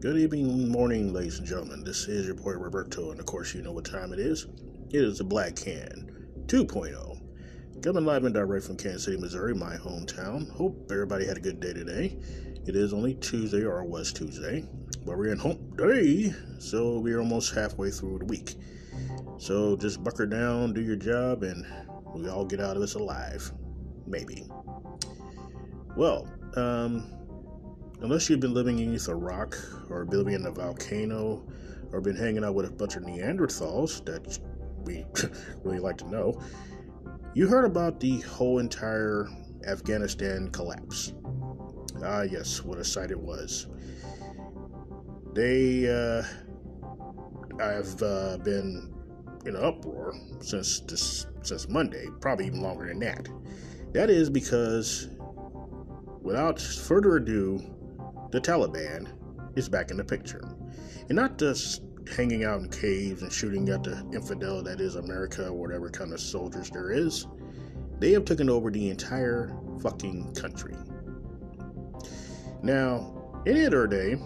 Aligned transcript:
Good 0.00 0.16
evening, 0.16 0.68
morning, 0.68 1.12
ladies 1.12 1.40
and 1.40 1.48
gentlemen. 1.48 1.82
This 1.82 2.06
is 2.06 2.26
your 2.26 2.36
boy 2.36 2.52
Roberto, 2.52 3.10
and 3.10 3.18
of 3.18 3.26
course, 3.26 3.52
you 3.52 3.62
know 3.62 3.72
what 3.72 3.84
time 3.84 4.12
it 4.12 4.20
is. 4.20 4.46
It 4.90 5.02
is 5.02 5.18
the 5.18 5.24
Black 5.24 5.56
Can 5.56 6.28
2.0. 6.46 7.82
Coming 7.82 8.04
live 8.04 8.22
and 8.22 8.32
direct 8.32 8.64
from 8.64 8.76
Kansas 8.76 9.06
City, 9.06 9.16
Missouri, 9.16 9.56
my 9.56 9.74
hometown. 9.74 10.48
Hope 10.52 10.88
everybody 10.92 11.26
had 11.26 11.36
a 11.36 11.40
good 11.40 11.58
day 11.58 11.72
today. 11.72 12.16
It 12.64 12.76
is 12.76 12.92
only 12.92 13.14
Tuesday, 13.14 13.64
or 13.64 13.82
was 13.82 14.12
Tuesday, 14.12 14.64
but 15.04 15.18
we're 15.18 15.32
in 15.32 15.38
hump 15.38 15.76
day, 15.76 16.32
so 16.60 17.00
we're 17.00 17.18
almost 17.18 17.52
halfway 17.52 17.90
through 17.90 18.20
the 18.20 18.26
week. 18.26 18.54
So 19.38 19.74
just 19.74 20.04
buckle 20.04 20.26
down, 20.26 20.74
do 20.74 20.80
your 20.80 20.94
job, 20.94 21.42
and 21.42 21.66
we 22.14 22.28
all 22.28 22.44
get 22.44 22.60
out 22.60 22.76
of 22.76 22.82
this 22.82 22.94
alive. 22.94 23.50
Maybe. 24.06 24.46
Well, 25.96 26.28
um, 26.54 27.17
unless 28.00 28.28
you've 28.28 28.40
been 28.40 28.54
living 28.54 28.76
beneath 28.76 29.08
a 29.08 29.14
rock 29.14 29.56
or 29.90 30.04
living 30.06 30.34
in 30.34 30.46
a 30.46 30.50
volcano 30.50 31.44
or 31.92 32.00
been 32.00 32.16
hanging 32.16 32.44
out 32.44 32.54
with 32.54 32.66
a 32.66 32.70
bunch 32.70 32.96
of 32.96 33.02
Neanderthals 33.02 34.04
that 34.04 34.38
we 34.84 35.04
really 35.64 35.80
like 35.80 35.98
to 35.98 36.08
know, 36.08 36.40
you 37.34 37.46
heard 37.46 37.64
about 37.64 38.00
the 38.00 38.20
whole 38.20 38.58
entire 38.58 39.28
Afghanistan 39.66 40.50
collapse. 40.50 41.12
Ah, 42.04 42.22
yes, 42.22 42.62
what 42.62 42.78
a 42.78 42.84
sight 42.84 43.10
it 43.10 43.18
was. 43.18 43.66
They, 45.34 45.88
uh, 45.88 46.22
I've 47.60 48.02
uh, 48.02 48.38
been 48.38 48.94
in 49.46 49.56
an 49.56 49.64
uproar 49.64 50.14
since 50.40 50.80
this 50.80 51.26
since 51.42 51.68
Monday, 51.68 52.06
probably 52.20 52.46
even 52.46 52.60
longer 52.60 52.86
than 52.86 52.98
that. 53.00 53.28
That 53.92 54.10
is 54.10 54.28
because, 54.28 55.08
without 56.20 56.60
further 56.60 57.16
ado, 57.16 57.60
the 58.30 58.40
Taliban 58.40 59.08
is 59.56 59.68
back 59.68 59.90
in 59.90 59.96
the 59.96 60.04
picture. 60.04 60.42
And 61.08 61.16
not 61.16 61.38
just 61.38 61.82
hanging 62.16 62.44
out 62.44 62.60
in 62.60 62.68
caves 62.68 63.22
and 63.22 63.32
shooting 63.32 63.68
at 63.68 63.84
the 63.84 63.98
infidel 64.12 64.62
that 64.62 64.80
is 64.80 64.96
America 64.96 65.48
or 65.48 65.52
whatever 65.52 65.90
kind 65.90 66.12
of 66.12 66.20
soldiers 66.20 66.70
there 66.70 66.90
is. 66.90 67.26
They 67.98 68.12
have 68.12 68.24
taken 68.24 68.48
over 68.48 68.70
the 68.70 68.90
entire 68.90 69.54
fucking 69.82 70.34
country. 70.34 70.74
Now, 72.62 73.42
any 73.46 73.66
other 73.66 73.86
day, 73.86 74.16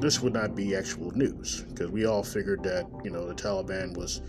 this 0.00 0.20
would 0.20 0.32
not 0.32 0.54
be 0.54 0.74
actual 0.74 1.10
news 1.12 1.62
because 1.68 1.90
we 1.90 2.06
all 2.06 2.22
figured 2.22 2.62
that, 2.64 2.86
you 3.04 3.10
know, 3.10 3.26
the 3.28 3.34
Taliban 3.34 3.96
was 3.96 4.22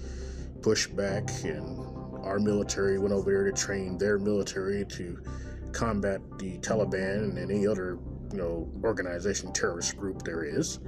pushed 0.61 0.95
back 0.95 1.29
and 1.43 1.79
our 2.23 2.39
military 2.39 2.97
went 2.97 3.13
over 3.13 3.31
there 3.31 3.43
to 3.43 3.51
train 3.51 3.97
their 3.97 4.17
military 4.17 4.85
to 4.85 5.21
combat 5.71 6.21
the 6.39 6.57
Taliban 6.59 7.23
and 7.23 7.37
any 7.37 7.67
other 7.67 7.97
you 8.35 8.41
know 8.41 8.69
organization 8.83 9.53
terrorist 9.53 9.95
group 9.95 10.23
there 10.23 10.43
is. 10.43 10.79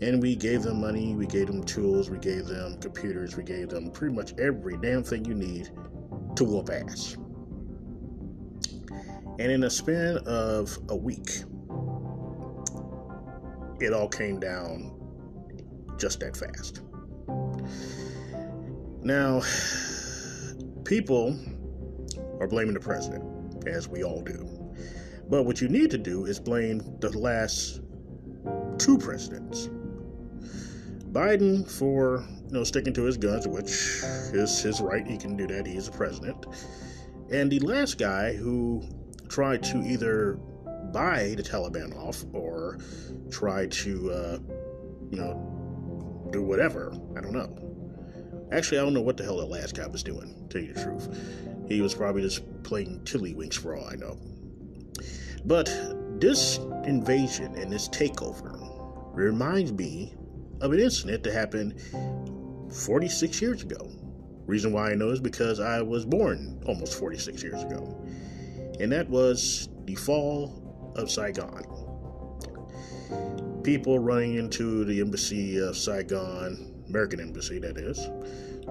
And 0.00 0.20
we 0.20 0.34
gave 0.34 0.62
them 0.62 0.80
money 0.80 1.14
we 1.14 1.26
gave 1.26 1.46
them 1.46 1.62
tools 1.62 2.10
we 2.10 2.18
gave 2.18 2.46
them 2.46 2.78
computers 2.80 3.36
we 3.36 3.42
gave 3.42 3.68
them 3.68 3.90
pretty 3.90 4.14
much 4.14 4.32
every 4.38 4.76
damn 4.78 5.04
thing 5.04 5.24
you 5.24 5.34
need 5.34 5.70
to 6.36 6.44
whoop 6.44 6.70
ass. 6.70 7.16
And 9.38 9.52
in 9.52 9.64
a 9.64 9.70
span 9.70 10.18
of 10.26 10.76
a 10.88 10.96
week 10.96 11.42
it 13.80 13.92
all 13.92 14.08
came 14.08 14.40
down 14.40 14.92
just 15.98 16.20
that 16.20 16.36
fast. 16.36 16.80
Now 19.02 19.42
people 20.84 21.38
are 22.40 22.48
blaming 22.48 22.74
the 22.74 22.80
president 22.80 23.66
as 23.66 23.86
we 23.86 24.02
all 24.02 24.22
do 24.22 24.53
but 25.28 25.44
what 25.44 25.60
you 25.60 25.68
need 25.68 25.90
to 25.90 25.98
do 25.98 26.26
is 26.26 26.38
blame 26.38 26.82
the 27.00 27.16
last 27.18 27.80
two 28.78 28.98
presidents. 28.98 29.68
Biden 31.12 31.70
for 31.70 32.24
you 32.48 32.52
know 32.52 32.64
sticking 32.64 32.92
to 32.94 33.04
his 33.04 33.16
guns, 33.16 33.46
which 33.46 33.70
is 34.34 34.60
his 34.60 34.80
right. 34.80 35.06
He 35.06 35.16
can 35.16 35.36
do 35.36 35.46
that. 35.46 35.66
He's 35.66 35.88
a 35.88 35.92
president. 35.92 36.46
And 37.30 37.50
the 37.50 37.60
last 37.60 37.98
guy 37.98 38.34
who 38.34 38.82
tried 39.28 39.62
to 39.64 39.78
either 39.78 40.34
buy 40.92 41.34
the 41.36 41.42
Taliban 41.42 41.96
off 41.96 42.24
or 42.32 42.78
try 43.30 43.66
to 43.66 44.10
uh, 44.10 44.38
you 45.10 45.18
know 45.18 46.28
do 46.32 46.42
whatever. 46.42 46.92
I 47.16 47.20
don't 47.20 47.32
know. 47.32 47.56
Actually, 48.52 48.78
I 48.78 48.82
don't 48.82 48.94
know 48.94 49.00
what 49.00 49.16
the 49.16 49.24
hell 49.24 49.38
the 49.38 49.46
last 49.46 49.74
guy 49.74 49.86
was 49.86 50.02
doing. 50.02 50.34
To 50.48 50.58
tell 50.58 50.62
you 50.62 50.74
the 50.74 50.82
truth, 50.82 51.68
he 51.68 51.80
was 51.80 51.94
probably 51.94 52.22
just 52.22 52.42
playing 52.62 53.00
tiddlywinks 53.04 53.54
for 53.54 53.76
all 53.76 53.88
I 53.88 53.94
know. 53.94 54.18
But 55.44 55.66
this 56.20 56.58
invasion 56.84 57.54
and 57.56 57.70
this 57.70 57.88
takeover 57.88 58.58
reminds 59.14 59.72
me 59.72 60.14
of 60.60 60.72
an 60.72 60.80
incident 60.80 61.22
that 61.24 61.32
happened 61.32 61.80
46 62.72 63.42
years 63.42 63.62
ago. 63.62 63.90
Reason 64.46 64.72
why 64.72 64.90
I 64.90 64.94
know 64.94 65.10
is 65.10 65.20
because 65.20 65.60
I 65.60 65.82
was 65.82 66.04
born 66.04 66.62
almost 66.66 66.98
46 66.98 67.42
years 67.42 67.62
ago. 67.62 68.02
And 68.80 68.90
that 68.92 69.08
was 69.08 69.68
the 69.84 69.94
fall 69.94 70.92
of 70.96 71.10
Saigon. 71.10 71.62
People 73.62 73.98
running 73.98 74.34
into 74.34 74.84
the 74.84 75.00
embassy 75.00 75.58
of 75.58 75.76
Saigon, 75.76 76.74
American 76.88 77.20
embassy 77.20 77.58
that 77.58 77.76
is, 77.76 78.10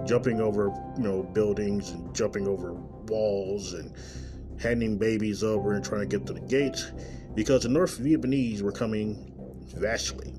jumping 0.08 0.42
over, 0.42 0.74
you 0.98 1.04
know, 1.04 1.24
buildings 1.24 1.92
and 1.92 2.14
jumping 2.16 2.48
over 2.48 2.74
walls 2.74 3.74
and 3.74 3.94
handing 4.62 4.98
babies 4.98 5.44
over 5.44 5.74
and 5.74 5.84
trying 5.84 6.08
to 6.08 6.18
get 6.18 6.26
to 6.28 6.34
the 6.34 6.42
gates 6.42 6.92
because 7.36 7.64
the 7.64 7.70
North 7.70 8.00
Vietnamese 8.00 8.62
were 8.62 8.72
coming 8.72 9.34
vastly. 9.76 10.34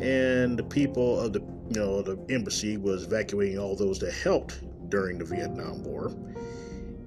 And 0.00 0.58
the 0.58 0.64
people 0.64 1.18
of 1.20 1.32
the 1.32 1.40
you 1.40 1.80
know 1.80 2.02
the 2.02 2.18
embassy 2.28 2.76
was 2.76 3.04
evacuating 3.04 3.58
all 3.58 3.74
those 3.74 3.98
that 4.00 4.12
helped 4.12 4.60
during 4.90 5.18
the 5.18 5.24
Vietnam 5.24 5.82
War 5.82 6.12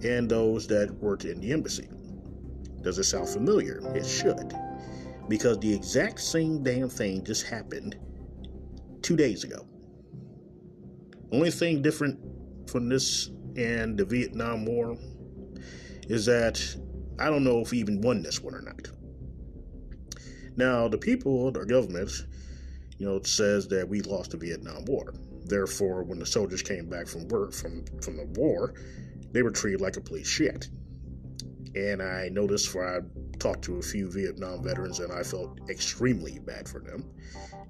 and 0.04 0.30
those 0.30 0.68
that 0.68 0.92
worked 0.96 1.26
in 1.26 1.40
the 1.40 1.52
embassy. 1.52 1.90
Does 2.82 3.00
it 3.00 3.06
sound 3.06 3.30
familiar? 3.30 3.82
It 3.96 4.06
should. 4.06 4.54
Because 5.28 5.60
the 5.60 5.74
exact 5.74 6.22
same 6.22 6.64
damn 6.64 6.90
thing 6.90 7.24
just 7.24 7.46
happened 7.46 7.98
two 9.02 9.16
days 9.16 9.44
ago. 9.44 9.68
Only 11.32 11.52
thing 11.52 11.82
different 11.82 12.20
from 12.70 12.88
this 12.88 13.30
and 13.58 13.98
the 13.98 14.06
Vietnam 14.06 14.66
War 14.66 14.98
is 16.10 16.26
that 16.26 16.62
I 17.20 17.30
don't 17.30 17.44
know 17.44 17.60
if 17.60 17.72
we 17.72 17.80
even 17.80 18.02
won 18.02 18.22
this 18.22 18.42
one 18.42 18.54
or 18.54 18.62
not. 18.62 18.88
Now, 20.56 20.88
the 20.88 20.98
people, 20.98 21.52
our 21.56 21.66
government, 21.66 22.12
you 22.98 23.06
know, 23.06 23.22
says 23.22 23.68
that 23.68 23.88
we 23.88 24.02
lost 24.02 24.32
the 24.32 24.38
Vietnam 24.38 24.86
War. 24.86 25.14
Therefore, 25.46 26.04
when 26.04 26.20
the 26.20 26.26
soldiers 26.26 26.62
came 26.62 26.90
back 26.90 27.08
from 27.08 27.28
work 27.28 27.54
from 27.54 27.86
from 28.02 28.18
the 28.18 28.26
war, 28.40 28.74
they 29.32 29.44
were 29.44 29.52
treated 29.52 29.82
like 29.82 29.94
a 29.94 30.02
complete 30.02 30.26
shit. 30.26 30.68
And 31.76 32.02
I 32.02 32.30
noticed 32.30 32.70
for 32.70 32.86
I 32.86 33.02
talked 33.38 33.64
to 33.66 33.78
a 33.78 33.82
few 33.82 34.12
Vietnam 34.12 34.64
veterans, 34.64 35.00
and 35.00 35.14
I 35.14 35.24
felt 35.24 35.60
extremely 35.70 36.40
bad 36.40 36.68
for 36.68 36.80
them. 36.80 37.06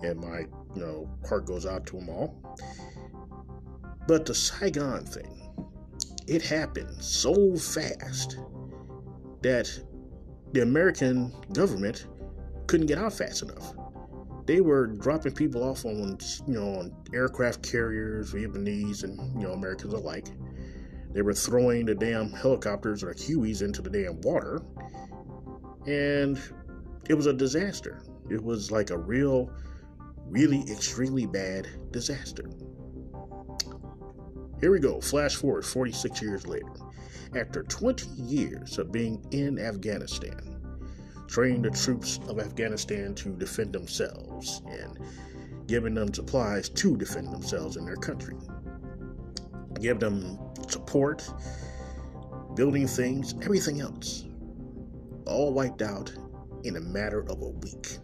And 0.01 0.19
my, 0.19 0.39
you 0.75 0.81
know, 0.81 1.09
heart 1.27 1.45
goes 1.45 1.65
out 1.65 1.85
to 1.87 1.97
them 1.97 2.09
all. 2.09 2.57
But 4.07 4.25
the 4.25 4.33
Saigon 4.33 5.05
thing, 5.05 5.36
it 6.27 6.41
happened 6.41 7.01
so 7.01 7.55
fast 7.55 8.37
that 9.41 9.69
the 10.51 10.61
American 10.61 11.33
government 11.53 12.07
couldn't 12.67 12.87
get 12.87 12.97
out 12.97 13.13
fast 13.13 13.43
enough. 13.43 13.73
They 14.45 14.61
were 14.61 14.87
dropping 14.87 15.33
people 15.33 15.63
off 15.63 15.85
on, 15.85 16.17
you 16.45 16.53
know, 16.53 16.79
on 16.79 16.95
aircraft 17.13 17.63
carriers, 17.63 18.33
Vietnamese 18.33 19.03
and 19.03 19.17
you 19.41 19.47
know 19.47 19.53
Americans 19.53 19.93
alike. 19.93 20.27
They 21.13 21.21
were 21.21 21.33
throwing 21.33 21.85
the 21.85 21.95
damn 21.95 22.31
helicopters 22.31 23.03
or 23.03 23.13
Hueys 23.13 23.61
into 23.61 23.81
the 23.81 23.89
damn 23.89 24.21
water, 24.21 24.61
and 25.85 26.39
it 27.09 27.13
was 27.13 27.25
a 27.25 27.33
disaster. 27.33 28.01
It 28.29 28.43
was 28.43 28.71
like 28.71 28.89
a 28.89 28.97
real, 28.97 29.49
really 30.25 30.61
extremely 30.69 31.25
bad 31.25 31.67
disaster. 31.91 32.49
Here 34.59 34.71
we 34.71 34.79
go, 34.79 34.99
flash 34.99 35.35
forward 35.35 35.65
46 35.65 36.21
years 36.21 36.47
later. 36.47 36.71
After 37.35 37.61
20 37.63 38.09
years 38.21 38.79
of 38.79 38.91
being 38.91 39.23
in 39.31 39.59
Afghanistan, 39.59 40.59
training 41.27 41.61
the 41.61 41.69
troops 41.69 42.19
of 42.27 42.39
Afghanistan 42.39 43.13
to 43.15 43.29
defend 43.29 43.73
themselves 43.73 44.61
and 44.67 44.97
giving 45.67 45.93
them 45.93 46.11
supplies 46.11 46.69
to 46.69 46.97
defend 46.97 47.31
themselves 47.31 47.77
in 47.77 47.85
their 47.85 47.97
country, 47.97 48.35
give 49.79 49.99
them 49.99 50.39
support, 50.69 51.29
building 52.55 52.87
things, 52.87 53.35
everything 53.43 53.81
else, 53.81 54.25
all 55.27 55.53
wiped 55.53 55.83
out 55.83 56.11
in 56.63 56.77
a 56.77 56.81
matter 56.81 57.19
of 57.29 57.41
a 57.41 57.49
week. 57.49 57.97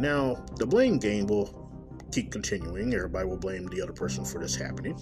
Now, 0.00 0.44
the 0.56 0.66
blame 0.66 0.98
game 0.98 1.26
will 1.26 1.63
keep 2.14 2.30
continuing. 2.30 2.94
Everybody 2.94 3.26
will 3.26 3.36
blame 3.36 3.66
the 3.66 3.82
other 3.82 3.92
person 3.92 4.24
for 4.24 4.40
this 4.40 4.54
happening. 4.54 4.96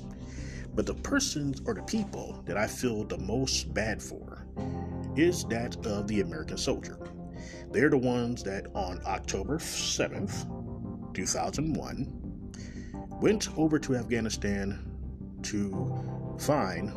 But 0.74 0.86
the 0.86 0.94
persons 0.94 1.60
or 1.66 1.74
the 1.74 1.82
people 1.82 2.42
that 2.46 2.56
I 2.56 2.66
feel 2.66 3.04
the 3.04 3.18
most 3.18 3.74
bad 3.74 4.02
for 4.02 4.46
is 5.14 5.44
that 5.44 5.76
of 5.84 6.08
the 6.08 6.22
American 6.22 6.56
soldier. 6.56 6.98
They're 7.70 7.90
the 7.90 7.98
ones 7.98 8.42
that 8.44 8.66
on 8.74 9.02
October 9.04 9.58
7th, 9.58 11.12
2001, 11.12 12.52
went 13.20 13.48
over 13.58 13.78
to 13.78 13.96
Afghanistan 13.96 14.78
to 15.42 16.36
find 16.38 16.92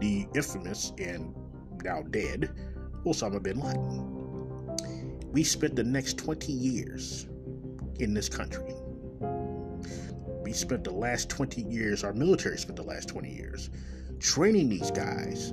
the 0.00 0.26
infamous 0.34 0.92
and 0.98 1.34
now 1.84 2.00
dead 2.00 2.50
Osama 3.04 3.42
bin 3.42 3.60
Laden. 3.60 5.32
We 5.32 5.44
spent 5.44 5.76
the 5.76 5.84
next 5.84 6.16
20 6.16 6.50
years 6.50 7.26
in 7.98 8.14
this 8.14 8.30
country. 8.30 8.74
Spent 10.54 10.84
the 10.84 10.92
last 10.92 11.28
20 11.30 11.62
years, 11.62 12.04
our 12.04 12.12
military 12.12 12.56
spent 12.58 12.76
the 12.76 12.82
last 12.84 13.08
20 13.08 13.28
years 13.28 13.70
training 14.20 14.68
these 14.68 14.92
guys 14.92 15.52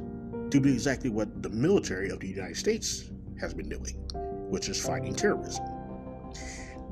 to 0.51 0.59
do 0.59 0.69
exactly 0.69 1.09
what 1.09 1.41
the 1.41 1.49
military 1.49 2.11
of 2.11 2.19
the 2.19 2.27
United 2.27 2.55
States 2.55 3.09
has 3.39 3.51
been 3.51 3.67
doing, 3.67 3.95
which 4.51 4.69
is 4.69 4.79
fighting 4.79 5.15
terrorism. 5.15 5.65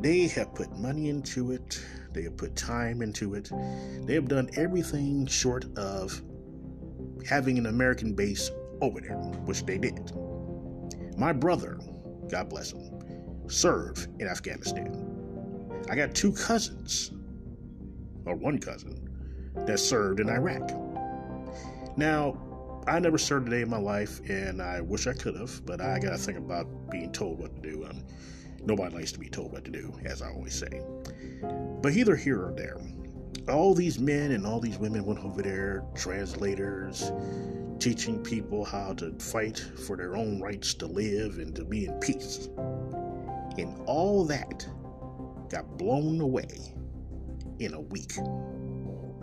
They 0.02 0.28
have 0.30 0.56
put 0.56 0.76
money 0.76 1.10
into 1.10 1.52
it, 1.52 1.80
they 2.12 2.24
have 2.24 2.36
put 2.36 2.56
time 2.56 3.04
into 3.04 3.36
it, 3.36 3.52
they 4.08 4.16
have 4.16 4.28
done 4.28 4.50
everything 4.56 5.28
short 5.28 5.66
of 5.78 6.20
having 7.28 7.60
an 7.60 7.68
American 7.68 8.16
base 8.16 8.50
over 8.82 9.02
there, 9.02 9.18
which 9.46 9.68
they 9.68 9.78
did. 9.78 10.12
My 11.16 11.32
brother, 11.32 11.80
God 12.28 12.50
bless 12.50 12.72
him, 12.72 12.90
served 13.48 14.08
in 14.20 14.28
Afghanistan. 14.28 15.06
I 15.92 15.96
got 15.96 16.16
two 16.16 16.32
cousins, 16.32 17.12
or 18.30 18.36
one 18.36 18.60
cousin, 18.60 19.10
that 19.66 19.80
served 19.80 20.20
in 20.20 20.30
Iraq. 20.30 20.72
Now, 21.98 22.38
I 22.88 23.00
never 23.00 23.18
served 23.18 23.48
a 23.48 23.52
day 23.52 23.62
in 23.62 23.70
my 23.70 23.78
life, 23.78 24.22
and 24.30 24.62
I 24.62 24.81
wish 24.81 25.08
I 25.08 25.14
could 25.14 25.36
have, 25.36 25.66
but 25.66 25.81
I 25.81 26.00
got 26.00 26.12
to 26.12 26.18
think 26.18 26.38
about 26.38 26.68
being 26.90 27.12
told 27.12 27.40
what 27.40 27.56
to 27.56 27.62
do. 27.62 27.86
Um, 27.86 28.04
nobody 28.64 28.96
likes 28.96 29.12
to 29.12 29.20
be 29.20 29.30
told 29.30 29.52
what 29.52 29.66
to 29.66 29.72
do, 29.72 29.94
as 30.06 30.22
I 30.22 30.30
always 30.30 30.56
say. 30.56 30.81
But 31.81 31.94
either 31.94 32.16
here 32.16 32.46
or 32.46 32.54
there, 32.54 32.78
all 33.48 33.74
these 33.74 34.00
men 34.00 34.32
and 34.32 34.46
all 34.46 34.60
these 34.60 34.78
women 34.78 35.06
went 35.06 35.24
over 35.24 35.42
there, 35.42 35.84
translators, 35.96 37.12
teaching 37.80 38.22
people 38.22 38.66
how 38.66 38.94
to 38.94 39.14
fight 39.20 39.58
for 39.86 39.96
their 39.96 40.16
own 40.16 40.42
rights 40.42 40.74
to 40.75 40.86
live 40.86 41.38
and 41.38 41.56
to 41.56 41.64
be 41.64 41.86
in 41.86 41.94
peace. 42.00 42.50
And 43.58 43.80
all 43.86 44.25
that 44.25 44.68
got 45.50 45.78
blown 45.78 46.22
away 46.22 46.48
in 47.60 47.74
a 47.74 47.82
week. 47.82 48.14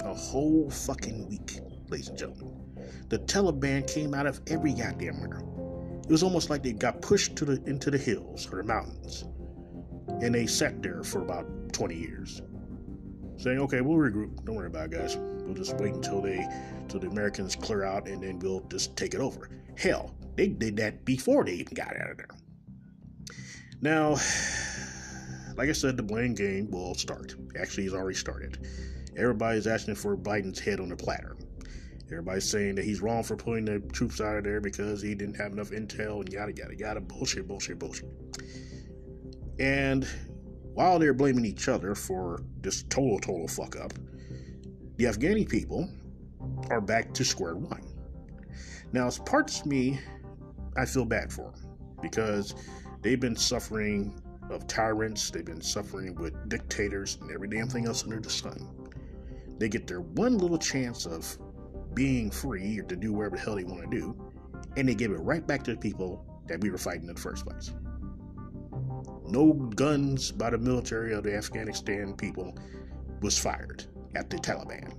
A 0.05 0.15
whole 0.15 0.71
fucking 0.71 1.29
week, 1.29 1.59
ladies 1.89 2.09
and 2.09 2.19
gentlemen. 2.19 2.53
The 3.09 3.19
Taliban 3.21 3.93
came 3.93 4.15
out 4.15 4.27
of 4.27 4.41
every 4.47 4.73
goddamn 4.73 5.21
where. 5.21 5.41
It 6.05 6.11
was 6.11 6.23
almost 6.23 6.51
like 6.51 6.63
they 6.63 6.73
got 6.73 7.03
pushed 7.03 7.35
to 7.37 7.45
the 7.45 7.63
into 7.69 7.91
the 7.91 7.99
hills 7.99 8.49
or 8.53 8.59
the 8.59 8.65
mountains. 8.65 9.25
And 10.23 10.35
they 10.35 10.47
sat 10.47 10.83
there 10.83 11.03
for 11.03 11.23
about 11.23 11.47
20 11.73 11.97
years. 11.97 12.43
Saying, 13.39 13.59
okay, 13.61 13.81
we'll 13.81 13.99
regroup. 13.99 14.45
Don't 14.45 14.55
worry 14.55 14.69
about 14.69 14.87
it, 14.87 14.93
guys. 14.93 15.17
We'll 15.17 15.55
just 15.55 15.77
wait 15.77 15.95
until 15.95 16.21
they 16.23 16.47
till 16.89 17.01
the 17.01 17.09
Americans 17.09 17.57
clear 17.57 17.85
out 17.85 18.09
and 18.09 18.23
then 18.23 18.39
we'll 18.39 18.61
just 18.69 18.97
take 18.97 19.15
it 19.15 19.21
over. 19.21 19.51
Hell, 19.77 20.15
they 20.37 20.49
did 20.49 20.77
that 20.77 21.05
before 21.05 21.45
they 21.45 21.53
even 21.53 21.75
got 21.75 21.97
out 21.97 22.11
of 22.11 22.17
there. 22.17 22.29
Now, 23.83 24.17
like 25.57 25.69
I 25.69 25.73
said, 25.73 25.97
the 25.97 26.03
blame 26.03 26.35
game 26.35 26.71
will 26.71 26.95
start. 26.95 27.35
Actually, 27.59 27.87
it's 27.87 27.95
already 27.95 28.17
started. 28.17 28.59
Everybody's 29.17 29.67
asking 29.67 29.95
for 29.95 30.17
Biden's 30.17 30.59
head 30.59 30.81
on 30.81 30.93
a 30.93 30.97
platter. 30.97 31.37
Everybody's 32.07 32.49
saying 32.49 32.77
that 32.77 32.85
he's 32.85 33.01
wrong 33.01 33.23
for 33.23 33.37
putting 33.37 33.65
the 33.65 33.81
troops 33.93 34.21
out 34.21 34.37
of 34.37 34.45
there 34.45 34.61
because 34.61 35.03
he 35.03 35.15
didn't 35.15 35.35
have 35.37 35.53
enough 35.53 35.71
intel 35.71 36.21
and 36.21 36.33
yada 36.33 36.53
yada 36.53 36.77
yada. 36.77 37.01
Bullshit, 37.01 37.49
bullshit, 37.49 37.79
bullshit. 37.79 38.09
And 39.59 40.07
while 40.75 40.99
they're 40.99 41.15
blaming 41.15 41.47
each 41.47 41.69
other 41.69 41.95
for 41.95 42.43
this 42.61 42.85
total, 42.85 43.19
total 43.19 43.49
fuck 43.49 43.77
up, 43.77 43.93
the 44.97 45.05
Afghani 45.05 45.49
people 45.49 45.89
are 46.71 46.81
back 46.81 47.13
to 47.15 47.25
square 47.25 47.57
one. 47.57 47.83
Now, 48.93 49.07
as 49.07 49.19
parts 49.19 49.61
of 49.61 49.67
me, 49.67 49.99
I 50.77 50.85
feel 50.85 51.05
bad 51.05 51.33
for 51.33 51.51
them 51.51 51.71
because 52.01 52.55
they've 53.03 53.19
been 53.19 53.37
suffering 53.37 54.15
of 54.51 54.67
tyrants, 54.67 55.31
they've 55.31 55.45
been 55.45 55.61
suffering 55.61 56.15
with 56.15 56.49
dictators 56.49 57.19
and 57.21 57.31
every 57.31 57.49
damn 57.49 57.69
thing 57.69 57.87
else 57.87 58.05
under 58.05 58.21
the 58.21 58.31
sun. 58.31 58.69
They 59.59 59.69
get 59.69 59.87
their 59.87 60.01
one 60.01 60.39
little 60.39 60.59
chance 60.59 61.07
of 61.07 61.39
being 61.95 62.31
free 62.31 62.79
or 62.79 62.83
to 62.85 62.97
do 62.97 63.13
whatever 63.13 63.37
the 63.37 63.43
hell 63.43 63.57
they 63.57 63.65
want 63.65 63.91
to 63.91 63.99
do, 63.99 64.33
and 64.77 64.89
they 64.89 64.95
give 64.95 65.11
it 65.13 65.21
right 65.21 65.47
back 65.47 65.65
to 65.65 65.73
the 65.73 65.79
people 65.79 66.25
that 66.47 66.61
we 66.61 66.71
were 66.71 66.79
fighting 66.79 67.09
in 67.09 67.15
the 67.15 67.21
first 67.21 67.47
place. 67.47 67.73
No 69.29 69.53
guns 69.53 70.31
by 70.31 70.51
the 70.51 70.59
military 70.59 71.13
of 71.15 71.25
the 71.25 71.35
Afghanistan 71.35 72.15
people 72.15 72.57
was 73.23 73.39
fired 73.39 73.85
at 74.15 74.31
the 74.31 74.37
Taliban. 74.37 74.93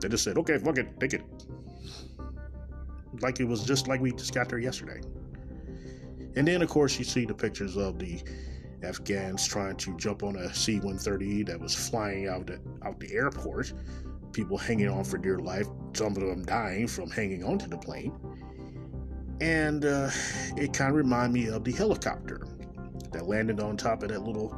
They 0.00 0.08
just 0.08 0.24
said, 0.24 0.38
okay, 0.38 0.58
fuck 0.58 0.78
it, 0.78 0.98
take 1.00 1.14
it. 1.14 1.22
Like 3.20 3.40
it 3.40 3.44
was 3.44 3.64
just 3.64 3.88
like 3.88 4.00
we 4.00 4.12
just 4.12 4.34
got 4.34 4.48
there 4.48 4.58
yesterday. 4.58 5.00
And 6.36 6.46
then, 6.46 6.62
of 6.62 6.68
course, 6.68 6.98
you 6.98 7.04
see 7.04 7.24
the 7.24 7.34
pictures 7.34 7.76
of 7.76 7.98
the 7.98 8.22
Afghans 8.82 9.46
trying 9.46 9.76
to 9.76 9.96
jump 9.96 10.22
on 10.22 10.36
a 10.36 10.54
C 10.54 10.74
130 10.74 11.44
that 11.44 11.58
was 11.58 11.74
flying 11.74 12.28
out 12.28 12.46
the, 12.46 12.60
out 12.84 13.00
the 13.00 13.12
airport. 13.14 13.72
People 14.32 14.58
hanging 14.58 14.88
on 14.88 15.02
for 15.02 15.16
dear 15.16 15.38
life, 15.38 15.66
some 15.94 16.08
of 16.08 16.20
them 16.20 16.44
dying 16.44 16.86
from 16.86 17.10
hanging 17.10 17.42
onto 17.42 17.66
the 17.66 17.78
plane. 17.78 18.12
And 19.40 19.84
uh, 19.84 20.10
it 20.56 20.74
kind 20.74 20.90
of 20.90 20.96
reminded 20.96 21.32
me 21.32 21.48
of 21.48 21.64
the 21.64 21.72
helicopter 21.72 22.46
that 23.12 23.26
landed 23.26 23.60
on 23.60 23.78
top 23.78 24.02
of 24.02 24.10
that 24.10 24.22
little 24.22 24.54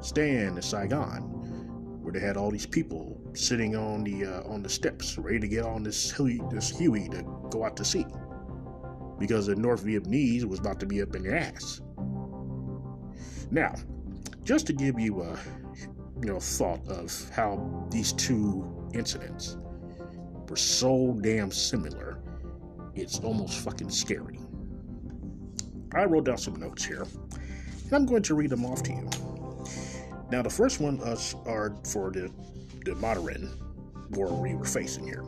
stand 0.00 0.56
in 0.56 0.62
Saigon, 0.62 1.22
where 2.02 2.12
they 2.12 2.20
had 2.20 2.36
all 2.36 2.52
these 2.52 2.66
people 2.66 3.20
sitting 3.34 3.74
on 3.74 4.04
the 4.04 4.24
uh, 4.26 4.42
on 4.48 4.62
the 4.62 4.68
steps, 4.68 5.18
ready 5.18 5.40
to 5.40 5.48
get 5.48 5.64
on 5.64 5.82
this 5.82 6.12
this 6.50 6.76
Huey 6.76 7.08
to 7.08 7.22
go 7.50 7.64
out 7.64 7.76
to 7.76 7.84
sea, 7.84 8.06
because 9.18 9.46
the 9.46 9.56
North 9.56 9.84
Vietnamese 9.84 10.44
was 10.44 10.58
about 10.58 10.80
to 10.80 10.86
be 10.86 11.02
up 11.02 11.14
in 11.14 11.22
their 11.22 11.36
ass. 11.36 11.80
Now, 13.50 13.74
just 14.44 14.66
to 14.66 14.72
give 14.72 14.98
you 14.98 15.22
a 15.22 15.38
you 16.20 16.28
know 16.28 16.40
thought 16.40 16.86
of 16.88 17.30
how 17.30 17.86
these 17.90 18.12
two 18.12 18.88
incidents 18.94 19.56
were 20.48 20.56
so 20.56 21.16
damn 21.20 21.50
similar, 21.50 22.18
it's 22.94 23.18
almost 23.20 23.60
fucking 23.60 23.90
scary. 23.90 24.38
I 25.94 26.04
wrote 26.04 26.24
down 26.24 26.38
some 26.38 26.56
notes 26.56 26.84
here, 26.84 27.06
and 27.84 27.92
I'm 27.92 28.06
going 28.06 28.22
to 28.24 28.34
read 28.34 28.50
them 28.50 28.64
off 28.64 28.82
to 28.84 28.92
you. 28.92 29.08
Now, 30.30 30.42
the 30.42 30.50
first 30.50 30.80
one 30.80 31.00
uh, 31.00 31.12
us 31.12 31.34
are 31.46 31.76
for 31.84 32.10
the 32.10 32.30
the 32.84 32.94
modern 32.96 33.50
war 34.10 34.32
we 34.32 34.54
were 34.54 34.64
facing 34.64 35.04
here. 35.04 35.24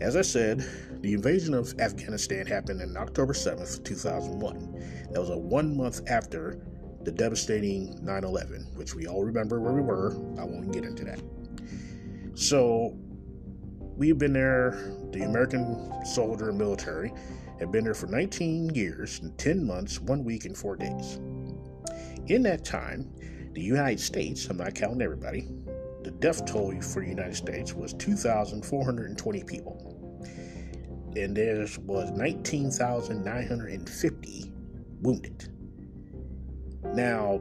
As 0.00 0.16
I 0.16 0.22
said, 0.22 0.64
the 1.02 1.14
invasion 1.14 1.52
of 1.52 1.74
Afghanistan 1.80 2.46
happened 2.46 2.80
on 2.80 2.96
October 2.96 3.32
7th, 3.32 3.84
2001. 3.84 5.08
That 5.10 5.20
was 5.20 5.30
a 5.30 5.36
one 5.36 5.76
month 5.76 6.00
after 6.06 6.64
the 7.02 7.10
devastating 7.10 7.98
9 8.04 8.24
11, 8.24 8.68
which 8.76 8.94
we 8.94 9.08
all 9.08 9.24
remember 9.24 9.60
where 9.60 9.72
we 9.72 9.80
were. 9.80 10.12
I 10.38 10.44
won't 10.44 10.72
get 10.72 10.84
into 10.84 11.04
that. 11.04 11.20
So, 12.34 12.96
we've 13.96 14.16
been 14.16 14.32
there, 14.32 14.94
the 15.10 15.22
American 15.22 15.92
soldier 16.04 16.50
and 16.50 16.58
military 16.58 17.12
have 17.58 17.72
been 17.72 17.82
there 17.82 17.94
for 17.94 18.06
19 18.06 18.72
years, 18.72 19.20
10 19.38 19.66
months, 19.66 20.00
1 20.00 20.22
week, 20.22 20.44
and 20.44 20.56
4 20.56 20.76
days. 20.76 21.18
In 22.28 22.44
that 22.44 22.64
time, 22.64 23.12
the 23.54 23.60
United 23.60 23.98
States, 23.98 24.46
I'm 24.46 24.56
not 24.56 24.76
counting 24.76 25.02
everybody, 25.02 25.48
the 26.04 26.12
death 26.12 26.46
toll 26.46 26.80
for 26.80 27.02
the 27.02 27.08
United 27.08 27.36
States 27.36 27.74
was 27.74 27.92
2,420 27.94 29.42
people. 29.42 29.91
And 31.16 31.36
there 31.36 31.66
was 31.86 32.10
19,950 32.10 34.52
wounded. 35.02 35.48
Now, 36.94 37.40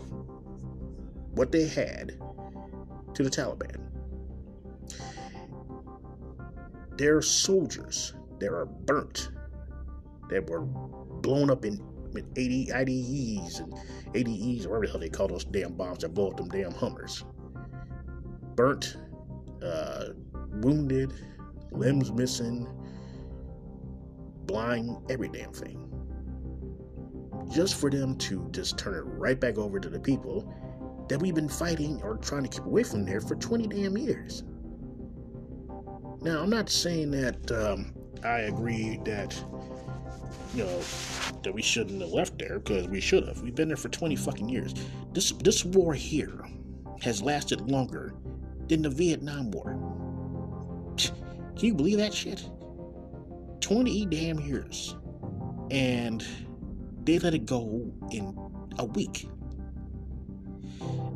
what 1.34 1.52
they 1.52 1.68
had 1.68 2.18
to 3.14 3.22
the 3.22 3.30
Taliban. 3.30 3.76
There 6.96 7.16
are 7.16 7.22
soldiers 7.22 8.14
that 8.38 8.50
are 8.50 8.66
burnt, 8.66 9.30
that 10.28 10.48
were 10.48 10.66
blown 11.22 11.50
up 11.50 11.64
in, 11.64 11.80
in 12.16 12.26
80 12.36 12.72
IDEs 12.72 13.60
and 13.60 13.74
ADEs, 14.14 14.66
or 14.66 14.70
whatever 14.70 14.86
the 14.86 14.90
hell 14.90 15.00
they 15.00 15.08
call 15.08 15.28
those 15.28 15.44
damn 15.44 15.72
bombs 15.74 15.98
that 15.98 16.14
blow 16.14 16.28
up 16.28 16.36
them 16.36 16.48
damn 16.48 16.72
Hummers. 16.72 17.24
Burnt, 18.56 18.96
uh, 19.62 20.06
wounded, 20.54 21.12
limbs 21.70 22.12
missing, 22.12 22.68
blind, 24.46 24.96
every 25.08 25.28
damn 25.28 25.52
thing 25.52 25.90
just 27.50 27.74
for 27.74 27.90
them 27.90 28.16
to 28.16 28.48
just 28.52 28.78
turn 28.78 28.94
it 28.94 29.02
right 29.02 29.40
back 29.40 29.58
over 29.58 29.80
to 29.80 29.88
the 29.88 29.98
people 29.98 30.52
that 31.08 31.20
we've 31.20 31.34
been 31.34 31.48
fighting 31.48 32.00
or 32.02 32.16
trying 32.18 32.44
to 32.44 32.48
keep 32.48 32.64
away 32.64 32.84
from 32.84 33.04
there 33.04 33.20
for 33.20 33.34
20 33.34 33.66
damn 33.66 33.98
years. 33.98 34.44
Now, 36.22 36.40
I'm 36.42 36.50
not 36.50 36.68
saying 36.68 37.10
that 37.12 37.50
um, 37.50 37.92
I 38.22 38.40
agree 38.40 39.00
that, 39.04 39.32
you 40.54 40.64
know, 40.64 40.80
that 41.42 41.52
we 41.52 41.62
shouldn't 41.62 42.00
have 42.00 42.10
left 42.10 42.38
there 42.38 42.58
because 42.58 42.88
we 42.88 43.00
should 43.00 43.26
have. 43.26 43.40
We've 43.40 43.54
been 43.54 43.68
there 43.68 43.76
for 43.76 43.88
20 43.88 44.16
fucking 44.16 44.48
years. 44.48 44.74
This 45.12 45.32
this 45.32 45.64
war 45.64 45.94
here 45.94 46.44
has 47.02 47.22
lasted 47.22 47.60
longer 47.70 48.14
than 48.68 48.82
the 48.82 48.90
Vietnam 48.90 49.50
War. 49.50 49.78
Can 50.96 51.66
you 51.66 51.74
believe 51.74 51.98
that 51.98 52.14
shit? 52.14 52.48
20 53.60 54.06
damn 54.06 54.40
years. 54.40 54.96
And 55.70 56.24
they 57.04 57.18
let 57.18 57.34
it 57.34 57.46
go 57.46 57.92
in 58.10 58.36
a 58.78 58.84
week. 58.84 59.28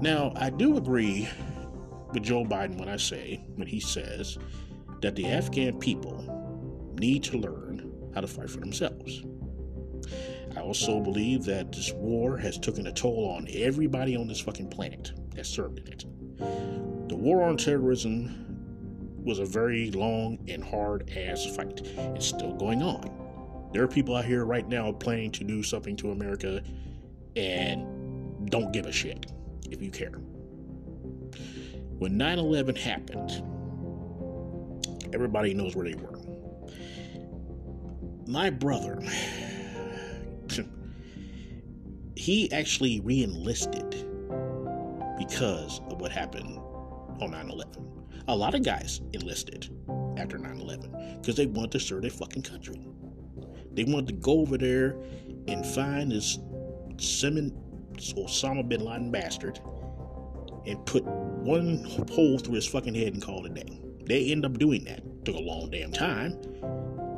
Now, 0.01 0.33
I 0.37 0.51
do 0.51 0.77
agree 0.77 1.29
with 2.13 2.23
Joe 2.23 2.45
Biden 2.45 2.79
when 2.79 2.89
I 2.89 2.97
say, 2.97 3.45
when 3.57 3.67
he 3.67 3.81
says 3.81 4.39
that 5.01 5.17
the 5.17 5.27
Afghan 5.27 5.79
people 5.79 6.93
need 6.99 7.23
to 7.25 7.39
learn 7.39 7.94
how 8.15 8.21
to 8.21 8.27
fight 8.27 8.51
for 8.51 8.61
themselves. 8.61 9.23
I 10.57 10.61
also 10.61 11.01
believe 11.01 11.45
that 11.45 11.73
this 11.73 11.93
war 11.93 12.37
has 12.39 12.59
taken 12.59 12.87
a 12.87 12.93
toll 12.93 13.35
on 13.37 13.49
everybody 13.53 14.17
on 14.17 14.29
this 14.29 14.41
fucking 14.41 14.69
planet 14.69 15.13
that 15.35 15.47
served 15.47 15.79
in 15.79 15.89
it. 15.89 16.05
The 17.09 17.17
war 17.17 17.43
on 17.43 17.57
terrorism 17.57 18.45
was 19.25 19.39
a 19.39 19.45
very 19.45 19.91
long 19.91 20.39
and 20.49 20.63
hard 20.63 21.11
ass 21.17 21.45
fight. 21.57 21.81
It's 22.15 22.27
still 22.27 22.53
going 22.55 22.83
on. 22.83 23.71
There 23.73 23.83
are 23.83 23.89
people 23.89 24.15
out 24.15 24.25
here 24.25 24.45
right 24.45 24.69
now 24.69 24.93
planning 24.93 25.33
to 25.33 25.45
do 25.45 25.63
something 25.63 25.97
to 25.97 26.13
America 26.13 26.63
and 27.35 28.51
don't 28.51 28.73
give 28.73 28.87
a 28.87 28.93
shit 28.93 29.33
if 29.71 29.83
you 29.83 29.91
care. 29.91 30.19
When 31.99 32.17
9 32.17 32.39
11 32.39 32.77
happened, 32.77 33.43
everybody 35.13 35.55
knows 35.55 35.75
where 35.75 35.89
they 35.89 35.95
were. 35.95 36.24
My 38.27 38.51
brother, 38.51 39.01
he 42.17 42.51
actually 42.53 43.01
re 43.01 43.23
enlisted 43.23 43.91
because 45.19 45.81
of 45.91 46.01
what 46.01 46.11
happened 46.11 46.59
on 47.21 47.31
9 47.33 47.51
11. 47.51 47.73
A 48.29 48.35
lot 48.35 48.55
of 48.55 48.63
guys 48.63 49.03
enlisted 49.13 49.69
after 50.17 50.39
9 50.39 50.59
11 50.59 51.19
because 51.21 51.37
they 51.37 51.47
wanted 51.47 51.73
to 51.73 51.81
serve 51.81 52.03
their 52.03 52.11
fucking 52.11 52.43
country. 52.43 52.81
They 53.73 53.85
wanted 53.85 54.07
to 54.07 54.13
go 54.15 54.41
over 54.41 54.57
there 54.57 54.97
and 55.49 55.67
find 55.67 56.11
this 56.11 56.39
Simon 56.97 57.53
Osama 57.97 58.67
bin 58.67 58.85
Laden 58.85 59.11
bastard 59.11 59.61
and 60.67 60.85
put 60.87 61.05
one 61.05 61.85
hole 62.11 62.39
through 62.39 62.55
his 62.55 62.67
fucking 62.67 62.95
head 62.95 63.13
and 63.13 63.23
call 63.23 63.45
it 63.45 63.51
a 63.53 63.55
day. 63.55 63.81
They 64.07 64.31
end 64.31 64.45
up 64.45 64.59
doing 64.59 64.85
that. 64.85 65.03
Took 65.25 65.37
a 65.37 65.41
long 65.41 65.71
damn 65.71 65.93
time, 65.93 66.39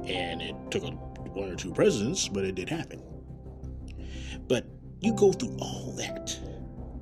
and 0.06 0.42
it 0.42 0.54
took 0.70 0.84
a, 0.84 0.90
one 0.90 1.50
or 1.50 1.56
two 1.56 1.72
presidents, 1.72 2.28
but 2.28 2.44
it 2.44 2.54
did 2.54 2.68
happen. 2.68 3.02
But 4.48 4.66
you 5.00 5.14
go 5.14 5.32
through 5.32 5.56
all 5.60 5.92
that. 5.96 6.38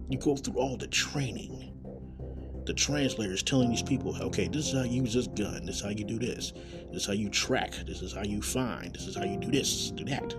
You 0.09 0.19
go 0.19 0.37
through 0.37 0.55
all 0.55 0.77
the 0.77 0.89
training 0.89 1.75
the 2.67 2.75
translators 2.75 3.43
telling 3.43 3.69
these 3.69 3.83
people, 3.83 4.17
okay, 4.23 4.49
this 4.49 4.69
is 4.69 4.73
how 4.73 4.83
you 4.85 5.03
use 5.03 5.15
this 5.15 5.27
gun, 5.27 5.67
this 5.67 5.77
is 5.77 5.83
how 5.83 5.91
you 5.91 6.05
do 6.05 6.19
this, 6.19 6.53
this 6.91 7.03
is 7.03 7.07
how 7.07 7.13
you 7.13 7.29
track, 7.29 7.73
this 7.87 8.01
is 8.01 8.13
how 8.13 8.23
you 8.23 8.41
find, 8.41 8.95
this 8.95 9.07
is 9.07 9.15
how 9.15 9.25
you 9.25 9.37
do 9.39 9.51
this, 9.51 9.91
do 9.91 10.05
that. 10.05 10.35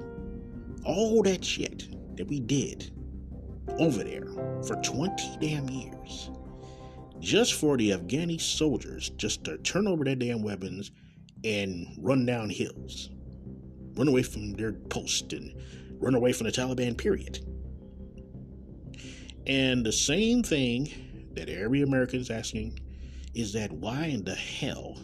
All 0.84 1.22
that 1.24 1.44
shit 1.44 1.90
that 2.18 2.28
we 2.28 2.40
did 2.40 2.92
over 3.80 4.04
there 4.04 4.28
for 4.66 4.76
20 4.82 5.38
damn 5.40 5.70
years 5.70 6.30
just 7.20 7.56
for 7.56 7.78
the 7.78 7.92
Afghani 7.92 8.40
soldiers 8.40 9.10
just 9.12 9.44
to 9.46 9.58
turn 9.60 9.88
over 9.88 10.04
their 10.04 10.16
damn 10.16 10.44
weapons 10.44 10.92
and 11.46 11.88
run 12.00 12.26
down 12.26 12.50
hills, 12.50 13.12
run 13.96 14.08
away 14.08 14.24
from 14.24 14.54
their 14.54 14.74
post 14.74 15.32
and 15.32 15.54
run 16.00 16.16
away 16.16 16.34
from 16.34 16.48
the 16.48 16.52
Taliban, 16.52 16.98
period. 16.98 17.40
And 19.46 19.86
the 19.86 19.92
same 19.92 20.42
thing 20.42 20.92
that 21.36 21.48
every 21.50 21.84
American 21.84 22.20
is 22.20 22.32
asking 22.32 22.80
is 23.36 23.54
that 23.54 23.72
why 23.72 24.06
in 24.06 24.24
the 24.24 24.34
hell 24.34 24.98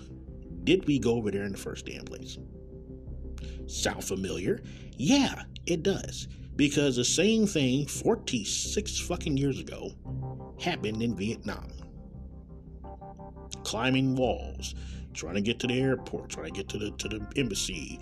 did 0.64 0.86
we 0.88 0.98
go 0.98 1.16
over 1.16 1.30
there 1.30 1.44
in 1.44 1.52
the 1.52 1.58
first 1.58 1.86
damn 1.86 2.06
place? 2.06 2.38
Sound 3.68 4.04
familiar? 4.04 4.62
Yeah, 4.98 5.44
it 5.66 5.84
does. 5.84 6.28
Because 6.56 6.96
the 6.96 7.06
same 7.06 7.46
thing 7.46 7.86
46 7.86 9.00
fucking 9.00 9.38
years 9.38 9.60
ago 9.60 9.92
happened 10.60 11.02
in 11.02 11.16
Vietnam. 11.16 11.72
Climbing 13.64 14.16
walls, 14.16 14.76
trying 15.14 15.36
to 15.36 15.42
get 15.42 15.60
to 15.60 15.68
the 15.68 15.80
airport, 15.80 16.30
trying 16.30 16.48
to 16.48 16.52
get 16.52 16.70
to 16.70 16.78
the 16.78 16.92
to 16.92 17.08
the 17.08 17.26
embassy, 17.36 18.00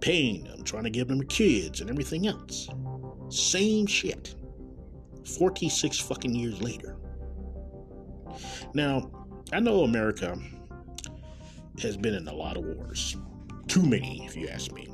paying 0.00 0.44
them, 0.44 0.64
trying 0.64 0.84
to 0.84 0.90
give 0.90 1.08
them 1.08 1.22
kids 1.24 1.80
and 1.80 1.90
everything 1.90 2.26
else. 2.26 2.68
Same 3.28 3.86
shit. 3.86 4.34
46 5.24 5.98
fucking 5.98 6.34
years 6.34 6.62
later. 6.62 6.96
Now, 8.74 9.10
I 9.52 9.60
know 9.60 9.82
America 9.82 10.38
has 11.80 11.96
been 11.96 12.14
in 12.14 12.28
a 12.28 12.34
lot 12.34 12.56
of 12.56 12.64
wars. 12.64 13.16
Too 13.66 13.82
many, 13.82 14.24
if 14.24 14.36
you 14.36 14.48
ask 14.48 14.72
me. 14.72 14.88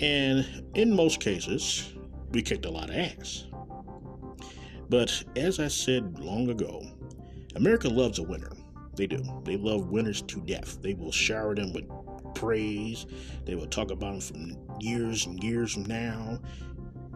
And 0.00 0.64
in 0.74 0.94
most 0.94 1.20
cases, 1.20 1.92
we 2.30 2.42
kicked 2.42 2.66
a 2.66 2.70
lot 2.70 2.90
of 2.90 2.96
ass. 2.96 3.46
But 4.88 5.22
as 5.36 5.60
I 5.60 5.68
said 5.68 6.18
long 6.18 6.50
ago, 6.50 6.82
America 7.56 7.88
loves 7.88 8.18
a 8.18 8.22
winner. 8.22 8.50
They 8.98 9.06
do. 9.06 9.22
They 9.44 9.56
love 9.56 9.86
winners 9.86 10.22
to 10.22 10.40
death. 10.40 10.82
They 10.82 10.94
will 10.94 11.12
shower 11.12 11.54
them 11.54 11.72
with 11.72 11.84
praise. 12.34 13.06
They 13.46 13.54
will 13.54 13.68
talk 13.68 13.92
about 13.92 14.12
them 14.12 14.20
from 14.20 14.80
years 14.80 15.24
and 15.24 15.42
years 15.42 15.72
from 15.72 15.84
now 15.84 16.40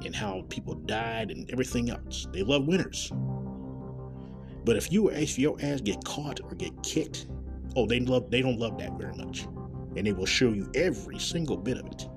and 0.05 0.15
how 0.15 0.45
people 0.49 0.75
died 0.75 1.33
and 1.33 1.51
everything 1.51 1.91
else. 1.91 2.29
They 2.33 2.43
love 2.43 2.67
winners. 2.67 3.13
But 4.65 4.77
if 4.77 4.93
you 4.93 5.09
if 5.11 5.39
your 5.39 5.57
ass 5.61 5.81
get 5.81 6.05
caught 6.05 6.41
or 6.43 6.55
get 6.55 6.81
kicked, 6.85 7.27
oh 7.75 7.85
they 7.87 7.99
love 7.99 8.31
they 8.31 8.43
don't 8.43 8.59
love 8.59 8.79
that 8.79 8.97
very 8.97 9.17
much. 9.17 9.47
And 9.97 10.07
they 10.07 10.13
will 10.13 10.27
show 10.27 10.51
you 10.51 10.71
every 10.77 11.19
single 11.19 11.57
bit 11.57 11.79
of 11.79 11.87
it. 11.87 12.09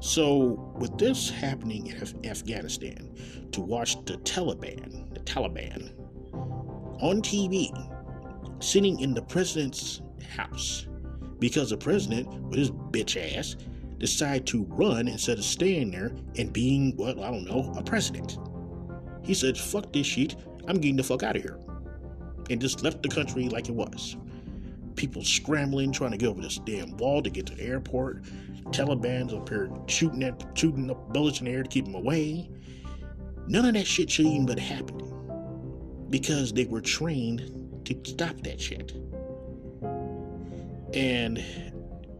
So 0.00 0.72
with 0.78 0.96
this 0.98 1.30
happening 1.30 1.88
in 1.88 2.00
Af- 2.00 2.14
Afghanistan, 2.24 3.12
to 3.50 3.60
watch 3.60 3.96
the 4.04 4.14
Taliban, 4.18 5.12
the 5.14 5.20
Taliban 5.20 5.92
on 7.02 7.22
TV, 7.22 7.70
sitting 8.60 9.00
in 9.00 9.14
the 9.14 9.22
president's 9.22 10.02
house 10.36 10.86
because 11.38 11.70
the 11.70 11.76
president, 11.76 12.28
with 12.44 12.58
his 12.58 12.70
bitch 12.70 13.16
ass, 13.36 13.56
decided 13.98 14.46
to 14.46 14.64
run 14.64 15.08
instead 15.08 15.38
of 15.38 15.44
staying 15.44 15.90
there 15.90 16.12
and 16.36 16.52
being, 16.52 16.96
well, 16.96 17.22
I 17.22 17.30
don't 17.30 17.44
know, 17.44 17.72
a 17.76 17.82
president. 17.82 18.38
He 19.22 19.34
said, 19.34 19.58
fuck 19.58 19.92
this 19.92 20.06
shit, 20.06 20.36
I'm 20.68 20.76
getting 20.76 20.96
the 20.96 21.02
fuck 21.02 21.22
out 21.22 21.36
of 21.36 21.42
here. 21.42 21.58
And 22.48 22.60
just 22.60 22.82
left 22.82 23.02
the 23.02 23.08
country 23.08 23.48
like 23.48 23.68
it 23.68 23.74
was. 23.74 24.16
People 24.96 25.22
scrambling, 25.22 25.92
trying 25.92 26.10
to 26.12 26.16
get 26.16 26.28
over 26.28 26.42
this 26.42 26.58
damn 26.64 26.96
wall 26.96 27.22
to 27.22 27.30
get 27.30 27.46
to 27.46 27.54
the 27.54 27.62
airport. 27.62 28.22
Taliban's 28.72 29.32
up 29.32 29.48
here 29.48 29.70
shooting 29.86 30.22
at 30.24 30.44
shooting 30.54 30.90
up 30.90 31.12
bullets 31.12 31.40
in 31.40 31.46
the 31.46 31.52
air 31.52 31.62
to 31.62 31.68
keep 31.68 31.84
them 31.84 31.94
away. 31.94 32.50
None 33.46 33.64
of 33.64 33.74
that 33.74 33.86
shit 33.86 34.10
should 34.10 34.26
even 34.26 34.46
been 34.46 34.58
happening. 34.58 35.06
Because 36.10 36.52
they 36.52 36.64
were 36.64 36.80
trained 36.80 37.59
to 37.94 38.10
stop 38.10 38.40
that 38.42 38.60
shit. 38.60 38.92
And 40.94 41.44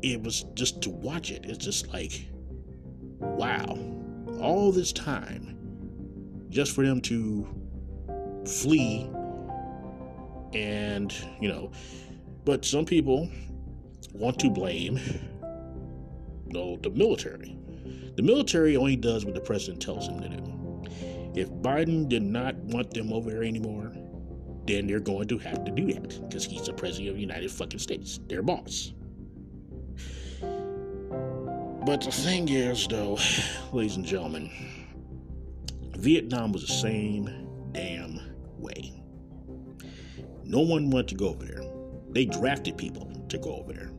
it 0.03 0.23
was 0.23 0.45
just 0.55 0.81
to 0.83 0.91
watch 0.91 1.31
it, 1.31 1.45
it's 1.45 1.65
just 1.65 1.93
like, 1.93 2.27
wow, 3.19 3.79
all 4.41 4.73
this 4.73 4.93
time 4.93 5.57
just 6.49 6.75
for 6.75 6.85
them 6.85 7.01
to 7.01 7.47
flee 8.45 9.09
and, 10.53 11.15
you 11.41 11.49
know, 11.49 11.71
but 12.45 12.65
some 12.65 12.85
people 12.85 13.29
want 14.13 14.39
to 14.41 14.51
blame 14.51 14.99
you 16.47 16.53
know, 16.53 16.77
the 16.83 16.91
military. 16.91 17.57
The 18.17 18.23
military 18.23 18.77
only 18.77 18.97
does 18.97 19.25
what 19.25 19.35
the 19.35 19.41
president 19.41 19.81
tells 19.81 20.09
them 20.09 20.21
to 20.21 20.29
do. 20.29 21.41
If 21.41 21.49
Biden 21.51 22.09
did 22.09 22.23
not 22.23 22.57
want 22.57 22.93
them 22.93 23.13
over 23.13 23.31
there 23.31 23.45
anymore, 23.45 23.93
then 24.67 24.87
they're 24.87 25.01
going 25.01 25.29
to 25.29 25.39
have 25.39 25.65
to 25.65 25.71
do 25.71 25.93
that 25.93 26.21
because 26.29 26.45
he's 26.45 26.67
the 26.67 26.73
president 26.73 27.11
of 27.11 27.15
the 27.17 27.21
United 27.21 27.51
fucking 27.51 27.81
States, 27.81 28.21
their 28.29 28.43
boss. 28.43 28.93
But 31.87 32.03
the 32.03 32.13
thing 32.13 32.49
is, 32.49 32.87
though, 32.87 33.19
ladies 33.73 33.97
and 33.97 34.05
gentlemen, 34.05 34.51
Vietnam 35.97 36.53
was 36.53 36.67
the 36.67 36.73
same 36.73 37.49
damn 37.73 38.21
way. 38.59 38.93
No 40.45 40.61
one 40.61 40.91
wanted 40.91 41.09
to 41.09 41.15
go 41.15 41.29
over 41.29 41.45
there. 41.45 41.63
They 42.11 42.25
drafted 42.25 42.77
people 42.77 43.11
to 43.29 43.39
go 43.39 43.57
over 43.57 43.73
there. 43.73 43.91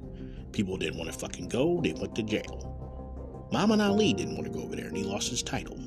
People 0.51 0.77
didn't 0.77 0.97
want 0.97 1.11
to 1.11 1.17
fucking 1.17 1.47
go, 1.47 1.79
they 1.81 1.93
went 1.93 2.15
to 2.15 2.23
jail. 2.23 3.47
Muhammad 3.51 3.81
Ali 3.81 4.13
didn't 4.13 4.35
want 4.35 4.45
to 4.45 4.51
go 4.51 4.63
over 4.63 4.75
there 4.75 4.87
and 4.87 4.97
he 4.97 5.03
lost 5.03 5.29
his 5.29 5.43
title. 5.43 5.77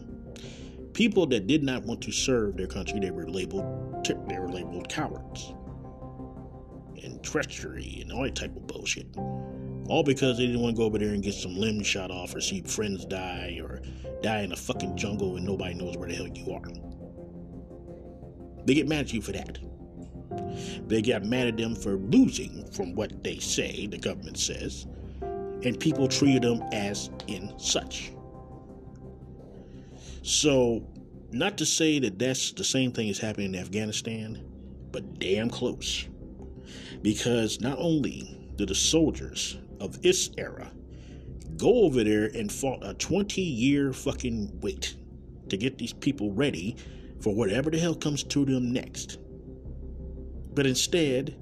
People 0.95 1.27
that 1.27 1.49
did 1.49 1.65
not 1.65 1.83
want 1.83 2.01
to 2.03 2.13
serve 2.13 2.57
their 2.57 2.69
country, 2.69 3.01
they 3.01 3.11
were 3.11 3.29
labeled 3.29 3.65
they 4.29 4.39
were 4.39 4.51
labeled 4.51 4.89
cowards. 4.89 5.55
And 7.03 7.23
treachery 7.23 7.99
and 8.01 8.13
all 8.13 8.23
that 8.23 8.37
type 8.37 8.55
of 8.55 8.67
bullshit. 8.67 9.07
All 9.17 10.03
because 10.05 10.39
they 10.39 10.47
didn't 10.47 10.61
want 10.61 10.77
to 10.77 10.79
go 10.79 10.85
over 10.85 10.99
there 10.99 11.11
and 11.11 11.23
get 11.23 11.35
some 11.35 11.57
limbs 11.57 11.87
shot 11.87 12.11
off 12.11 12.35
or 12.35 12.41
see 12.41 12.61
friends 12.63 13.05
die 13.05 13.59
or 13.63 13.83
die 14.23 14.43
in 14.43 14.53
a 14.53 14.57
fucking 14.57 14.97
jungle 14.97 15.37
and 15.37 15.45
nobody 15.45 15.75
knows 15.75 15.97
where 15.97 16.09
the 16.09 16.15
hell 16.15 16.29
you 16.29 16.53
are. 16.53 16.63
They 18.65 18.75
get 18.75 18.87
mad 18.87 19.01
at 19.01 19.13
you 19.13 19.21
for 19.21 19.33
that. 19.33 19.59
They 20.87 21.03
got 21.03 21.25
mad 21.25 21.49
at 21.49 21.57
them 21.57 21.75
for 21.75 21.97
losing 21.97 22.71
from 22.73 22.95
what 22.95 23.25
they 23.25 23.39
say, 23.39 23.87
the 23.87 23.99
government 23.99 24.39
says, 24.39 24.87
and 25.63 25.79
people 25.79 26.09
treated 26.09 26.43
them 26.43 26.63
as 26.73 27.11
in 27.27 27.53
such. 27.59 28.13
So, 30.25 30.89
not 31.33 31.59
to 31.59 31.67
say 31.67 31.99
that 31.99 32.19
that's 32.19 32.53
the 32.53 32.65
same 32.65 32.93
thing 32.93 33.11
as 33.11 33.19
happening 33.19 33.53
in 33.53 33.61
Afghanistan, 33.61 34.43
but 34.91 35.19
damn 35.19 35.51
close. 35.51 36.09
Because 37.03 37.61
not 37.61 37.77
only 37.79 38.51
did 38.57 38.71
the 38.71 38.75
soldiers 38.75 39.59
of 39.81 40.01
this 40.01 40.31
era 40.39 40.73
go 41.59 41.85
over 41.85 42.03
there 42.03 42.31
and 42.35 42.51
fought 42.51 42.79
a 42.81 42.95
20 42.95 43.43
year 43.43 43.93
fucking 43.93 44.61
wait 44.63 44.97
to 45.51 45.59
get 45.59 45.77
these 45.77 45.93
people 45.93 46.33
ready 46.33 46.75
for 47.21 47.35
whatever 47.35 47.69
the 47.69 47.79
hell 47.79 47.95
comes 47.95 48.25
to 48.25 48.47
them 48.47 48.73
next. 48.73 49.19
But 50.55 50.67
instead, 50.67 51.37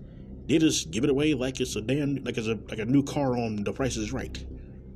they 0.49 0.59
just 0.59 0.91
give 0.91 1.05
it 1.05 1.11
away 1.11 1.35
like 1.35 1.61
it's 1.61 1.77
a 1.77 1.81
damn 1.81 2.17
like 2.25 2.37
it's 2.37 2.49
a 2.49 2.59
like 2.69 2.81
a 2.81 2.85
new 2.85 3.05
car 3.05 3.39
on 3.39 3.63
the 3.63 3.73
price 3.73 3.97
is 3.97 4.13
right. 4.13 4.45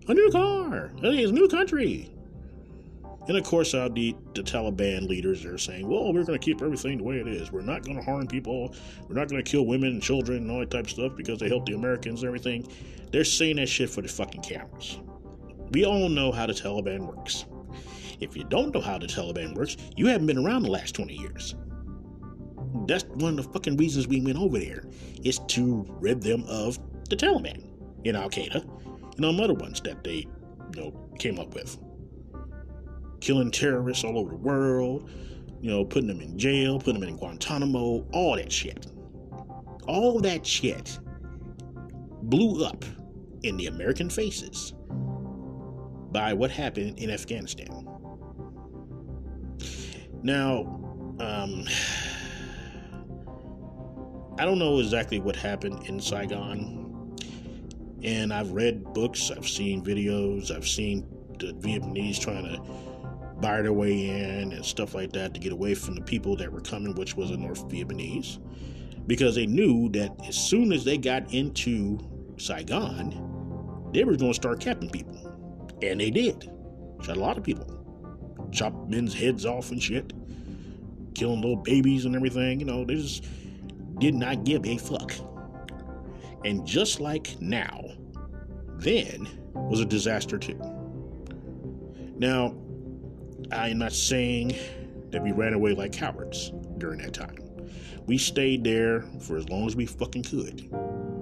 A 0.08 0.14
new 0.14 0.28
car. 0.32 0.90
It's 0.96 1.30
a 1.30 1.32
new 1.32 1.46
country. 1.46 2.15
And 3.28 3.36
of 3.36 3.44
course, 3.44 3.72
the, 3.72 4.14
the 4.34 4.42
Taliban 4.42 5.08
leaders 5.08 5.44
are 5.44 5.58
saying, 5.58 5.88
well, 5.88 6.12
we're 6.12 6.24
going 6.24 6.38
to 6.38 6.44
keep 6.44 6.62
everything 6.62 6.98
the 6.98 7.04
way 7.04 7.16
it 7.16 7.26
is. 7.26 7.50
We're 7.50 7.60
not 7.60 7.82
going 7.82 7.96
to 7.96 8.02
harm 8.02 8.28
people. 8.28 8.74
We're 9.08 9.16
not 9.16 9.28
going 9.28 9.42
to 9.42 9.50
kill 9.50 9.66
women 9.66 9.90
and 9.90 10.02
children 10.02 10.38
and 10.38 10.50
all 10.50 10.60
that 10.60 10.70
type 10.70 10.84
of 10.84 10.90
stuff 10.90 11.16
because 11.16 11.40
they 11.40 11.48
help 11.48 11.66
the 11.66 11.74
Americans 11.74 12.22
and 12.22 12.28
everything. 12.28 12.68
They're 13.10 13.24
saying 13.24 13.56
that 13.56 13.68
shit 13.68 13.90
for 13.90 14.00
the 14.02 14.08
fucking 14.08 14.42
cameras. 14.42 15.00
We 15.72 15.84
all 15.84 16.08
know 16.08 16.30
how 16.30 16.46
the 16.46 16.52
Taliban 16.52 17.00
works. 17.00 17.46
If 18.20 18.36
you 18.36 18.44
don't 18.44 18.72
know 18.72 18.80
how 18.80 18.98
the 18.98 19.06
Taliban 19.06 19.54
works, 19.54 19.76
you 19.96 20.06
haven't 20.06 20.26
been 20.26 20.38
around 20.38 20.62
the 20.62 20.70
last 20.70 20.94
20 20.94 21.14
years. 21.14 21.56
That's 22.86 23.04
one 23.04 23.38
of 23.38 23.46
the 23.46 23.52
fucking 23.52 23.76
reasons 23.76 24.06
we 24.06 24.20
went 24.20 24.38
over 24.38 24.58
there, 24.58 24.84
is 25.24 25.40
to 25.48 25.84
rid 26.00 26.22
them 26.22 26.44
of 26.46 26.78
the 27.08 27.16
Taliban 27.16 27.64
and 28.04 28.16
Al 28.16 28.30
Qaeda 28.30 28.64
and 29.16 29.24
all 29.24 29.40
other 29.40 29.54
ones 29.54 29.80
that 29.80 30.04
they, 30.04 30.26
you 30.74 30.80
know, 30.80 31.10
came 31.18 31.38
up 31.38 31.54
with 31.54 31.76
killing 33.20 33.50
terrorists 33.50 34.04
all 34.04 34.18
over 34.18 34.30
the 34.30 34.36
world, 34.36 35.10
you 35.60 35.70
know, 35.70 35.84
putting 35.84 36.08
them 36.08 36.20
in 36.20 36.38
jail, 36.38 36.78
putting 36.78 37.00
them 37.00 37.08
in 37.08 37.16
Guantanamo, 37.16 38.06
all 38.12 38.36
that 38.36 38.52
shit. 38.52 38.86
All 39.86 40.20
that 40.20 40.46
shit 40.46 40.98
blew 42.22 42.64
up 42.64 42.84
in 43.42 43.56
the 43.56 43.66
American 43.66 44.10
faces 44.10 44.74
by 46.12 46.32
what 46.32 46.50
happened 46.50 46.98
in 46.98 47.10
Afghanistan. 47.10 47.86
Now, 50.22 50.60
um, 51.20 51.64
I 54.38 54.44
don't 54.44 54.58
know 54.58 54.80
exactly 54.80 55.18
what 55.18 55.34
happened 55.34 55.86
in 55.86 55.98
Saigon, 55.98 57.16
and 58.02 58.32
I've 58.32 58.52
read 58.52 58.84
books, 58.92 59.30
I've 59.30 59.48
seen 59.48 59.82
videos, 59.82 60.54
I've 60.54 60.68
seen 60.68 61.06
the 61.38 61.54
Vietnamese 61.54 62.20
trying 62.20 62.44
to 62.44 62.60
buy 63.40 63.62
their 63.62 63.72
way 63.72 64.08
in 64.08 64.52
and 64.52 64.64
stuff 64.64 64.94
like 64.94 65.12
that 65.12 65.34
to 65.34 65.40
get 65.40 65.52
away 65.52 65.74
from 65.74 65.94
the 65.94 66.00
people 66.00 66.36
that 66.36 66.50
were 66.50 66.60
coming, 66.60 66.94
which 66.94 67.16
was 67.16 67.30
the 67.30 67.36
North 67.36 67.68
Vietnamese, 67.68 68.38
because 69.06 69.34
they 69.34 69.46
knew 69.46 69.88
that 69.90 70.10
as 70.26 70.36
soon 70.36 70.72
as 70.72 70.84
they 70.84 70.96
got 70.96 71.32
into 71.32 71.98
Saigon, 72.38 73.90
they 73.92 74.04
were 74.04 74.16
going 74.16 74.32
to 74.32 74.34
start 74.34 74.60
capping 74.60 74.90
people. 74.90 75.14
And 75.82 76.00
they 76.00 76.10
did. 76.10 76.50
Shot 77.02 77.16
a 77.16 77.20
lot 77.20 77.36
of 77.36 77.44
people. 77.44 77.72
Chopped 78.52 78.88
men's 78.88 79.14
heads 79.14 79.44
off 79.44 79.70
and 79.70 79.82
shit. 79.82 80.12
Killing 81.14 81.40
little 81.40 81.56
babies 81.56 82.04
and 82.04 82.16
everything. 82.16 82.60
You 82.60 82.66
know, 82.66 82.84
they 82.84 82.94
just 82.94 83.24
did 83.98 84.14
not 84.14 84.44
give 84.44 84.66
a 84.66 84.76
fuck. 84.78 85.12
And 86.44 86.66
just 86.66 87.00
like 87.00 87.36
now, 87.40 87.84
then 88.76 89.28
was 89.54 89.80
a 89.80 89.84
disaster 89.84 90.38
too. 90.38 90.58
Now, 92.16 92.54
I'm 93.52 93.78
not 93.78 93.92
saying 93.92 94.56
that 95.10 95.22
we 95.22 95.32
ran 95.32 95.54
away 95.54 95.74
like 95.74 95.92
cowards 95.92 96.52
during 96.78 97.00
that 97.00 97.14
time. 97.14 97.38
We 98.06 98.18
stayed 98.18 98.64
there 98.64 99.02
for 99.20 99.36
as 99.36 99.48
long 99.48 99.66
as 99.66 99.74
we 99.74 99.86
fucking 99.86 100.24
could 100.24 100.70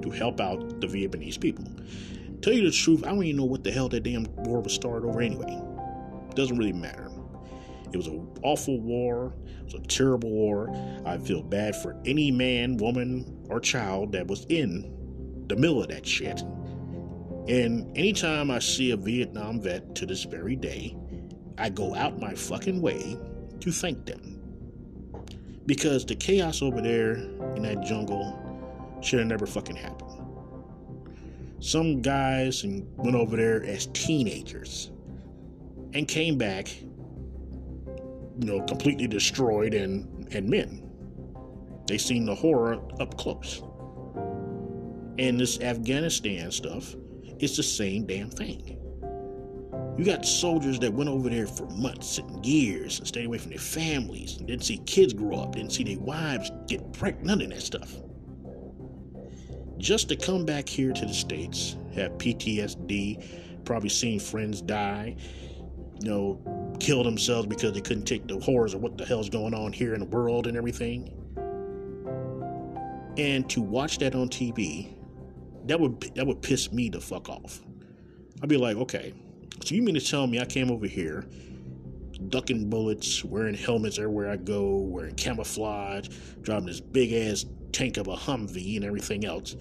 to 0.02 0.10
help 0.10 0.40
out 0.40 0.80
the 0.80 0.86
Vietnamese 0.86 1.40
people. 1.40 1.64
Tell 2.42 2.52
you 2.52 2.64
the 2.64 2.70
truth, 2.70 3.04
I 3.04 3.08
don't 3.08 3.24
even 3.24 3.36
know 3.36 3.44
what 3.44 3.64
the 3.64 3.72
hell 3.72 3.88
that 3.88 4.02
damn 4.02 4.26
war 4.36 4.60
was 4.60 4.74
started 4.74 5.08
over 5.08 5.22
anyway. 5.22 5.58
Doesn't 6.34 6.58
really 6.58 6.72
matter. 6.72 7.10
It 7.92 7.96
was 7.96 8.06
an 8.06 8.28
awful 8.42 8.80
war. 8.80 9.32
It 9.60 9.64
was 9.64 9.74
a 9.74 9.80
terrible 9.86 10.30
war. 10.30 10.68
I 11.06 11.16
feel 11.16 11.42
bad 11.42 11.76
for 11.76 11.96
any 12.04 12.30
man, 12.30 12.76
woman, 12.76 13.46
or 13.48 13.60
child 13.60 14.12
that 14.12 14.26
was 14.26 14.44
in 14.48 15.44
the 15.48 15.56
middle 15.56 15.80
of 15.82 15.88
that 15.88 16.04
shit. 16.04 16.42
And 17.48 17.96
anytime 17.96 18.50
I 18.50 18.58
see 18.58 18.90
a 18.90 18.96
Vietnam 18.96 19.60
vet 19.60 19.94
to 19.96 20.06
this 20.06 20.24
very 20.24 20.56
day, 20.56 20.96
I 21.58 21.68
go 21.68 21.94
out 21.94 22.18
my 22.20 22.34
fucking 22.34 22.80
way 22.80 23.16
to 23.60 23.72
thank 23.72 24.06
them. 24.06 24.40
Because 25.66 26.04
the 26.04 26.14
chaos 26.14 26.62
over 26.62 26.80
there 26.80 27.14
in 27.56 27.62
that 27.62 27.82
jungle 27.82 28.38
should 29.00 29.20
have 29.20 29.28
never 29.28 29.46
fucking 29.46 29.76
happened. 29.76 30.10
Some 31.60 32.02
guys 32.02 32.64
went 32.64 33.16
over 33.16 33.36
there 33.36 33.64
as 33.64 33.86
teenagers 33.94 34.90
and 35.94 36.06
came 36.06 36.36
back, 36.36 36.68
you 36.78 38.46
know, 38.46 38.60
completely 38.62 39.06
destroyed 39.06 39.72
and, 39.72 40.28
and 40.34 40.48
men. 40.48 40.82
They 41.86 41.98
seen 41.98 42.26
the 42.26 42.34
horror 42.34 42.80
up 43.00 43.16
close. 43.16 43.62
And 45.18 45.38
this 45.38 45.60
Afghanistan 45.60 46.50
stuff 46.50 46.94
is 47.38 47.56
the 47.56 47.62
same 47.62 48.04
damn 48.04 48.30
thing. 48.30 48.78
You 49.96 50.04
got 50.04 50.26
soldiers 50.26 50.80
that 50.80 50.92
went 50.92 51.08
over 51.10 51.30
there 51.30 51.46
for 51.46 51.66
months 51.66 52.18
and 52.18 52.44
years 52.44 52.98
and 52.98 53.06
stayed 53.06 53.26
away 53.26 53.38
from 53.38 53.50
their 53.50 53.58
families 53.58 54.36
and 54.38 54.48
didn't 54.48 54.64
see 54.64 54.78
kids 54.78 55.12
grow 55.12 55.38
up, 55.38 55.54
didn't 55.54 55.72
see 55.72 55.84
their 55.84 56.00
wives 56.00 56.50
get 56.66 56.92
pregnant, 56.92 57.26
none 57.26 57.42
of 57.42 57.50
that 57.50 57.62
stuff. 57.62 57.94
just 59.78 60.08
to 60.08 60.16
come 60.16 60.44
back 60.44 60.68
here 60.68 60.92
to 60.92 61.06
the 61.06 61.14
States, 61.14 61.76
have 61.94 62.12
PTSD, 62.12 63.64
probably 63.64 63.88
seen 63.88 64.18
friends 64.18 64.62
die, 64.62 65.16
you 66.00 66.10
know, 66.10 66.76
kill 66.80 67.04
themselves 67.04 67.46
because 67.46 67.72
they 67.72 67.80
couldn't 67.80 68.04
take 68.04 68.26
the 68.26 68.38
horrors 68.40 68.74
of 68.74 68.82
what 68.82 68.98
the 68.98 69.04
hell's 69.04 69.28
going 69.28 69.54
on 69.54 69.72
here 69.72 69.94
in 69.94 70.00
the 70.00 70.06
world 70.06 70.46
and 70.46 70.56
everything. 70.56 71.12
And 73.16 73.48
to 73.50 73.60
watch 73.60 73.98
that 73.98 74.14
on 74.14 74.28
TV, 74.28 74.94
that 75.66 75.78
would 75.78 76.00
that 76.16 76.26
would 76.26 76.42
piss 76.42 76.72
me 76.72 76.88
the 76.88 77.00
fuck 77.00 77.28
off. 77.28 77.60
I'd 78.42 78.48
be 78.48 78.56
like, 78.56 78.76
okay, 78.76 79.14
so 79.64 79.74
you 79.74 79.82
mean 79.82 79.94
to 79.94 80.00
tell 80.00 80.26
me 80.26 80.38
I 80.40 80.44
came 80.44 80.70
over 80.70 80.86
here, 80.86 81.24
ducking 82.28 82.68
bullets, 82.68 83.24
wearing 83.24 83.54
helmets 83.54 83.98
everywhere 83.98 84.30
I 84.30 84.36
go, 84.36 84.76
wearing 84.76 85.14
camouflage, 85.14 86.08
driving 86.42 86.66
this 86.66 86.80
big 86.80 87.12
ass 87.12 87.46
tank 87.72 87.96
of 87.96 88.08
a 88.08 88.14
Humvee 88.14 88.76
and 88.76 88.84
everything 88.84 89.24
else, 89.24 89.56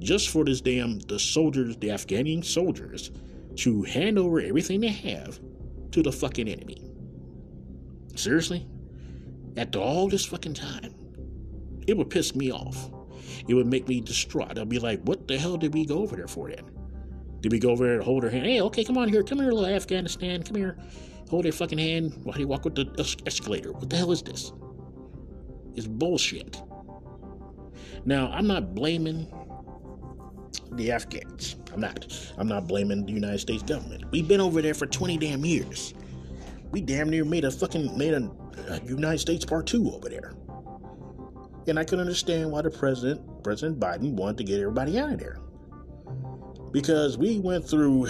just 0.00 0.30
for 0.30 0.44
this 0.44 0.60
damn 0.60 0.98
the 1.00 1.18
soldiers, 1.18 1.76
the 1.76 1.88
Afghani 1.88 2.44
soldiers, 2.44 3.10
to 3.56 3.82
hand 3.82 4.18
over 4.18 4.40
everything 4.40 4.80
they 4.80 4.88
have 4.88 5.38
to 5.92 6.02
the 6.02 6.10
fucking 6.10 6.48
enemy. 6.48 6.82
Seriously? 8.16 8.66
After 9.56 9.78
all 9.78 10.08
this 10.08 10.24
fucking 10.24 10.54
time, 10.54 10.94
it 11.86 11.96
would 11.96 12.10
piss 12.10 12.34
me 12.34 12.50
off. 12.50 12.90
It 13.46 13.54
would 13.54 13.66
make 13.66 13.86
me 13.88 14.00
distraught. 14.00 14.58
I'd 14.58 14.68
be 14.68 14.78
like, 14.78 15.02
what 15.02 15.28
the 15.28 15.38
hell 15.38 15.56
did 15.56 15.74
we 15.74 15.84
go 15.84 15.98
over 15.98 16.16
there 16.16 16.26
for 16.26 16.48
then? 16.48 16.70
Did 17.44 17.52
we 17.52 17.58
go 17.58 17.72
over 17.72 17.84
there 17.84 17.96
and 17.96 18.02
hold 18.02 18.22
her 18.22 18.30
hand? 18.30 18.46
Hey, 18.46 18.62
okay, 18.62 18.84
come 18.84 18.96
on 18.96 19.10
here. 19.10 19.22
Come 19.22 19.38
here, 19.38 19.52
little 19.52 19.66
Afghanistan. 19.66 20.42
Come 20.42 20.56
here. 20.56 20.78
Hold 21.28 21.44
her 21.44 21.52
fucking 21.52 21.76
hand. 21.76 22.18
Why 22.22 22.32
do 22.32 22.40
you 22.40 22.48
walk 22.48 22.64
with 22.64 22.74
the 22.74 23.22
escalator? 23.26 23.70
What 23.70 23.90
the 23.90 23.98
hell 23.98 24.12
is 24.12 24.22
this? 24.22 24.50
It's 25.74 25.86
bullshit. 25.86 26.62
Now, 28.06 28.28
I'm 28.32 28.46
not 28.46 28.74
blaming 28.74 29.30
the 30.72 30.90
Afghans. 30.90 31.56
I'm 31.70 31.80
not. 31.80 32.06
I'm 32.38 32.48
not 32.48 32.66
blaming 32.66 33.04
the 33.04 33.12
United 33.12 33.40
States 33.40 33.62
government. 33.62 34.10
We've 34.10 34.26
been 34.26 34.40
over 34.40 34.62
there 34.62 34.72
for 34.72 34.86
20 34.86 35.18
damn 35.18 35.44
years. 35.44 35.92
We 36.70 36.80
damn 36.80 37.10
near 37.10 37.26
made 37.26 37.44
a 37.44 37.50
fucking 37.50 37.98
made 37.98 38.14
a, 38.14 38.30
a 38.70 38.80
United 38.86 39.18
States 39.18 39.44
Part 39.44 39.66
Two 39.66 39.92
over 39.92 40.08
there. 40.08 40.32
And 41.68 41.78
I 41.78 41.84
can 41.84 42.00
understand 42.00 42.50
why 42.50 42.62
the 42.62 42.70
president, 42.70 43.20
President 43.44 43.78
Biden, 43.78 44.14
wanted 44.14 44.38
to 44.38 44.44
get 44.44 44.60
everybody 44.60 44.98
out 44.98 45.12
of 45.12 45.18
there. 45.18 45.40
Because 46.74 47.16
we 47.16 47.38
went 47.38 47.64
through, 47.64 48.08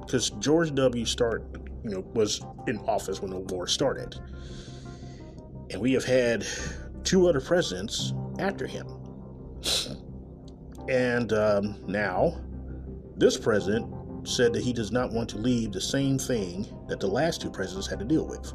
because 0.00 0.30
George 0.38 0.72
W. 0.72 1.04
Start, 1.04 1.44
you 1.82 1.90
know, 1.90 2.00
was 2.14 2.40
in 2.68 2.78
office 2.86 3.20
when 3.20 3.32
the 3.32 3.40
war 3.40 3.66
started, 3.66 4.14
and 5.70 5.80
we 5.80 5.92
have 5.94 6.04
had 6.04 6.46
two 7.02 7.28
other 7.28 7.40
presidents 7.40 8.14
after 8.38 8.68
him. 8.68 8.86
And 10.88 11.32
um, 11.32 11.74
now, 11.88 12.40
this 13.16 13.36
president 13.36 14.28
said 14.28 14.52
that 14.52 14.62
he 14.62 14.72
does 14.72 14.92
not 14.92 15.10
want 15.10 15.28
to 15.30 15.38
leave 15.38 15.72
the 15.72 15.80
same 15.80 16.20
thing 16.20 16.68
that 16.86 17.00
the 17.00 17.08
last 17.08 17.40
two 17.40 17.50
presidents 17.50 17.88
had 17.88 17.98
to 17.98 18.04
deal 18.04 18.28
with. 18.28 18.54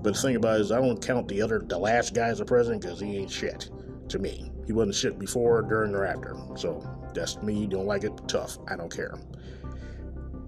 But 0.00 0.14
the 0.14 0.20
thing 0.20 0.36
about 0.36 0.60
it 0.60 0.60
is, 0.60 0.70
I 0.70 0.80
don't 0.80 1.04
count 1.04 1.26
the 1.26 1.42
other, 1.42 1.58
the 1.66 1.76
last 1.76 2.14
guy 2.14 2.28
as 2.28 2.38
a 2.38 2.44
president 2.44 2.82
because 2.82 3.00
he 3.00 3.16
ain't 3.16 3.32
shit 3.32 3.68
to 4.10 4.20
me. 4.20 4.51
He 4.66 4.72
wasn't 4.72 4.94
shit 4.94 5.18
before, 5.18 5.62
during, 5.62 5.94
or 5.94 6.04
after. 6.04 6.36
So 6.56 6.86
that's 7.14 7.42
me. 7.42 7.66
Don't 7.66 7.86
like 7.86 8.04
it? 8.04 8.12
Tough. 8.28 8.58
I 8.68 8.76
don't 8.76 8.94
care. 8.94 9.14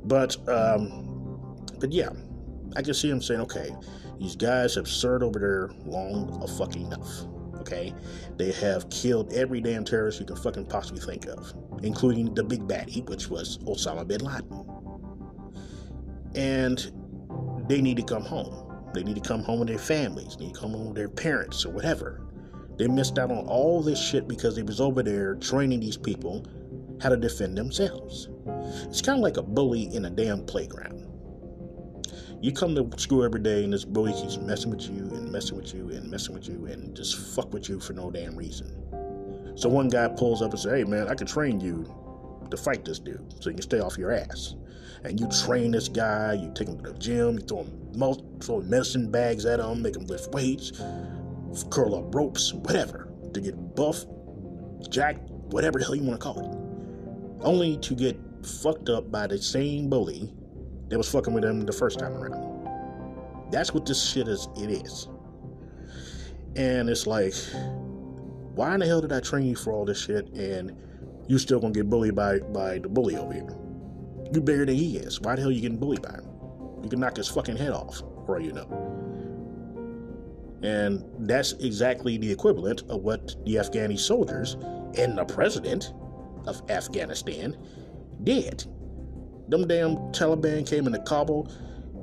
But, 0.05 0.37
um, 0.49 1.57
but 1.81 1.93
yeah, 1.93 2.11
I 2.77 2.83
can 2.83 2.95
see 2.95 3.11
him 3.11 3.23
saying, 3.23 3.41
okay, 3.43 3.75
these 4.19 4.37
guys 4.37 4.75
have 4.75 4.89
served 4.89 5.23
over 5.23 5.39
there 5.39 5.71
long 5.85 6.41
a 6.43 6.49
fucking 6.49 6.87
enough. 6.87 7.27
Okay, 7.61 7.95
they 8.37 8.53
have 8.53 8.91
killed 8.91 9.33
every 9.33 9.61
damn 9.61 9.85
terrorist 9.85 10.21
you 10.21 10.27
can 10.27 10.37
fucking 10.37 10.67
possibly 10.67 11.01
think 11.01 11.27
of, 11.27 11.55
including 11.83 12.35
the 12.35 12.45
big 12.45 12.61
baddie, 12.69 13.09
which 13.09 13.31
was 13.31 13.59
Osama 13.59 14.07
bin 14.07 14.21
Laden. 14.21 14.67
And 16.35 16.93
they 17.67 17.81
need 17.81 17.97
to 17.97 18.03
come 18.03 18.23
home. 18.23 18.91
They 18.93 19.03
need 19.03 19.15
to 19.15 19.27
come 19.27 19.43
home 19.43 19.61
with 19.61 19.69
their 19.69 19.79
families, 19.79 20.37
they 20.37 20.47
need 20.47 20.55
to 20.55 20.61
come 20.61 20.73
home 20.73 20.87
with 20.89 20.97
their 20.97 21.09
parents 21.09 21.65
or 21.65 21.71
whatever. 21.71 22.24
They 22.77 22.89
missed 22.89 23.19
out 23.19 23.31
on 23.31 23.47
all 23.47 23.83
this 23.83 24.01
shit 24.01 24.27
because 24.27 24.57
they 24.57 24.63
was 24.63 24.81
over 24.81 25.03
there 25.03 25.37
training 25.37 25.81
these 25.81 25.97
people 25.97 26.45
how 27.01 27.09
to 27.09 27.17
defend 27.17 27.57
themselves. 27.57 28.29
It's 28.85 29.03
kind 29.03 29.19
of 29.19 29.23
like 29.23 29.37
a 29.37 29.43
bully 29.43 29.95
in 29.95 30.05
a 30.07 30.11
damn 30.11 30.45
playground. 30.45 31.03
You 32.41 32.53
come 32.53 32.75
to 32.75 33.01
school 33.01 33.25
every 33.25 33.41
day 33.41 33.65
and 33.65 33.73
this 33.73 33.85
bully 33.85 34.13
keeps 34.13 34.37
messing 34.39 34.71
with 34.71 34.83
you 34.83 35.05
and 35.15 35.31
messing 35.31 35.57
with 35.57 35.73
you 35.73 35.89
and 35.91 36.11
messing 36.11 36.35
with 36.35 36.49
you 36.49 36.67
and 36.67 36.95
just 36.95 37.35
fuck 37.35 37.53
with 37.53 37.69
you 37.69 37.81
for 37.81 37.93
no 37.93 38.11
damn 38.11 38.37
reason. 38.37 38.83
So 39.57 39.69
one 39.69 39.89
guy 39.89 40.09
pulls 40.09 40.43
up 40.43 40.51
and 40.51 40.61
says, 40.61 40.73
Hey 40.73 40.85
man, 40.85 41.09
I 41.09 41.15
can 41.15 41.27
train 41.27 41.61
you 41.61 41.85
to 42.51 42.57
fight 42.57 42.85
this 42.85 42.99
dude 42.99 43.25
so 43.41 43.51
you 43.51 43.57
can 43.57 43.63
stay 43.63 43.81
off 43.81 43.97
your 43.97 44.13
ass. 44.13 44.57
And 45.05 45.19
you 45.21 45.29
train 45.45 45.71
this 45.71 45.89
guy, 45.89 46.35
you 46.35 46.53
take 46.55 46.69
him 46.69 46.79
to 46.83 46.93
the 46.93 46.99
gym, 46.99 47.39
you 47.39 47.41
throw 47.41 47.63
him 47.63 48.41
throw 48.41 48.61
medicine 48.63 49.11
bags 49.11 49.47
at 49.47 49.61
him, 49.61 49.83
make 49.83 49.97
him 49.97 50.07
lift 50.07 50.33
weights, 50.33 50.73
curl 51.71 51.95
up 51.95 52.15
ropes, 52.15 52.53
whatever, 52.53 53.13
to 53.33 53.41
get 53.41 53.75
buff, 53.75 54.05
jacked, 54.91 55.31
whatever 55.51 55.79
the 55.79 55.85
hell 55.85 55.95
you 55.95 56.03
want 56.03 56.21
to 56.21 56.25
call 56.25 56.41
it. 56.41 57.45
Only 57.45 57.77
to 57.79 57.95
get 57.95 58.19
fucked 58.45 58.89
up 58.89 59.11
by 59.11 59.27
the 59.27 59.39
same 59.41 59.89
bully 59.89 60.33
that 60.89 60.99
was 60.99 61.11
fucking 61.11 61.33
with 61.33 61.45
him 61.45 61.61
the 61.61 61.73
first 61.73 61.99
time 61.99 62.15
around. 62.15 63.51
That's 63.51 63.73
what 63.73 63.87
this 63.87 64.05
shit 64.05 64.29
is. 64.29 64.49
It 64.57 64.71
is. 64.71 65.09
And 66.57 66.89
it's 66.89 67.07
like, 67.07 67.35
why 68.55 68.75
in 68.75 68.81
the 68.81 68.87
hell 68.87 69.01
did 69.01 69.13
I 69.13 69.21
train 69.21 69.47
you 69.47 69.57
for 69.57 69.73
all 69.73 69.85
this 69.85 70.01
shit 70.01 70.29
and 70.35 70.77
you 71.27 71.39
still 71.39 71.61
gonna 71.61 71.73
get 71.73 71.89
bullied 71.89 72.15
by 72.15 72.39
by 72.39 72.79
the 72.79 72.89
bully 72.89 73.17
over 73.17 73.33
here? 73.33 73.57
You 74.33 74.41
bigger 74.41 74.65
than 74.67 74.77
he 74.77 74.97
is. 74.97 75.21
Why 75.21 75.37
the 75.37 75.43
hell 75.43 75.51
you 75.51 75.61
getting 75.61 75.79
bullied 75.79 76.03
by 76.03 76.15
him? 76.15 76.25
You 76.83 76.89
can 76.89 77.01
knock 77.01 77.17
his 77.17 77.29
fucking 77.29 77.57
head 77.57 77.71
off, 77.71 77.99
for 78.27 78.37
all 78.37 78.43
you 78.43 78.53
know. 78.53 79.04
And 80.65 81.05
that's 81.19 81.53
exactly 81.53 82.17
the 82.17 82.33
equivalent 82.33 82.85
of 82.89 83.03
what 83.03 83.37
the 83.45 83.57
Afghani 83.57 83.99
soldiers 83.99 84.55
and 84.97 85.19
the 85.19 85.25
president 85.27 85.93
of 86.47 86.63
Afghanistan 86.71 87.55
did. 88.23 88.65
Them 89.49 89.69
damn 89.69 89.97
Taliban 90.13 90.67
came 90.67 90.87
into 90.87 91.01
Kabul 91.01 91.53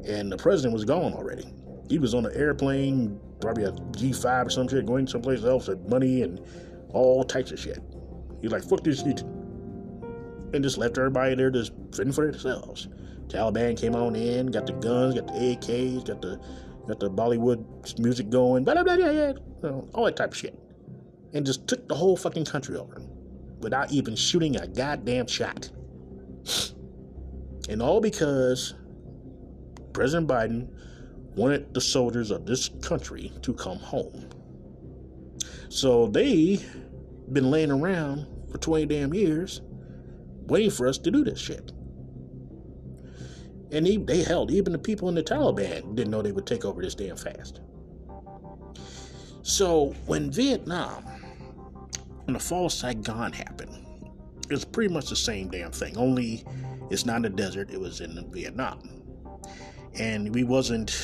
and 0.08 0.32
the 0.32 0.38
president 0.38 0.76
was 0.76 0.86
gone 0.86 1.13
already. 1.13 1.52
He 1.89 1.97
was 1.97 2.13
on 2.13 2.28
an 2.28 2.34
airplane, 2.36 3.19
probably 3.39 3.63
a 3.63 3.71
G5 3.71 4.45
or 4.45 4.50
some 4.52 4.67
shit, 4.67 4.86
going 4.86 5.08
someplace 5.08 5.43
else 5.43 5.67
with 5.67 5.80
money 5.89 6.21
and 6.21 6.39
all 6.89 7.24
types 7.24 7.52
of 7.52 7.60
shit. 7.60 7.80
He's 8.43 8.52
like, 8.52 8.63
fuck 8.63 8.84
this 8.84 9.02
shit. 9.02 9.21
And 10.54 10.62
just 10.62 10.78
left 10.78 11.00
everybody 11.00 11.34
there 11.34 11.50
just 11.50 11.71
fending 11.95 12.13
for 12.13 12.30
themselves. 12.30 12.89
Taliban 13.28 13.80
came 13.80 13.95
on 13.95 14.15
in, 14.15 14.47
got 14.47 14.67
the 14.67 14.74
guns, 14.74 15.15
got 15.15 15.26
the 15.28 15.34
AKs, 15.34 16.06
got 16.06 16.21
the 16.21 16.39
got 16.88 17.00
the 17.00 17.10
Bollywood 17.10 18.00
music 18.00 18.30
going, 18.30 18.63
blah, 18.63 18.74
blah, 18.74 18.84
blah, 18.84 18.96
blah, 18.96 19.34
blah, 19.62 19.82
all 19.94 20.06
that 20.06 20.15
type 20.15 20.32
of 20.32 20.38
shit. 20.38 20.58
And 21.34 21.46
just 21.46 21.67
took 21.67 21.88
the 21.88 21.96
whole 21.96 22.17
fucking 22.17 22.46
country 22.46 22.76
over 22.76 23.02
without 23.60 23.91
even 23.91 24.15
shooting 24.15 24.58
a 24.58 24.67
goddamn 24.67 25.28
shot. 25.28 25.70
And 27.70 27.82
all 27.82 28.02
because 28.02 28.74
President 29.94 30.28
Biden 30.28 30.67
wanted 31.36 31.74
the 31.74 31.82
soldiers 31.82 32.32
of 32.32 32.46
this 32.46 32.70
country 32.82 33.32
to 33.44 33.54
come 33.54 33.78
home. 33.78 34.30
So 35.70 36.08
they 36.08 36.60
been 37.32 37.50
laying 37.50 37.72
around 37.72 38.26
for 38.52 38.58
20 38.58 38.88
damn 38.88 39.13
years 39.13 39.62
waiting 40.48 40.70
for 40.70 40.88
us 40.88 40.98
to 40.98 41.12
do 41.12 41.24
this 41.24 41.39
shit. 41.39 41.72
And 43.71 43.88
he, 43.88 43.97
they 43.97 44.23
held, 44.23 44.51
even 44.51 44.73
the 44.73 44.79
people 44.79 45.07
in 45.10 45.15
the 45.15 45.23
Taliban 45.23 45.95
didn't 45.95 46.12
know 46.12 46.21
they 46.21 46.31
would 46.31 46.45
take 46.45 46.65
over 46.65 46.81
this 46.81 46.95
damn 46.95 47.15
fast. 47.15 47.62
So 49.43 49.95
when 50.05 50.29
Vietnam, 50.29 51.03
when 52.25 52.34
the 52.34 52.39
fall 52.39 52.65
of 52.67 52.71
Saigon 52.71 53.31
happened, 53.31 53.86
it's 54.49 54.65
pretty 54.65 54.93
much 54.93 55.10
the 55.10 55.15
same 55.15 55.49
damn 55.49 55.71
thing, 55.71 55.97
only 55.97 56.43
it's 56.89 57.05
not 57.05 57.17
in 57.17 57.21
the 57.23 57.29
desert, 57.29 57.71
it 57.71 57.79
was 57.79 58.01
in 58.01 58.29
Vietnam. 58.31 59.03
And 59.97 60.34
we 60.34 60.43
wasn't 60.43 60.95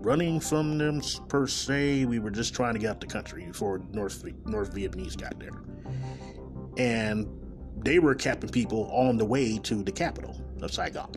running 0.00 0.38
from 0.40 0.76
them 0.76 1.00
per 1.28 1.46
se, 1.46 2.04
we 2.04 2.18
were 2.18 2.30
just 2.30 2.54
trying 2.54 2.74
to 2.74 2.80
get 2.80 2.90
out 2.90 3.00
the 3.00 3.06
country 3.06 3.46
before 3.46 3.80
North 3.92 4.24
North 4.44 4.74
Vietnamese 4.74 5.16
got 5.16 5.38
there. 5.38 5.52
And 6.76 7.26
they 7.82 7.98
were 7.98 8.14
capping 8.14 8.50
people 8.50 8.90
on 8.90 9.16
the 9.16 9.24
way 9.24 9.58
to 9.58 9.82
the 9.82 9.92
capital 9.92 10.40
of 10.60 10.72
Saigon. 10.72 11.10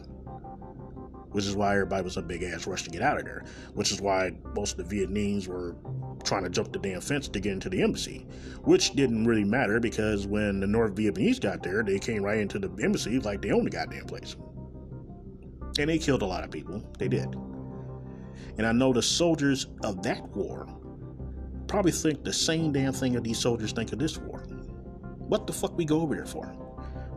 Which 1.37 1.45
is 1.45 1.55
why 1.55 1.73
everybody 1.73 2.01
was 2.01 2.17
a 2.17 2.23
big 2.23 2.41
ass 2.41 2.65
rush 2.65 2.81
to 2.81 2.89
get 2.89 3.03
out 3.03 3.19
of 3.19 3.23
there. 3.25 3.45
Which 3.75 3.91
is 3.91 4.01
why 4.01 4.31
most 4.55 4.79
of 4.79 4.89
the 4.89 5.05
Vietnamese 5.05 5.47
were 5.47 5.75
trying 6.23 6.43
to 6.45 6.49
jump 6.49 6.73
the 6.73 6.79
damn 6.79 6.99
fence 6.99 7.27
to 7.27 7.39
get 7.39 7.53
into 7.53 7.69
the 7.69 7.83
embassy, 7.83 8.25
which 8.63 8.93
didn't 8.93 9.27
really 9.27 9.43
matter 9.43 9.79
because 9.79 10.25
when 10.25 10.59
the 10.59 10.65
North 10.65 10.95
Vietnamese 10.95 11.39
got 11.39 11.61
there, 11.61 11.83
they 11.83 11.99
came 11.99 12.23
right 12.23 12.39
into 12.39 12.57
the 12.57 12.71
embassy 12.83 13.19
like 13.19 13.43
they 13.43 13.51
owned 13.51 13.67
the 13.67 13.69
goddamn 13.69 14.05
place. 14.05 14.35
And 15.77 15.91
they 15.91 15.99
killed 15.99 16.23
a 16.23 16.25
lot 16.25 16.43
of 16.43 16.49
people. 16.49 16.83
They 16.97 17.07
did. 17.07 17.35
And 18.57 18.65
I 18.65 18.71
know 18.71 18.91
the 18.91 19.03
soldiers 19.03 19.67
of 19.83 20.01
that 20.01 20.27
war 20.35 20.67
probably 21.67 21.91
think 21.91 22.23
the 22.23 22.33
same 22.33 22.71
damn 22.71 22.93
thing 22.93 23.13
that 23.13 23.23
these 23.23 23.37
soldiers 23.37 23.73
think 23.73 23.93
of 23.93 23.99
this 23.99 24.17
war. 24.17 24.39
What 25.19 25.45
the 25.45 25.53
fuck 25.53 25.77
we 25.77 25.85
go 25.85 26.01
over 26.01 26.15
there 26.15 26.25
for? 26.25 26.51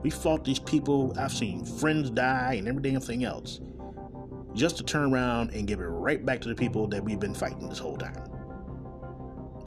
We 0.03 0.11
fought 0.11 0.45
these 0.45 0.59
people. 0.59 1.15
I've 1.17 1.33
seen 1.33 1.65
friends 1.65 2.11
die 2.11 2.57
and 2.59 2.69
every 2.69 2.83
damn 2.83 3.01
thing 3.01 3.25
else. 3.25 3.63
Just 4.55 4.77
to 4.79 4.83
turn 4.83 5.13
around 5.13 5.51
and 5.51 5.67
give 5.67 5.81
it 5.81 5.85
right 5.85 6.25
back 6.25 6.41
to 6.41 6.49
the 6.49 6.55
people 6.55 6.87
that 6.89 7.05
we've 7.05 7.21
been 7.21 7.35
fighting 7.35 7.69
this 7.69 7.79
whole 7.79 7.97
time. 7.97 8.17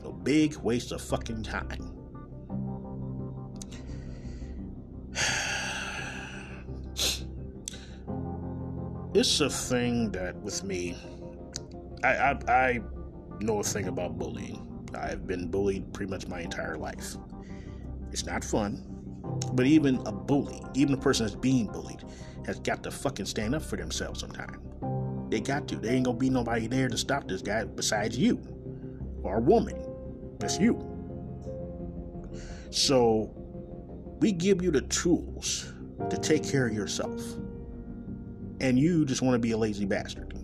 A 0.04 0.12
big 0.12 0.58
waste 0.58 0.91
of 0.91 1.02
fucking 1.02 1.43
time. 1.43 1.91
it's 9.13 9.39
a 9.39 9.50
thing 9.50 10.12
that 10.12 10.36
with 10.38 10.63
me, 10.63 10.98
I, 12.04 12.10
I, 12.10 12.52
I 12.52 12.80
know 13.39 13.60
a 13.60 13.63
thing 13.63 13.88
about 13.88 14.17
bullying. 14.17 14.86
I've 14.93 15.26
been 15.26 15.50
bullied 15.50 15.93
pretty 15.93 16.10
much 16.10 16.28
my 16.28 16.41
entire 16.41 16.78
life. 16.78 17.15
It's 18.12 18.26
not 18.26 18.43
fun, 18.43 18.84
but 19.54 19.65
even 19.65 20.06
a 20.06 20.12
bully, 20.12 20.62
even 20.76 20.93
a 20.93 20.98
person 20.98 21.26
that's 21.26 21.36
being 21.36 21.67
bullied, 21.67 22.04
has 22.46 22.60
got 22.60 22.84
to 22.84 22.91
fucking 22.91 23.26
stand 23.26 23.56
up 23.56 23.62
for 23.62 23.78
themselves 23.78 24.19
sometime. 24.19 24.62
They 25.34 25.39
got 25.39 25.67
to. 25.69 25.78
There 25.78 25.91
ain't 25.91 26.06
gonna 26.06 26.15
be 26.15 26.30
nobody 26.30 26.67
there 26.67 26.88
to 26.88 26.96
stop 26.96 27.28
this 27.28 27.41
guy 27.41 27.63
besides 27.63 28.15
you 28.15 28.39
or 29.24 29.38
a 29.38 29.41
woman. 29.41 29.84
That's 30.38 30.60
you. 30.60 30.78
So 32.69 33.34
we 34.19 34.32
give 34.32 34.62
you 34.62 34.69
the 34.69 34.82
tools 34.82 35.74
to 36.08 36.17
take 36.17 36.48
care 36.48 36.67
of 36.67 36.74
yourself. 36.74 37.19
And 38.62 38.78
you 38.78 39.06
just 39.06 39.24
want 39.24 39.34
to 39.34 39.39
be 39.39 39.54
a 39.54 39.58
lazy 39.58 39.86
bastard. 39.86 40.38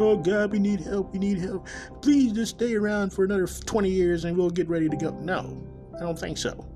Oh 0.00 0.16
God, 0.16 0.50
we 0.50 0.58
need 0.58 0.80
help. 0.80 1.12
We 1.12 1.20
need 1.20 1.38
help. 1.38 1.68
Please 2.02 2.32
just 2.32 2.56
stay 2.56 2.74
around 2.74 3.12
for 3.12 3.22
another 3.22 3.46
20 3.46 3.88
years 3.88 4.24
and 4.24 4.36
we'll 4.36 4.50
get 4.50 4.68
ready 4.68 4.88
to 4.88 4.96
go. 4.96 5.10
No, 5.20 5.64
I 5.94 6.00
don't 6.00 6.18
think 6.18 6.38
so. 6.38 6.66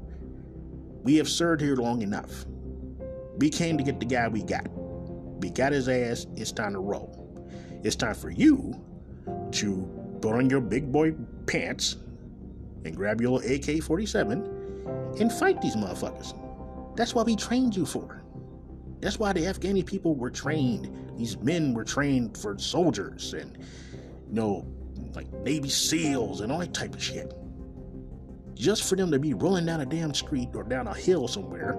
We 1.02 1.16
have 1.16 1.28
served 1.28 1.60
here 1.60 1.74
long 1.74 2.02
enough. 2.02 2.46
We 3.38 3.50
came 3.50 3.76
to 3.78 3.82
get 3.82 3.98
the 3.98 4.06
guy 4.06 4.28
we 4.28 4.44
got. 4.44 4.68
We 5.40 5.50
got 5.50 5.72
his 5.72 5.88
ass. 5.88 6.26
It's 6.36 6.52
time 6.52 6.74
to 6.74 6.80
roll. 6.80 7.26
It's 7.82 7.96
time 7.96 8.14
for 8.14 8.30
you 8.30 8.78
to 9.52 10.18
put 10.20 10.34
on 10.34 10.50
your 10.50 10.60
big 10.60 10.92
boy 10.92 11.14
pants 11.46 11.96
and 12.84 12.94
grab 12.94 13.20
your 13.20 13.42
AK 13.42 13.82
47 13.82 14.42
and 15.18 15.32
fight 15.32 15.60
these 15.60 15.76
motherfuckers. 15.76 16.36
That's 16.96 17.14
what 17.14 17.26
we 17.26 17.36
trained 17.36 17.74
you 17.74 17.86
for. 17.86 18.22
That's 19.00 19.18
why 19.18 19.32
the 19.32 19.40
Afghani 19.40 19.84
people 19.84 20.14
were 20.14 20.30
trained. 20.30 20.90
These 21.16 21.38
men 21.38 21.72
were 21.72 21.84
trained 21.84 22.36
for 22.36 22.58
soldiers 22.58 23.32
and, 23.32 23.56
you 24.28 24.34
know, 24.34 24.66
like 25.14 25.32
Navy 25.32 25.70
SEALs 25.70 26.42
and 26.42 26.52
all 26.52 26.58
that 26.58 26.74
type 26.74 26.94
of 26.94 27.02
shit. 27.02 27.32
Just 28.54 28.88
for 28.88 28.96
them 28.96 29.10
to 29.10 29.18
be 29.18 29.32
rolling 29.32 29.64
down 29.64 29.80
a 29.80 29.86
damn 29.86 30.12
street 30.12 30.50
or 30.54 30.64
down 30.64 30.86
a 30.86 30.94
hill 30.94 31.26
somewhere, 31.28 31.76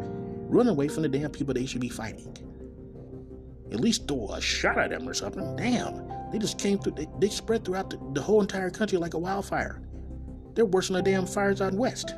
run 0.49 0.67
away 0.67 0.87
from 0.87 1.03
the 1.03 1.09
damn 1.09 1.29
people 1.29 1.53
they 1.53 1.67
should 1.67 1.81
be 1.81 1.89
fighting. 1.89 2.35
At 3.71 3.79
least 3.79 4.07
throw 4.07 4.31
a 4.33 4.41
shot 4.41 4.77
at 4.77 4.89
them 4.89 5.07
or 5.07 5.13
something. 5.13 5.55
Damn, 5.55 6.07
they 6.31 6.37
just 6.37 6.59
came 6.59 6.77
through, 6.79 6.93
they, 6.93 7.07
they 7.19 7.29
spread 7.29 7.63
throughout 7.63 7.89
the, 7.89 7.99
the 8.13 8.21
whole 8.21 8.41
entire 8.41 8.69
country 8.69 8.97
like 8.97 9.13
a 9.13 9.19
wildfire. 9.19 9.81
They're 10.53 10.65
worse 10.65 10.87
than 10.87 10.97
the 10.97 11.01
damn 11.01 11.25
fires 11.25 11.61
out 11.61 11.73
west. 11.73 12.13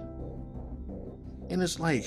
And 1.49 1.61
it's 1.61 1.79
like, 1.79 2.05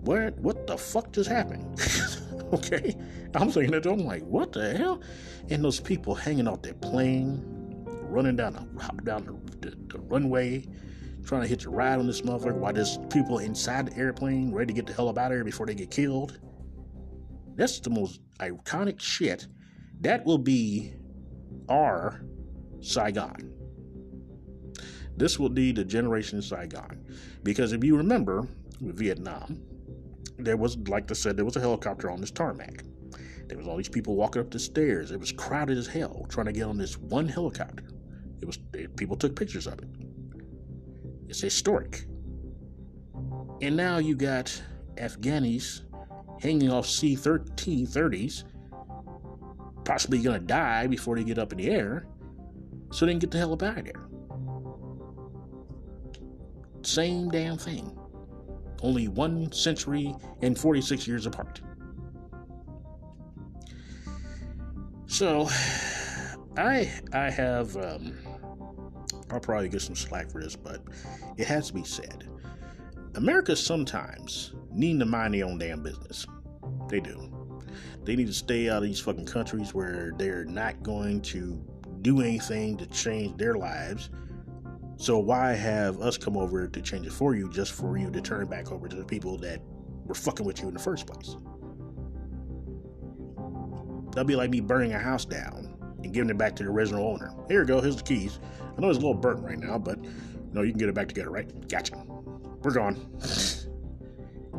what 0.00 0.38
what 0.38 0.66
the 0.66 0.78
fuck 0.78 1.12
just 1.12 1.28
happened? 1.28 1.78
okay, 2.54 2.96
I'm 3.34 3.50
saying 3.50 3.72
that 3.72 3.84
I'm 3.86 3.98
like, 3.98 4.22
what 4.22 4.52
the 4.52 4.76
hell? 4.76 5.02
And 5.50 5.62
those 5.62 5.78
people 5.78 6.14
hanging 6.14 6.48
off 6.48 6.62
their 6.62 6.74
plane, 6.74 7.42
running 8.08 8.36
down 8.36 8.54
the 8.54 9.02
down 9.02 9.24
the, 9.60 9.68
the, 9.68 9.76
the 9.88 9.98
runway, 9.98 10.66
trying 11.24 11.42
to 11.42 11.48
hitch 11.48 11.66
a 11.66 11.70
ride 11.70 11.98
on 11.98 12.06
this 12.06 12.22
motherfucker 12.22 12.54
while 12.54 12.72
there's 12.72 12.98
people 13.10 13.38
inside 13.38 13.86
the 13.86 13.96
airplane 13.98 14.52
ready 14.52 14.68
to 14.68 14.72
get 14.72 14.86
the 14.86 14.92
hell 14.94 15.08
up 15.08 15.18
out 15.18 15.32
of 15.32 15.36
here 15.36 15.44
before 15.44 15.66
they 15.66 15.74
get 15.74 15.90
killed. 15.90 16.38
That's 17.60 17.78
the 17.78 17.90
most 17.90 18.20
iconic 18.38 18.98
shit. 19.00 19.46
That 20.00 20.24
will 20.24 20.38
be 20.38 20.94
our 21.68 22.22
Saigon. 22.80 23.52
This 25.18 25.38
will 25.38 25.50
be 25.50 25.70
the 25.70 25.84
generation 25.84 26.40
Saigon. 26.40 27.04
Because 27.42 27.74
if 27.74 27.84
you 27.84 27.98
remember 27.98 28.48
Vietnam, 28.80 29.60
there 30.38 30.56
was, 30.56 30.78
like 30.88 31.10
I 31.10 31.12
said, 31.12 31.36
there 31.36 31.44
was 31.44 31.56
a 31.56 31.60
helicopter 31.60 32.10
on 32.10 32.22
this 32.22 32.30
tarmac. 32.30 32.82
There 33.46 33.58
was 33.58 33.68
all 33.68 33.76
these 33.76 33.90
people 33.90 34.16
walking 34.16 34.40
up 34.40 34.50
the 34.50 34.58
stairs. 34.58 35.10
It 35.10 35.20
was 35.20 35.30
crowded 35.30 35.76
as 35.76 35.86
hell 35.86 36.24
trying 36.30 36.46
to 36.46 36.52
get 36.52 36.62
on 36.62 36.78
this 36.78 36.96
one 36.96 37.28
helicopter. 37.28 37.84
It 38.40 38.46
was 38.46 38.58
people 38.96 39.18
took 39.18 39.36
pictures 39.36 39.66
of 39.66 39.80
it. 39.80 39.88
It's 41.28 41.42
historic. 41.42 42.06
And 43.60 43.76
now 43.76 43.98
you 43.98 44.16
got 44.16 44.62
Afghanis 44.94 45.82
hanging 46.40 46.70
off 46.70 46.86
C-30s, 46.86 48.44
possibly 49.84 50.18
gonna 50.20 50.38
die 50.38 50.86
before 50.86 51.16
they 51.16 51.24
get 51.24 51.38
up 51.38 51.52
in 51.52 51.58
the 51.58 51.70
air, 51.70 52.06
so 52.90 53.06
they 53.06 53.12
can 53.12 53.18
get 53.18 53.30
the 53.30 53.38
hell 53.38 53.52
up 53.52 53.62
out 53.62 53.78
of 53.78 53.84
there. 53.84 54.06
Same 56.82 57.30
damn 57.30 57.58
thing 57.58 57.96
only 58.82 59.08
one 59.08 59.50
century 59.52 60.14
and 60.42 60.58
46 60.58 61.06
years 61.06 61.26
apart. 61.26 61.60
So, 65.06 65.48
I 66.56 66.90
I 67.12 67.30
have 67.30 67.76
um, 67.76 68.16
I'll 69.30 69.40
probably 69.40 69.68
get 69.68 69.82
some 69.82 69.96
slack 69.96 70.30
for 70.30 70.42
this, 70.42 70.56
but 70.56 70.82
it 71.36 71.46
has 71.46 71.68
to 71.68 71.74
be 71.74 71.84
said. 71.84 72.28
America 73.16 73.56
sometimes 73.56 74.54
need 74.80 74.98
to 74.98 75.06
mind 75.06 75.34
their 75.34 75.46
own 75.46 75.58
damn 75.58 75.82
business. 75.82 76.26
They 76.88 77.00
do. 77.00 77.30
They 78.04 78.16
need 78.16 78.26
to 78.26 78.34
stay 78.34 78.68
out 78.68 78.78
of 78.78 78.82
these 78.84 79.00
fucking 79.00 79.26
countries 79.26 79.74
where 79.74 80.12
they're 80.16 80.44
not 80.44 80.82
going 80.82 81.20
to 81.22 81.62
do 82.02 82.20
anything 82.20 82.76
to 82.78 82.86
change 82.86 83.36
their 83.36 83.54
lives 83.54 84.10
so 85.00 85.18
why 85.18 85.54
have 85.54 86.02
us 86.02 86.18
come 86.18 86.36
over 86.36 86.68
to 86.68 86.82
change 86.82 87.06
it 87.06 87.12
for 87.12 87.34
you 87.34 87.48
just 87.48 87.72
for 87.72 87.96
you 87.96 88.10
to 88.10 88.20
turn 88.20 88.46
back 88.48 88.70
over 88.70 88.86
to 88.86 88.94
the 88.94 89.04
people 89.04 89.38
that 89.38 89.62
were 90.04 90.14
fucking 90.14 90.44
with 90.44 90.60
you 90.60 90.68
in 90.68 90.74
the 90.74 90.80
first 90.80 91.06
place? 91.06 91.38
That'd 94.12 94.26
be 94.26 94.36
like 94.36 94.50
me 94.50 94.60
burning 94.60 94.92
a 94.92 94.98
house 94.98 95.24
down 95.24 95.74
and 96.04 96.12
giving 96.12 96.28
it 96.28 96.36
back 96.36 96.54
to 96.56 96.64
the 96.64 96.68
original 96.68 97.06
owner. 97.06 97.32
Here 97.48 97.60
you 97.60 97.66
go, 97.66 97.80
here's 97.80 97.96
the 97.96 98.02
keys. 98.02 98.40
I 98.76 98.80
know 98.82 98.90
it's 98.90 98.98
a 98.98 99.00
little 99.00 99.14
burnt 99.14 99.42
right 99.42 99.58
now, 99.58 99.78
but 99.78 100.04
you 100.04 100.10
know 100.52 100.60
you 100.60 100.72
can 100.72 100.78
get 100.78 100.90
it 100.90 100.94
back 100.94 101.08
together, 101.08 101.30
right? 101.30 101.66
Gotcha. 101.66 101.96
We're 102.62 102.74
gone. 102.74 103.00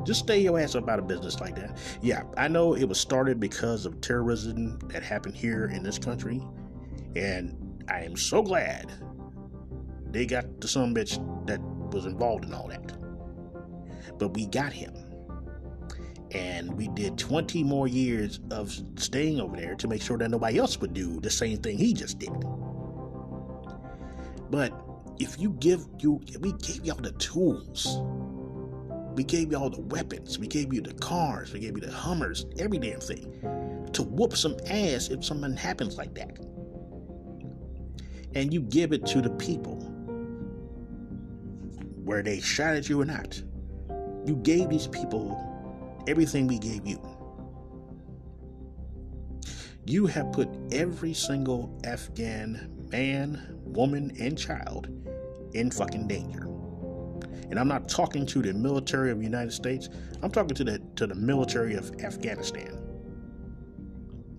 Just 0.03 0.21
stay 0.21 0.39
your 0.39 0.59
ass 0.59 0.75
up 0.75 0.89
out 0.89 0.99
of 0.99 1.07
business 1.07 1.39
like 1.39 1.55
that. 1.55 1.77
Yeah, 2.01 2.23
I 2.37 2.47
know 2.47 2.75
it 2.75 2.85
was 2.85 2.99
started 2.99 3.39
because 3.39 3.85
of 3.85 4.01
terrorism 4.01 4.79
that 4.89 5.03
happened 5.03 5.35
here 5.35 5.65
in 5.65 5.83
this 5.83 5.99
country, 5.99 6.41
and 7.15 7.83
I 7.87 8.01
am 8.01 8.15
so 8.15 8.41
glad 8.41 8.91
they 10.11 10.25
got 10.25 10.59
the 10.59 10.67
some 10.67 10.93
bitch 10.93 11.17
that 11.47 11.61
was 11.93 12.05
involved 12.05 12.45
in 12.45 12.53
all 12.53 12.67
that. 12.67 12.93
But 14.17 14.29
we 14.29 14.45
got 14.47 14.73
him. 14.73 14.93
And 16.31 16.73
we 16.77 16.87
did 16.89 17.17
20 17.17 17.63
more 17.63 17.87
years 17.87 18.39
of 18.51 18.73
staying 18.95 19.41
over 19.41 19.57
there 19.57 19.75
to 19.75 19.87
make 19.87 20.01
sure 20.01 20.17
that 20.17 20.29
nobody 20.29 20.59
else 20.59 20.79
would 20.79 20.93
do 20.93 21.19
the 21.19 21.29
same 21.29 21.57
thing 21.57 21.77
he 21.77 21.93
just 21.93 22.19
did. 22.19 22.31
But 24.49 24.73
if 25.19 25.39
you 25.39 25.51
give 25.59 25.85
you, 25.99 26.21
we 26.39 26.53
gave 26.53 26.85
y'all 26.85 26.95
the 27.01 27.11
tools. 27.13 28.01
We 29.13 29.24
gave 29.24 29.52
y'all 29.52 29.69
the 29.69 29.82
weapons. 29.82 30.39
We 30.39 30.47
gave 30.47 30.74
you 30.74 30.82
the 30.82 30.93
cars. 30.93 31.54
We 31.54 31.60
gave 31.60 31.76
you 31.76 31.82
the 31.82 31.91
Hummers, 31.91 32.45
every 32.58 32.78
damn 32.78 33.00
thing 33.00 33.89
to 33.93 34.04
whoop 34.04 34.36
some 34.36 34.56
ass 34.67 35.10
if 35.10 35.24
something 35.24 35.56
happens 35.56 35.97
like 35.97 36.13
that. 36.15 36.38
And 38.34 38.54
you 38.54 38.62
give 38.62 38.93
it 38.93 39.06
to 39.08 39.21
the 39.21 39.30
people 39.32 39.76
where 42.04 42.24
they 42.24 42.39
shot 42.39 42.76
at 42.76 42.89
you 42.89 43.02
or 43.02 43.06
not. 43.06 43.41
You 44.26 44.36
gave 44.43 44.69
these 44.69 44.88
people 44.88 45.38
everything 46.08 46.47
we 46.47 46.60
gave 46.60 46.88
you. 46.88 47.00
You 49.86 50.06
have 50.08 50.32
put 50.32 50.47
every 50.71 51.13
single 51.13 51.78
Afghan 51.84 52.69
man, 52.91 53.58
woman, 53.63 54.15
and 54.19 54.38
child 54.38 54.88
in 55.54 55.71
fucking 55.71 56.08
danger. 56.08 56.50
And 57.51 57.59
I'm 57.59 57.67
not 57.67 57.87
talking 57.87 58.25
to 58.25 58.41
the 58.41 58.53
military 58.53 59.11
of 59.11 59.19
the 59.19 59.23
United 59.23 59.51
States. 59.51 59.89
I'm 60.23 60.31
talking 60.31 60.55
to 60.55 60.63
the 60.63 60.81
to 60.95 61.05
the 61.05 61.15
military 61.15 61.75
of 61.75 61.91
Afghanistan. 62.01 62.81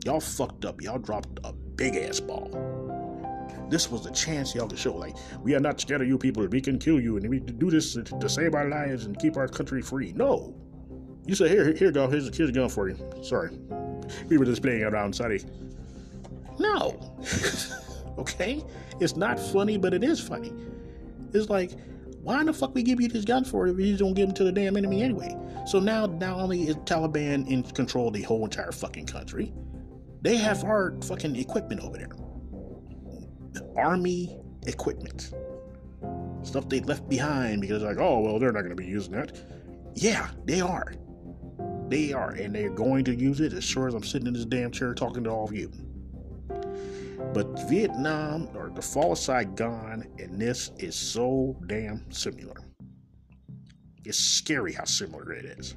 Y'all 0.04 0.20
fucked 0.20 0.64
up. 0.64 0.82
Y'all 0.82 0.98
dropped 0.98 1.38
a 1.44 1.52
big 1.52 1.94
ass 1.94 2.18
ball 2.18 2.72
this 3.72 3.90
was 3.90 4.04
a 4.04 4.10
chance 4.10 4.54
y'all 4.54 4.68
could 4.68 4.78
show. 4.78 4.94
Like, 4.94 5.16
we 5.42 5.54
are 5.54 5.60
not 5.60 5.80
scared 5.80 6.02
of 6.02 6.06
you 6.06 6.18
people. 6.18 6.46
We 6.46 6.60
can 6.60 6.78
kill 6.78 7.00
you, 7.00 7.16
and 7.16 7.26
we 7.28 7.40
do 7.40 7.70
this 7.70 7.94
to, 7.94 8.02
to 8.02 8.28
save 8.28 8.54
our 8.54 8.68
lives 8.68 9.06
and 9.06 9.18
keep 9.18 9.38
our 9.38 9.48
country 9.48 9.80
free. 9.80 10.12
No. 10.12 10.54
You 11.24 11.34
say, 11.34 11.48
here, 11.48 11.72
here, 11.72 11.90
go. 11.90 12.06
Here's, 12.06 12.36
here's 12.36 12.50
a 12.50 12.52
gun 12.52 12.68
for 12.68 12.90
you. 12.90 12.98
Sorry. 13.22 13.56
We 14.28 14.36
were 14.36 14.44
just 14.44 14.60
playing 14.60 14.82
around. 14.82 15.14
Sorry. 15.14 15.42
No. 16.58 17.16
okay? 18.18 18.62
It's 19.00 19.16
not 19.16 19.40
funny, 19.40 19.78
but 19.78 19.94
it 19.94 20.04
is 20.04 20.20
funny. 20.20 20.52
It's 21.32 21.48
like, 21.48 21.72
Why 22.22 22.40
in 22.40 22.46
the 22.46 22.52
fuck 22.52 22.72
we 22.74 22.84
give 22.84 23.00
you 23.00 23.08
these 23.08 23.24
guns 23.24 23.50
for 23.50 23.66
if 23.66 23.78
you 23.78 23.96
don't 23.96 24.14
give 24.14 24.28
them 24.28 24.34
to 24.36 24.44
the 24.44 24.52
damn 24.52 24.76
enemy 24.76 25.02
anyway? 25.02 25.36
So 25.66 25.80
now, 25.80 26.06
not 26.06 26.38
only 26.38 26.68
is 26.68 26.76
Taliban 26.76 27.48
in 27.48 27.64
control 27.64 28.08
of 28.08 28.14
the 28.14 28.22
whole 28.22 28.44
entire 28.44 28.70
fucking 28.70 29.06
country, 29.06 29.52
they 30.22 30.36
have 30.36 30.62
our 30.62 30.94
fucking 31.02 31.34
equipment 31.34 31.80
over 31.80 31.98
there. 31.98 32.10
The 33.52 33.68
army 33.76 34.38
equipment. 34.66 35.32
Stuff 36.44 36.68
they 36.68 36.80
left 36.80 37.08
behind 37.08 37.60
because, 37.60 37.82
like, 37.82 37.98
oh, 37.98 38.20
well, 38.20 38.38
they're 38.38 38.52
not 38.52 38.62
to 38.62 38.74
be 38.76 38.86
using 38.86 39.12
that. 39.14 39.36
Yeah, 39.94 40.30
they 40.44 40.60
are. 40.60 40.94
They 41.88 42.12
are. 42.12 42.30
And 42.30 42.54
they're 42.54 42.70
going 42.70 43.04
to 43.04 43.14
use 43.14 43.40
it 43.40 43.52
as 43.52 43.64
sure 43.64 43.88
as 43.88 43.94
I'm 43.94 44.04
sitting 44.04 44.28
in 44.28 44.34
this 44.34 44.44
damn 44.44 44.70
chair 44.70 44.94
talking 44.94 45.24
to 45.24 45.30
all 45.30 45.44
of 45.44 45.52
you. 45.52 45.72
But 47.34 47.68
Vietnam 47.68 48.48
or 48.54 48.70
the 48.74 48.82
fall 48.82 49.12
of 49.12 49.18
Saigon 49.18 50.06
and 50.18 50.40
this 50.40 50.70
is 50.78 50.94
so 50.94 51.56
damn 51.66 52.10
similar. 52.12 52.56
It's 54.04 54.18
scary 54.18 54.72
how 54.72 54.84
similar 54.84 55.32
it 55.32 55.44
is. 55.44 55.76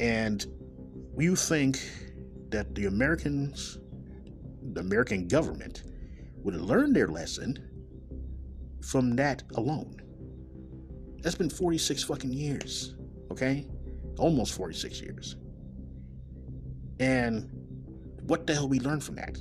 And 0.00 0.46
you 1.18 1.36
think 1.36 1.80
that 2.50 2.74
the 2.74 2.86
Americans, 2.86 3.78
the 4.72 4.80
American 4.80 5.28
government, 5.28 5.82
would 6.42 6.54
learn 6.54 6.92
their 6.92 7.08
lesson 7.08 7.58
from 8.82 9.16
that 9.16 9.42
alone. 9.56 10.00
That's 11.20 11.34
been 11.34 11.50
46 11.50 12.04
fucking 12.04 12.32
years, 12.32 12.94
okay? 13.30 13.66
Almost 14.18 14.54
46 14.54 15.00
years. 15.00 15.36
And 17.00 17.50
what 18.22 18.46
the 18.46 18.54
hell 18.54 18.68
we 18.68 18.80
learn 18.80 19.00
from 19.00 19.16
that? 19.16 19.38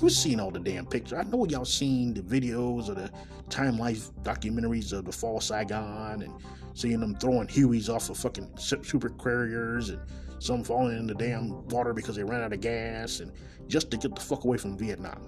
Who's 0.00 0.16
seen 0.16 0.40
all 0.40 0.50
the 0.50 0.58
damn 0.58 0.86
pictures? 0.86 1.18
I 1.18 1.24
know 1.24 1.44
y'all 1.44 1.66
seen 1.66 2.14
the 2.14 2.22
videos 2.22 2.88
of 2.88 2.96
the 2.96 3.10
Time 3.50 3.76
Life 3.76 4.10
documentaries 4.22 4.94
of 4.94 5.04
the 5.04 5.12
fall 5.12 5.42
Saigon 5.42 6.22
and 6.22 6.32
seeing 6.72 7.00
them 7.00 7.14
throwing 7.16 7.46
Hueys 7.46 7.94
off 7.94 8.08
of 8.08 8.16
fucking 8.16 8.50
super 8.56 9.10
carriers 9.10 9.90
and 9.90 10.00
some 10.38 10.64
falling 10.64 10.96
in 10.96 11.06
the 11.06 11.14
damn 11.14 11.68
water 11.68 11.92
because 11.92 12.16
they 12.16 12.24
ran 12.24 12.40
out 12.40 12.54
of 12.54 12.62
gas 12.62 13.20
and 13.20 13.30
just 13.66 13.90
to 13.90 13.98
get 13.98 14.14
the 14.14 14.20
fuck 14.22 14.44
away 14.44 14.56
from 14.56 14.78
Vietnam. 14.78 15.20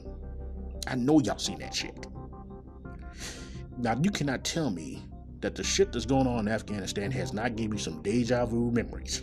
I 0.86 0.94
know 0.94 1.20
y'all 1.20 1.36
seen 1.36 1.58
that 1.58 1.74
shit. 1.74 2.06
Now 3.76 4.00
you 4.02 4.10
cannot 4.10 4.42
tell 4.42 4.70
me 4.70 5.04
that 5.40 5.54
the 5.54 5.62
shit 5.62 5.92
that's 5.92 6.06
going 6.06 6.26
on 6.26 6.46
in 6.46 6.48
Afghanistan 6.48 7.10
has 7.10 7.34
not 7.34 7.56
gave 7.56 7.74
you 7.74 7.78
some 7.78 8.00
deja 8.00 8.46
vu 8.46 8.70
memories. 8.70 9.22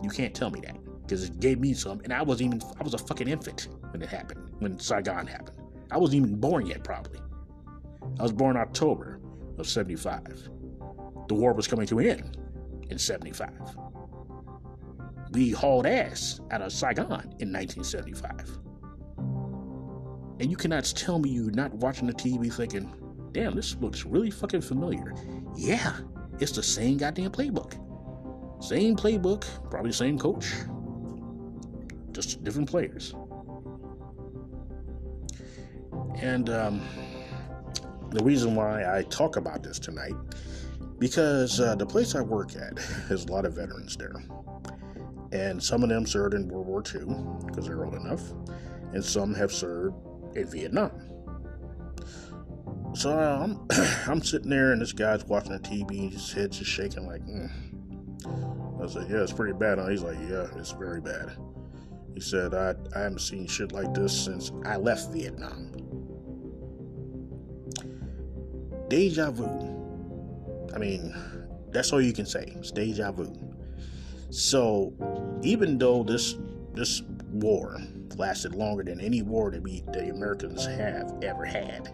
You 0.00 0.10
can't 0.10 0.32
tell 0.32 0.50
me 0.50 0.60
that 0.60 0.83
because 1.06 1.24
it 1.24 1.40
gave 1.40 1.60
me 1.60 1.74
some, 1.74 2.00
and 2.00 2.12
I 2.12 2.22
was 2.22 2.40
even 2.40 2.62
I 2.80 2.82
was 2.82 2.94
a 2.94 2.98
fucking 2.98 3.28
infant 3.28 3.68
when 3.90 4.02
it 4.02 4.08
happened, 4.08 4.50
when 4.58 4.78
Saigon 4.78 5.26
happened. 5.26 5.58
I 5.90 5.98
wasn't 5.98 6.24
even 6.24 6.36
born 6.36 6.66
yet, 6.66 6.82
probably. 6.82 7.20
I 8.18 8.22
was 8.22 8.32
born 8.32 8.56
October 8.56 9.20
of 9.58 9.68
75. 9.68 10.48
The 11.28 11.34
war 11.34 11.52
was 11.52 11.66
coming 11.66 11.86
to 11.86 11.98
an 11.98 12.06
end 12.06 12.38
in 12.90 12.98
75. 12.98 13.50
We 15.32 15.50
hauled 15.50 15.86
ass 15.86 16.40
out 16.50 16.62
of 16.62 16.72
Saigon 16.72 17.34
in 17.38 17.52
1975. 17.52 18.58
And 20.40 20.50
you 20.50 20.56
cannot 20.56 20.84
tell 20.84 21.18
me 21.18 21.30
you're 21.30 21.50
not 21.50 21.72
watching 21.74 22.06
the 22.06 22.12
TV 22.12 22.52
thinking, 22.52 22.92
damn, 23.32 23.54
this 23.54 23.76
looks 23.76 24.04
really 24.04 24.30
fucking 24.30 24.60
familiar. 24.62 25.14
Yeah, 25.56 25.96
it's 26.40 26.52
the 26.52 26.62
same 26.62 26.98
goddamn 26.98 27.30
playbook. 27.30 27.80
Same 28.62 28.96
playbook, 28.96 29.44
probably 29.70 29.90
the 29.90 29.96
same 29.96 30.18
coach, 30.18 30.52
just 32.14 32.42
different 32.44 32.68
players. 32.68 33.14
And 36.16 36.48
um, 36.48 36.80
the 38.10 38.22
reason 38.22 38.54
why 38.54 38.96
I 38.96 39.02
talk 39.04 39.36
about 39.36 39.62
this 39.62 39.78
tonight, 39.78 40.14
because 40.98 41.60
uh, 41.60 41.74
the 41.74 41.86
place 41.86 42.14
I 42.14 42.22
work 42.22 42.56
at 42.56 42.78
has 43.08 43.24
a 43.24 43.32
lot 43.32 43.44
of 43.44 43.54
veterans 43.54 43.96
there. 43.96 44.14
And 45.32 45.62
some 45.62 45.82
of 45.82 45.88
them 45.88 46.06
served 46.06 46.34
in 46.34 46.48
World 46.48 46.66
War 46.66 46.82
II 46.82 47.06
because 47.46 47.66
they're 47.66 47.84
old 47.84 47.94
enough, 47.94 48.22
and 48.92 49.04
some 49.04 49.34
have 49.34 49.50
served 49.50 49.96
in 50.36 50.48
Vietnam. 50.48 50.92
So 52.94 53.18
I'm, 53.18 53.66
I'm 54.06 54.22
sitting 54.22 54.50
there, 54.50 54.70
and 54.72 54.80
this 54.80 54.92
guy's 54.92 55.24
watching 55.24 55.52
the 55.52 55.58
TV, 55.58 56.12
his 56.12 56.32
head's 56.32 56.58
just 56.58 56.70
shaking 56.70 57.06
like, 57.06 57.22
mm. 57.22 57.50
I 58.80 58.86
said, 58.86 59.10
Yeah, 59.10 59.22
it's 59.22 59.32
pretty 59.32 59.54
bad. 59.54 59.78
And 59.78 59.90
he's 59.90 60.02
like, 60.02 60.18
Yeah, 60.28 60.46
it's 60.56 60.70
very 60.70 61.00
bad. 61.00 61.36
He 62.14 62.20
said, 62.20 62.54
I, 62.54 62.74
I 62.94 63.00
haven't 63.00 63.20
seen 63.20 63.46
shit 63.46 63.72
like 63.72 63.92
this 63.92 64.24
since 64.24 64.52
I 64.64 64.76
left 64.76 65.12
Vietnam. 65.12 65.72
Deja 68.88 69.30
vu. 69.30 69.48
I 70.72 70.78
mean, 70.78 71.14
that's 71.70 71.92
all 71.92 72.00
you 72.00 72.12
can 72.12 72.26
say. 72.26 72.52
It's 72.56 72.70
deja 72.70 73.10
vu. 73.10 73.32
So, 74.30 74.92
even 75.42 75.78
though 75.78 76.02
this 76.02 76.36
this 76.74 77.02
war 77.30 77.78
lasted 78.16 78.54
longer 78.54 78.82
than 78.84 79.00
any 79.00 79.22
war 79.22 79.50
that 79.50 79.62
we 79.62 79.82
the 79.92 80.10
Americans 80.10 80.66
have 80.66 81.12
ever 81.22 81.44
had, 81.44 81.92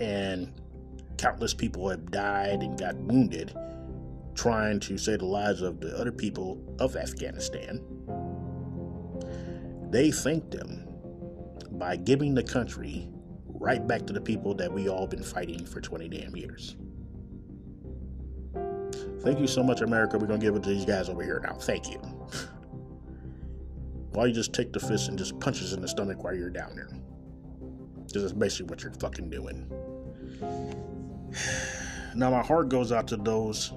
and 0.00 0.52
countless 1.18 1.52
people 1.52 1.88
have 1.90 2.10
died 2.10 2.62
and 2.62 2.78
got 2.78 2.96
wounded 2.96 3.52
trying 4.34 4.78
to 4.78 4.96
save 4.96 5.18
the 5.18 5.26
lives 5.26 5.62
of 5.62 5.80
the 5.80 5.94
other 5.98 6.12
people 6.12 6.62
of 6.78 6.96
Afghanistan 6.96 7.82
they 9.90 10.10
thanked 10.10 10.50
them 10.50 10.84
by 11.72 11.96
giving 11.96 12.34
the 12.34 12.42
country 12.42 13.08
right 13.46 13.86
back 13.86 14.06
to 14.06 14.12
the 14.12 14.20
people 14.20 14.54
that 14.54 14.72
we 14.72 14.88
all 14.88 15.06
been 15.06 15.22
fighting 15.22 15.64
for 15.64 15.80
20 15.80 16.08
damn 16.08 16.36
years. 16.36 16.76
Thank 19.20 19.40
you 19.40 19.46
so 19.46 19.62
much, 19.62 19.80
America. 19.80 20.18
We're 20.18 20.26
gonna 20.26 20.38
give 20.38 20.54
it 20.56 20.62
to 20.62 20.68
these 20.68 20.84
guys 20.84 21.08
over 21.08 21.22
here 21.22 21.40
now. 21.42 21.54
Thank 21.54 21.90
you. 21.90 21.98
Why 24.12 24.26
you 24.26 24.32
just 24.32 24.52
take 24.52 24.72
the 24.72 24.80
fist 24.80 25.08
and 25.08 25.18
just 25.18 25.38
punches 25.40 25.72
in 25.72 25.80
the 25.80 25.88
stomach 25.88 26.22
while 26.22 26.34
you're 26.34 26.50
down 26.50 26.74
there? 26.74 26.88
This 28.12 28.22
is 28.22 28.32
basically 28.32 28.66
what 28.66 28.82
you're 28.82 28.92
fucking 28.92 29.28
doing. 29.28 29.68
Now 32.14 32.30
my 32.30 32.42
heart 32.42 32.68
goes 32.68 32.90
out 32.90 33.06
to 33.08 33.16
those 33.16 33.72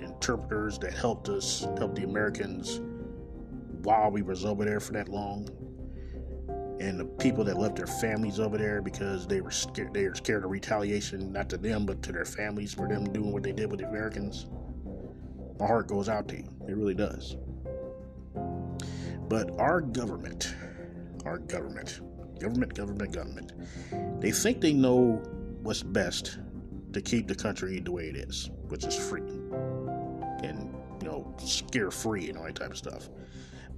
interpreters 0.00 0.78
that 0.80 0.92
helped 0.92 1.28
us, 1.28 1.66
help 1.78 1.94
the 1.94 2.04
Americans 2.04 2.80
while 3.82 4.10
we 4.10 4.22
was 4.22 4.44
over 4.44 4.64
there 4.64 4.80
for 4.80 4.92
that 4.92 5.08
long. 5.08 5.48
And 6.80 6.98
the 6.98 7.04
people 7.04 7.44
that 7.44 7.58
left 7.58 7.76
their 7.76 7.86
families 7.86 8.40
over 8.40 8.56
there 8.56 8.80
because 8.80 9.26
they 9.26 9.42
were 9.42 9.50
scared 9.50 9.92
they 9.92 10.08
were 10.08 10.14
scared 10.14 10.44
of 10.44 10.50
retaliation 10.50 11.30
not 11.30 11.50
to 11.50 11.58
them 11.58 11.84
but 11.84 12.02
to 12.04 12.12
their 12.12 12.24
families 12.24 12.72
for 12.72 12.88
them 12.88 13.12
doing 13.12 13.32
what 13.32 13.42
they 13.42 13.52
did 13.52 13.70
with 13.70 13.80
the 13.80 13.86
Americans. 13.86 14.46
My 15.58 15.66
heart 15.66 15.88
goes 15.88 16.08
out 16.08 16.26
to 16.28 16.36
you. 16.36 16.48
It 16.66 16.74
really 16.74 16.94
does. 16.94 17.36
But 19.28 19.50
our 19.58 19.82
government 19.82 20.54
our 21.26 21.38
government 21.38 22.00
government 22.40 22.74
government 22.74 23.12
government 23.12 23.52
they 24.20 24.30
think 24.30 24.60
they 24.60 24.72
know 24.72 25.22
what's 25.62 25.82
best 25.82 26.38
to 26.92 27.00
keep 27.00 27.28
the 27.28 27.34
country 27.34 27.78
the 27.80 27.92
way 27.92 28.04
it 28.04 28.16
is 28.16 28.50
which 28.68 28.84
is 28.84 28.96
free 28.96 29.20
and 30.42 30.74
you 31.00 31.08
know 31.08 31.34
scare 31.38 31.90
free 31.90 32.28
and 32.28 32.38
all 32.38 32.44
that 32.44 32.54
type 32.54 32.70
of 32.70 32.78
stuff 32.78 33.08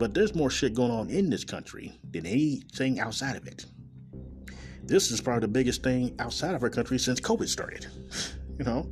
but 0.02 0.14
there's 0.14 0.34
more 0.34 0.50
shit 0.50 0.74
going 0.74 0.90
on 0.90 1.08
in 1.10 1.30
this 1.30 1.44
country 1.44 1.92
than 2.10 2.26
anything 2.26 2.98
outside 2.98 3.36
of 3.36 3.46
it. 3.46 3.66
This 4.82 5.12
is 5.12 5.20
probably 5.20 5.42
the 5.42 5.52
biggest 5.52 5.84
thing 5.84 6.16
outside 6.18 6.56
of 6.56 6.62
our 6.64 6.70
country 6.70 6.98
since 6.98 7.20
COVID 7.20 7.46
started. 7.46 7.86
you 8.58 8.64
know, 8.64 8.90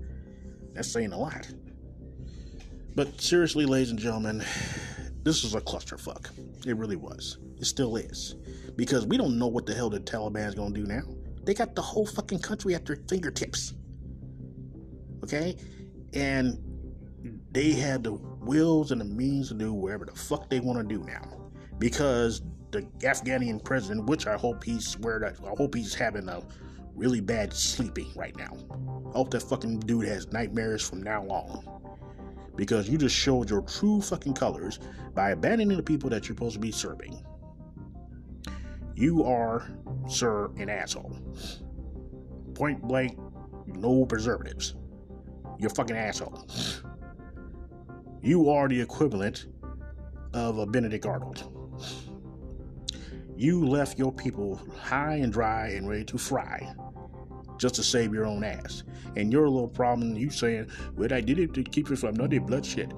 that's 0.73 0.87
saying 0.87 1.13
a 1.13 1.19
lot. 1.19 1.49
But 2.95 3.21
seriously, 3.21 3.67
ladies 3.67 3.91
and 3.91 3.99
gentlemen, 3.99 4.45
this 5.25 5.43
was 5.43 5.57
a 5.57 5.61
clusterfuck. 5.61 6.29
It 6.65 6.77
really 6.77 6.95
was. 6.95 7.39
It 7.59 7.65
still 7.65 7.97
is. 7.97 8.37
Because 8.77 9.05
we 9.05 9.17
don't 9.17 9.37
know 9.37 9.49
what 9.49 9.67
the 9.67 9.75
hell 9.75 9.91
the 9.91 9.99
Taliban's 9.99 10.55
gonna 10.55 10.73
do 10.73 10.87
now. 10.87 11.03
They 11.43 11.55
got 11.55 11.75
the 11.75 11.83
whole 11.83 12.07
fucking 12.07 12.39
country 12.39 12.77
at 12.77 12.87
their 12.87 13.01
fingertips. 13.09 13.75
Okay? 15.25 15.57
And 16.15 16.57
they 17.53 17.73
have 17.73 18.03
the 18.03 18.13
wills 18.13 18.93
and 18.93 19.01
the 19.01 19.05
means 19.05 19.49
to 19.49 19.55
do 19.55 19.73
whatever 19.73 20.05
the 20.05 20.15
fuck 20.15 20.49
they 20.49 20.61
want 20.61 20.79
to 20.79 20.85
do 20.85 21.05
now. 21.05 21.37
Because 21.79 22.43
the 22.71 22.87
Afghanian 23.05 23.59
president, 23.61 24.07
which 24.07 24.27
I 24.27 24.37
hope 24.37 24.63
he's 24.63 24.97
where 24.99 25.25
I 25.25 25.49
hope 25.57 25.75
he's 25.75 25.95
having 25.95 26.29
a 26.29 26.43
really 26.95 27.21
bad 27.21 27.53
sleeping 27.53 28.13
right 28.15 28.37
now. 28.37 28.57
I 29.09 29.17
hope 29.17 29.31
that 29.31 29.43
fucking 29.43 29.81
dude 29.81 30.07
has 30.07 30.31
nightmares 30.33 30.89
from 30.89 31.03
now 31.03 31.23
on. 31.29 31.65
Because 32.57 32.89
you 32.89 32.99
just 32.99 33.17
showed 33.17 33.49
your 33.49 33.63
true 33.63 34.01
fucking 34.01 34.35
colors 34.35 34.79
by 35.15 35.31
abandoning 35.31 35.77
the 35.77 35.83
people 35.83 36.11
that 36.11 36.29
you're 36.29 36.37
supposed 36.37 36.55
to 36.55 36.61
be 36.61 36.71
serving. 36.71 37.25
You 38.95 39.25
are, 39.25 39.71
sir, 40.07 40.51
an 40.59 40.69
asshole. 40.69 41.17
Point 42.55 42.83
blank, 42.83 43.19
no 43.67 44.05
preservatives. 44.05 44.75
You're 45.59 45.71
fucking 45.71 45.97
asshole 45.97 46.47
you 48.23 48.51
are 48.51 48.69
the 48.69 48.81
equivalent 48.81 49.47
of 50.35 50.59
a 50.59 50.67
Benedict 50.67 51.07
Arnold. 51.07 51.45
You 53.37 53.67
left 53.67 53.99
your 53.99 54.13
people 54.13 54.61
high 54.79 55.17
and 55.17 55.33
dry 55.33 55.69
and 55.69 55.89
ready 55.89 56.05
to 56.05 56.19
fry 56.19 56.75
just 57.59 57.75
to 57.77 57.83
save 57.83 58.13
your 58.13 58.27
own 58.27 58.45
ass. 58.45 58.83
And 59.17 59.33
your 59.33 59.49
little 59.49 59.69
problem, 59.69 60.15
you 60.15 60.31
saying, 60.31 60.71
well, 60.97 61.13
I 61.13 61.21
did 61.21 61.39
it 61.39 61.55
to 61.55 61.63
keep 61.63 61.91
it 61.91 61.99
from 61.99 62.15
another 62.17 62.41
bloodshed. 62.41 62.93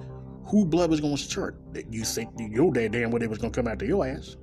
Who 0.47 0.65
blood 0.65 0.89
was 0.89 0.99
going 0.99 1.15
to 1.15 1.21
start? 1.21 1.57
That 1.73 1.91
you 1.91 2.03
think 2.03 2.29
your 2.37 2.71
dad 2.71 2.91
damn 2.91 3.11
well 3.11 3.21
it 3.21 3.29
was 3.29 3.39
going 3.39 3.51
to 3.51 3.57
come 3.57 3.67
out 3.67 3.79
to 3.79 3.85
your 3.85 4.05
ass. 4.05 4.35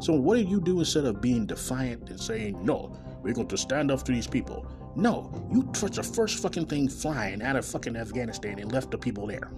So 0.00 0.12
what 0.12 0.36
did 0.36 0.48
you 0.48 0.60
do 0.60 0.80
instead 0.80 1.04
of 1.04 1.20
being 1.20 1.46
defiant 1.46 2.10
and 2.10 2.20
saying, 2.20 2.64
no, 2.64 2.98
we're 3.22 3.34
going 3.34 3.48
to 3.48 3.56
stand 3.56 3.90
up 3.90 4.02
to 4.04 4.12
these 4.12 4.26
people? 4.26 4.66
No, 4.96 5.48
you 5.52 5.62
touched 5.72 5.94
the 5.94 6.02
first 6.02 6.42
fucking 6.42 6.66
thing 6.66 6.88
flying 6.88 7.42
out 7.42 7.56
of 7.56 7.64
fucking 7.64 7.96
Afghanistan 7.96 8.58
and 8.58 8.72
left 8.72 8.90
the 8.90 8.98
people 8.98 9.26
there. 9.26 9.50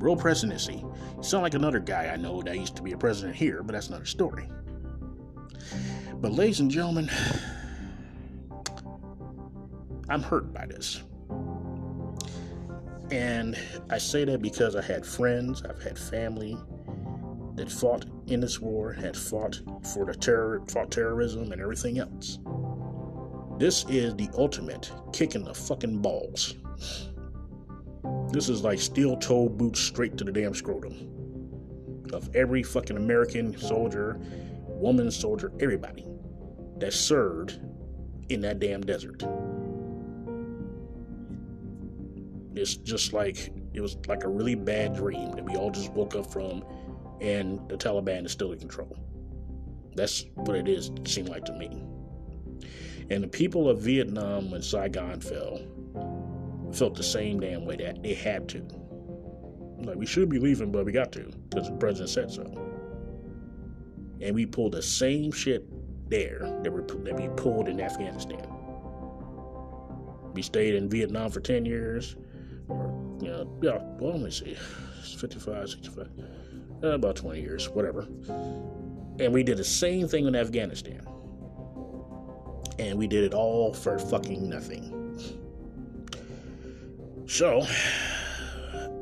Real 0.00 0.16
presidency. 0.16 0.82
You 1.16 1.22
sound 1.22 1.42
like 1.42 1.52
another 1.52 1.78
guy 1.78 2.06
I 2.06 2.16
know 2.16 2.40
that 2.40 2.58
used 2.58 2.74
to 2.76 2.82
be 2.82 2.92
a 2.92 2.96
president 2.96 3.36
here, 3.36 3.62
but 3.62 3.74
that's 3.74 3.88
another 3.88 4.06
story. 4.06 4.48
But, 6.14 6.32
ladies 6.32 6.60
and 6.60 6.70
gentlemen, 6.70 7.10
I'm 10.08 10.22
hurt 10.22 10.54
by 10.54 10.64
this. 10.66 11.02
And 13.10 13.58
I 13.90 13.98
say 13.98 14.24
that 14.24 14.40
because 14.40 14.74
I 14.74 14.82
had 14.82 15.04
friends, 15.04 15.62
I've 15.68 15.82
had 15.82 15.98
family 15.98 16.56
that 17.56 17.70
fought 17.70 18.06
in 18.26 18.40
this 18.40 18.58
war, 18.58 18.92
had 18.94 19.14
fought 19.14 19.60
for 19.92 20.06
the 20.06 20.14
terror, 20.14 20.62
fought 20.68 20.90
terrorism 20.90 21.52
and 21.52 21.60
everything 21.60 21.98
else. 21.98 22.38
This 23.58 23.84
is 23.90 24.14
the 24.14 24.30
ultimate 24.38 24.90
kicking 25.12 25.44
the 25.44 25.52
fucking 25.52 25.98
balls. 25.98 26.54
This 28.32 28.48
is 28.48 28.62
like 28.62 28.78
steel 28.78 29.16
toe 29.16 29.48
boots 29.48 29.80
straight 29.80 30.16
to 30.18 30.24
the 30.24 30.32
damn 30.32 30.54
scrotum 30.54 31.08
of 32.12 32.34
every 32.34 32.62
fucking 32.62 32.96
American 32.96 33.56
soldier, 33.58 34.18
woman 34.66 35.10
soldier, 35.10 35.52
everybody 35.60 36.06
that 36.78 36.92
served 36.92 37.60
in 38.28 38.40
that 38.40 38.60
damn 38.60 38.80
desert. 38.82 39.22
It's 42.54 42.76
just 42.76 43.12
like 43.12 43.52
it 43.74 43.80
was 43.80 43.96
like 44.08 44.24
a 44.24 44.28
really 44.28 44.54
bad 44.54 44.94
dream 44.94 45.32
that 45.32 45.44
we 45.44 45.56
all 45.56 45.70
just 45.70 45.92
woke 45.92 46.14
up 46.16 46.32
from, 46.32 46.64
and 47.20 47.60
the 47.68 47.76
Taliban 47.76 48.24
is 48.26 48.32
still 48.32 48.52
in 48.52 48.58
control. 48.58 48.96
That's 49.94 50.24
what 50.34 50.56
it 50.56 50.68
is. 50.68 50.88
It 50.88 51.08
seemed 51.08 51.28
like 51.28 51.44
to 51.46 51.52
me. 51.52 51.82
And 53.10 53.22
the 53.22 53.28
people 53.28 53.68
of 53.68 53.80
Vietnam, 53.80 54.50
when 54.50 54.62
Saigon 54.62 55.20
fell, 55.20 55.60
felt 56.72 56.94
the 56.94 57.02
same 57.02 57.40
damn 57.40 57.64
way 57.64 57.76
that 57.76 58.02
they 58.02 58.14
had 58.14 58.48
to. 58.50 58.66
Like 59.78 59.96
we 59.96 60.06
should 60.06 60.28
be 60.28 60.38
leaving, 60.38 60.70
but 60.70 60.84
we 60.84 60.92
got 60.92 61.12
to 61.12 61.30
because 61.48 61.68
the 61.68 61.76
president 61.76 62.10
said 62.10 62.30
so. 62.30 62.42
And 64.20 64.34
we 64.34 64.44
pulled 64.44 64.72
the 64.72 64.82
same 64.82 65.32
shit 65.32 65.64
there 66.10 66.40
that 66.62 66.72
we, 66.72 66.82
that 67.04 67.16
we 67.16 67.28
pulled 67.36 67.68
in 67.68 67.80
Afghanistan. 67.80 68.46
We 70.34 70.42
stayed 70.42 70.74
in 70.74 70.88
Vietnam 70.88 71.30
for 71.30 71.40
10 71.40 71.64
years, 71.64 72.16
or, 72.68 72.92
you 73.20 73.28
know, 73.28 73.58
yeah, 73.62 73.78
well, 73.98 74.12
let 74.12 74.20
me 74.20 74.30
see, 74.30 74.56
55, 75.18 75.70
65, 75.70 76.08
uh, 76.82 76.88
about 76.88 77.16
20 77.16 77.40
years, 77.40 77.68
whatever. 77.70 78.06
And 79.18 79.32
we 79.32 79.42
did 79.42 79.56
the 79.56 79.64
same 79.64 80.06
thing 80.06 80.26
in 80.26 80.36
Afghanistan. 80.36 81.02
And 82.78 82.98
we 82.98 83.06
did 83.06 83.24
it 83.24 83.34
all 83.34 83.74
for 83.74 83.98
fucking 83.98 84.48
nothing. 84.48 84.99
So, 87.30 87.64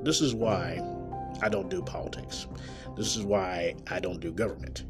this 0.02 0.20
is 0.20 0.34
why 0.34 0.82
I 1.40 1.48
don't 1.48 1.70
do 1.70 1.80
politics. 1.80 2.46
This 2.94 3.16
is 3.16 3.22
why 3.22 3.74
I 3.90 4.00
don't 4.00 4.20
do 4.20 4.32
government. 4.32 4.84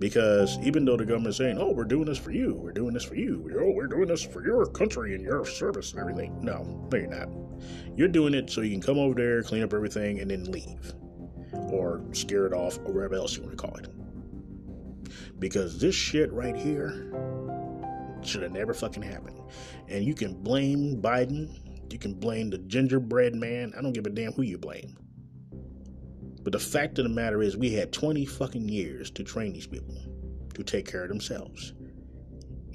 Because 0.00 0.58
even 0.58 0.84
though 0.84 0.96
the 0.96 1.06
government's 1.06 1.38
saying, 1.38 1.58
oh, 1.60 1.70
we're 1.70 1.84
doing 1.84 2.06
this 2.06 2.18
for 2.18 2.32
you, 2.32 2.54
we're 2.54 2.72
doing 2.72 2.92
this 2.92 3.04
for 3.04 3.14
you, 3.14 3.48
oh, 3.56 3.70
we're 3.70 3.86
doing 3.86 4.08
this 4.08 4.24
for 4.24 4.44
your 4.44 4.66
country 4.66 5.14
and 5.14 5.22
your 5.22 5.46
service 5.46 5.92
and 5.92 6.00
everything. 6.00 6.40
No, 6.42 6.88
no, 6.90 6.98
you're 6.98 7.06
not. 7.06 7.28
You're 7.96 8.08
doing 8.08 8.34
it 8.34 8.50
so 8.50 8.62
you 8.62 8.72
can 8.72 8.82
come 8.82 8.98
over 8.98 9.14
there, 9.14 9.44
clean 9.44 9.62
up 9.62 9.72
everything, 9.72 10.18
and 10.18 10.28
then 10.28 10.50
leave. 10.50 10.92
Or 11.52 12.02
scare 12.10 12.46
it 12.46 12.52
off, 12.52 12.78
or 12.78 12.92
whatever 12.92 13.14
else 13.14 13.36
you 13.36 13.44
want 13.44 13.56
to 13.56 13.64
call 13.64 13.76
it. 13.76 13.88
Because 15.38 15.78
this 15.78 15.94
shit 15.94 16.32
right 16.32 16.56
here 16.56 17.12
should 18.22 18.42
have 18.42 18.52
never 18.52 18.74
fucking 18.74 19.04
happened. 19.04 19.40
And 19.86 20.04
you 20.04 20.16
can 20.16 20.34
blame 20.34 21.00
Biden, 21.00 21.60
you 21.92 21.98
can 21.98 22.14
blame 22.14 22.50
the 22.50 22.58
gingerbread 22.58 23.34
man. 23.34 23.72
I 23.76 23.82
don't 23.82 23.92
give 23.92 24.06
a 24.06 24.10
damn 24.10 24.32
who 24.32 24.42
you 24.42 24.58
blame. 24.58 24.96
But 26.42 26.52
the 26.52 26.58
fact 26.58 26.98
of 26.98 27.04
the 27.04 27.10
matter 27.10 27.42
is, 27.42 27.56
we 27.56 27.72
had 27.72 27.92
20 27.92 28.24
fucking 28.24 28.68
years 28.68 29.10
to 29.10 29.24
train 29.24 29.52
these 29.52 29.66
people 29.66 29.96
to 30.54 30.62
take 30.62 30.90
care 30.90 31.02
of 31.02 31.08
themselves. 31.08 31.74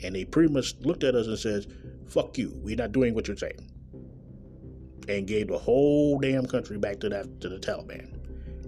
And 0.04 0.14
they 0.14 0.26
pretty 0.26 0.52
much 0.52 0.76
looked 0.82 1.04
at 1.04 1.16
us 1.16 1.28
and 1.28 1.40
said, 1.40 1.66
fuck 2.08 2.38
you, 2.38 2.52
we're 2.64 2.76
not 2.76 2.92
doing 2.92 3.14
what 3.14 3.28
you're 3.28 3.38
saying. 3.38 3.72
And 5.08 5.26
gave 5.26 5.48
the 5.48 5.58
whole 5.58 6.20
damn 6.20 6.46
country 6.46 6.78
back 6.78 7.00
to 7.00 7.10
that 7.10 7.42
to 7.42 7.50
the 7.50 7.60
Taliban. 7.60 8.18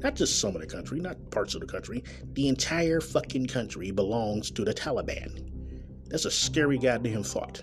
Not 0.01 0.15
just 0.15 0.39
some 0.39 0.55
of 0.55 0.61
the 0.61 0.67
country, 0.67 0.99
not 0.99 1.17
parts 1.31 1.53
of 1.55 1.61
the 1.61 1.67
country. 1.67 2.03
The 2.33 2.47
entire 2.47 2.99
fucking 2.99 3.47
country 3.47 3.91
belongs 3.91 4.51
to 4.51 4.65
the 4.65 4.73
Taliban. 4.73 5.49
That's 6.07 6.25
a 6.25 6.31
scary 6.31 6.77
goddamn 6.77 7.23
thought. 7.23 7.61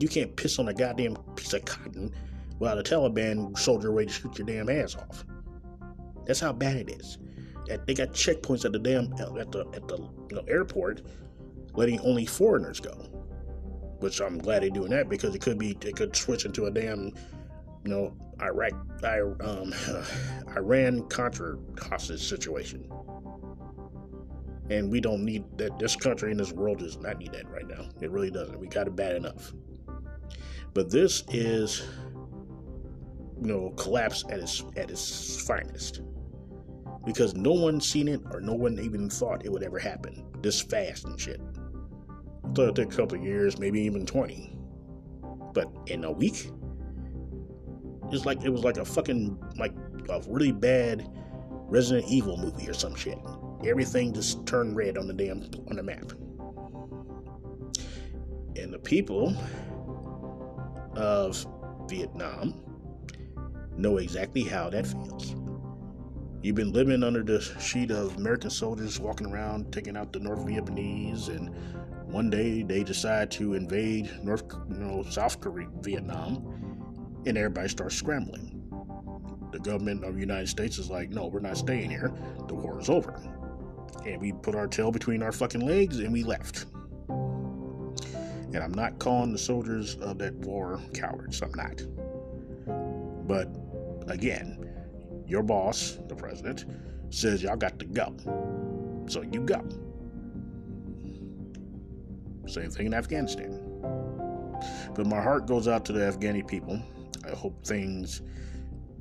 You 0.00 0.08
can't 0.08 0.34
piss 0.34 0.58
on 0.58 0.68
a 0.68 0.74
goddamn 0.74 1.16
piece 1.36 1.52
of 1.52 1.64
cotton 1.66 2.12
without 2.58 2.78
a 2.78 2.82
Taliban 2.82 3.56
soldier 3.56 3.92
ready 3.92 4.08
to 4.08 4.12
shoot 4.12 4.38
your 4.38 4.46
damn 4.46 4.70
ass 4.70 4.96
off. 4.96 5.24
That's 6.26 6.40
how 6.40 6.52
bad 6.52 6.76
it 6.76 6.90
is. 6.90 7.18
They 7.86 7.94
got 7.94 8.08
checkpoints 8.08 8.64
at 8.64 8.72
the 8.72 8.78
damn 8.78 9.12
at 9.12 9.52
the 9.52 9.66
at 9.74 9.86
the 9.86 9.98
you 10.30 10.36
know, 10.36 10.42
airport, 10.48 11.02
letting 11.74 12.00
only 12.00 12.26
foreigners 12.26 12.80
go. 12.80 12.92
Which 14.00 14.20
I'm 14.20 14.38
glad 14.38 14.62
they're 14.62 14.70
doing 14.70 14.90
that 14.90 15.08
because 15.08 15.34
it 15.34 15.42
could 15.42 15.58
be 15.58 15.76
it 15.82 15.96
could 15.96 16.16
switch 16.16 16.44
into 16.46 16.64
a 16.64 16.70
damn 16.70 17.12
you 17.84 17.90
know 17.90 18.16
Iraq 18.40 18.72
I, 19.04 19.20
um, 19.20 19.72
Iran 20.56 21.06
Contra 21.08 21.58
hostage 21.78 22.26
situation. 22.26 22.90
And 24.70 24.90
we 24.90 25.00
don't 25.00 25.24
need 25.24 25.44
that. 25.58 25.78
This 25.78 25.94
country 25.96 26.30
and 26.30 26.40
this 26.40 26.52
world 26.52 26.78
does 26.78 26.96
not 26.98 27.18
need 27.18 27.32
that 27.32 27.48
right 27.50 27.66
now. 27.66 27.88
It 28.00 28.10
really 28.10 28.30
doesn't. 28.30 28.58
We 28.58 28.68
got 28.68 28.86
it 28.86 28.96
bad 28.96 29.16
enough. 29.16 29.52
But 30.72 30.90
this 30.90 31.24
is, 31.30 31.82
you 33.40 33.46
know, 33.46 33.70
collapse 33.76 34.24
at 34.30 34.38
its 34.40 34.64
at 34.76 34.90
its 34.90 35.40
finest 35.46 36.02
because 37.04 37.34
no 37.34 37.52
one 37.52 37.80
seen 37.80 38.08
it 38.08 38.20
or 38.32 38.40
no 38.40 38.54
one 38.54 38.78
even 38.78 39.08
thought 39.08 39.44
it 39.44 39.50
would 39.50 39.62
ever 39.62 39.78
happen 39.78 40.24
this 40.42 40.60
fast 40.60 41.04
and 41.04 41.18
shit. 41.18 41.40
I 42.44 42.52
thought 42.52 42.62
it'd 42.62 42.76
take 42.76 42.92
a 42.92 42.96
couple 42.96 43.18
years, 43.18 43.58
maybe 43.58 43.80
even 43.80 44.06
20. 44.06 44.56
But 45.52 45.70
in 45.86 46.04
a 46.04 46.10
week, 46.10 46.50
it's 48.12 48.24
like 48.24 48.44
it 48.44 48.50
was 48.50 48.64
like 48.64 48.76
a 48.76 48.84
fucking 48.84 49.38
like 49.56 49.72
a 50.08 50.20
really 50.28 50.52
bad 50.52 51.08
Resident 51.68 52.08
Evil 52.08 52.36
movie 52.36 52.68
or 52.68 52.74
some 52.74 52.94
shit. 52.94 53.18
Everything 53.64 54.12
just 54.12 54.46
turned 54.46 54.76
red 54.76 54.98
on 54.98 55.06
the 55.06 55.14
damn 55.14 55.42
on 55.68 55.76
the 55.76 55.82
map. 55.82 56.12
And 58.56 58.72
the 58.72 58.78
people 58.78 59.36
of 61.00 61.46
Vietnam 61.88 62.62
know 63.76 63.96
exactly 63.96 64.44
how 64.44 64.70
that 64.70 64.86
feels. 64.86 65.34
You've 66.42 66.56
been 66.56 66.72
living 66.72 67.02
under 67.02 67.22
the 67.22 67.40
sheet 67.60 67.90
of 67.90 68.16
American 68.16 68.50
soldiers 68.50 68.98
walking 68.98 69.26
around 69.26 69.72
taking 69.72 69.96
out 69.96 70.12
the 70.12 70.20
North 70.20 70.40
Vietnamese, 70.40 71.28
and 71.28 71.50
one 72.12 72.30
day 72.30 72.62
they 72.62 72.82
decide 72.82 73.30
to 73.32 73.54
invade 73.54 74.10
North, 74.22 74.44
you 74.68 74.76
know, 74.76 75.02
South 75.10 75.40
Korea, 75.40 75.68
Vietnam, 75.80 77.22
and 77.26 77.36
everybody 77.36 77.68
starts 77.68 77.96
scrambling. 77.96 78.56
The 79.52 79.58
government 79.58 80.04
of 80.04 80.14
the 80.14 80.20
United 80.20 80.48
States 80.48 80.78
is 80.78 80.88
like, 80.88 81.10
no, 81.10 81.26
we're 81.26 81.40
not 81.40 81.58
staying 81.58 81.90
here. 81.90 82.12
The 82.46 82.54
war 82.54 82.80
is 82.80 82.88
over. 82.88 83.20
And 84.06 84.20
we 84.20 84.32
put 84.32 84.54
our 84.54 84.66
tail 84.66 84.90
between 84.90 85.22
our 85.22 85.32
fucking 85.32 85.60
legs 85.60 85.98
and 85.98 86.12
we 86.12 86.22
left. 86.22 86.66
And 88.52 88.58
I'm 88.58 88.74
not 88.74 88.98
calling 88.98 89.32
the 89.32 89.38
soldiers 89.38 89.96
of 89.96 90.18
that 90.18 90.34
war 90.34 90.80
cowards. 90.92 91.40
I'm 91.42 91.52
not. 91.54 91.82
But 93.28 93.48
again, 94.08 94.68
your 95.26 95.42
boss, 95.42 95.98
the 96.08 96.16
president, 96.16 96.64
says 97.10 97.42
y'all 97.42 97.56
got 97.56 97.78
to 97.78 97.84
go. 97.86 98.14
So 99.08 99.22
you 99.22 99.40
go. 99.40 99.62
Same 102.46 102.70
thing 102.70 102.86
in 102.86 102.94
Afghanistan. 102.94 103.60
But 104.94 105.06
my 105.06 105.22
heart 105.22 105.46
goes 105.46 105.68
out 105.68 105.84
to 105.86 105.92
the 105.92 106.00
Afghani 106.00 106.46
people. 106.46 106.80
I 107.24 107.30
hope 107.36 107.64
things 107.64 108.22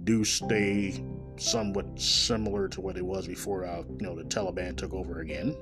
do 0.04 0.24
stay 0.24 1.04
somewhat 1.38 2.00
similar 2.00 2.68
to 2.68 2.82
what 2.82 2.97
it 2.97 3.06
was 3.06 3.28
before 3.28 3.66
uh, 3.66 3.84
you 3.97 4.06
know 4.06 4.16
the 4.16 4.24
Taliban 4.24 4.76
took 4.76 4.93
over 4.93 5.22
again. 5.22 5.56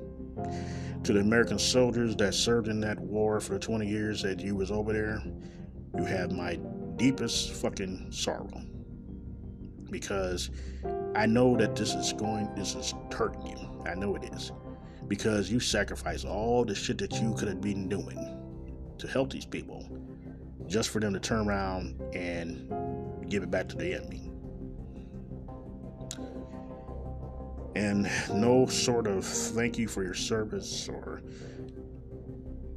To 1.04 1.14
the 1.14 1.20
American 1.20 1.60
soldiers 1.60 2.16
that 2.18 2.34
served 2.34 2.68
in 2.68 2.80
that 2.82 3.00
war 3.00 3.40
for 3.40 3.54
the 3.54 3.60
20 3.60 3.88
years 3.88 4.22
that 4.24 4.40
you 4.40 4.56
was 4.56 4.72
over 4.72 4.94
there, 4.94 5.22
you 5.96 6.04
have 6.04 6.32
my 6.32 6.60
deepest 6.98 7.54
fucking 7.54 8.12
sorrow 8.12 8.62
because 9.90 10.50
I 11.16 11.26
know 11.26 11.56
that 11.58 11.76
this 11.76 11.94
is 11.94 12.14
going, 12.14 12.54
this 12.56 12.76
is 12.76 12.94
hurting 13.14 13.48
you. 13.48 13.84
I 13.86 13.96
know 13.96 14.16
it 14.16 14.24
is 14.34 14.52
because 15.08 15.50
you 15.50 15.60
sacrificed 15.60 16.26
all 16.26 16.66
the 16.66 16.76
shit 16.76 16.98
that 16.98 17.14
you 17.22 17.34
could 17.36 17.48
have 17.48 17.62
been 17.62 17.88
doing 17.88 18.38
to 18.98 19.08
help 19.08 19.32
these 19.32 19.46
people 19.46 19.88
just 20.68 20.90
for 20.90 21.00
them 21.00 21.14
to 21.14 21.20
turn 21.20 21.48
around 21.48 22.02
and 22.14 22.70
give 23.30 23.44
it 23.44 23.52
back 23.52 23.70
to 23.70 23.78
the 23.78 23.94
enemy. 23.94 24.30
And 27.78 28.10
no 28.34 28.66
sort 28.66 29.06
of 29.06 29.24
thank 29.24 29.78
you 29.78 29.88
for 29.88 30.02
your 30.02 30.16
service 30.16 30.90
or 30.90 31.22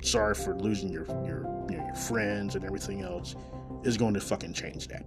sorry 0.03 0.35
for 0.35 0.55
losing 0.57 0.91
your 0.91 1.07
your 1.25 1.47
you 1.71 1.79
know, 1.79 1.87
your 1.87 1.95
friends 1.95 2.55
and 2.55 2.67
everything 2.67 3.01
else 3.01 3.35
is 3.83 3.97
going 3.97 4.13
to 4.13 4.21
fucking 4.21 4.53
change 4.53 4.89
that. 4.89 5.07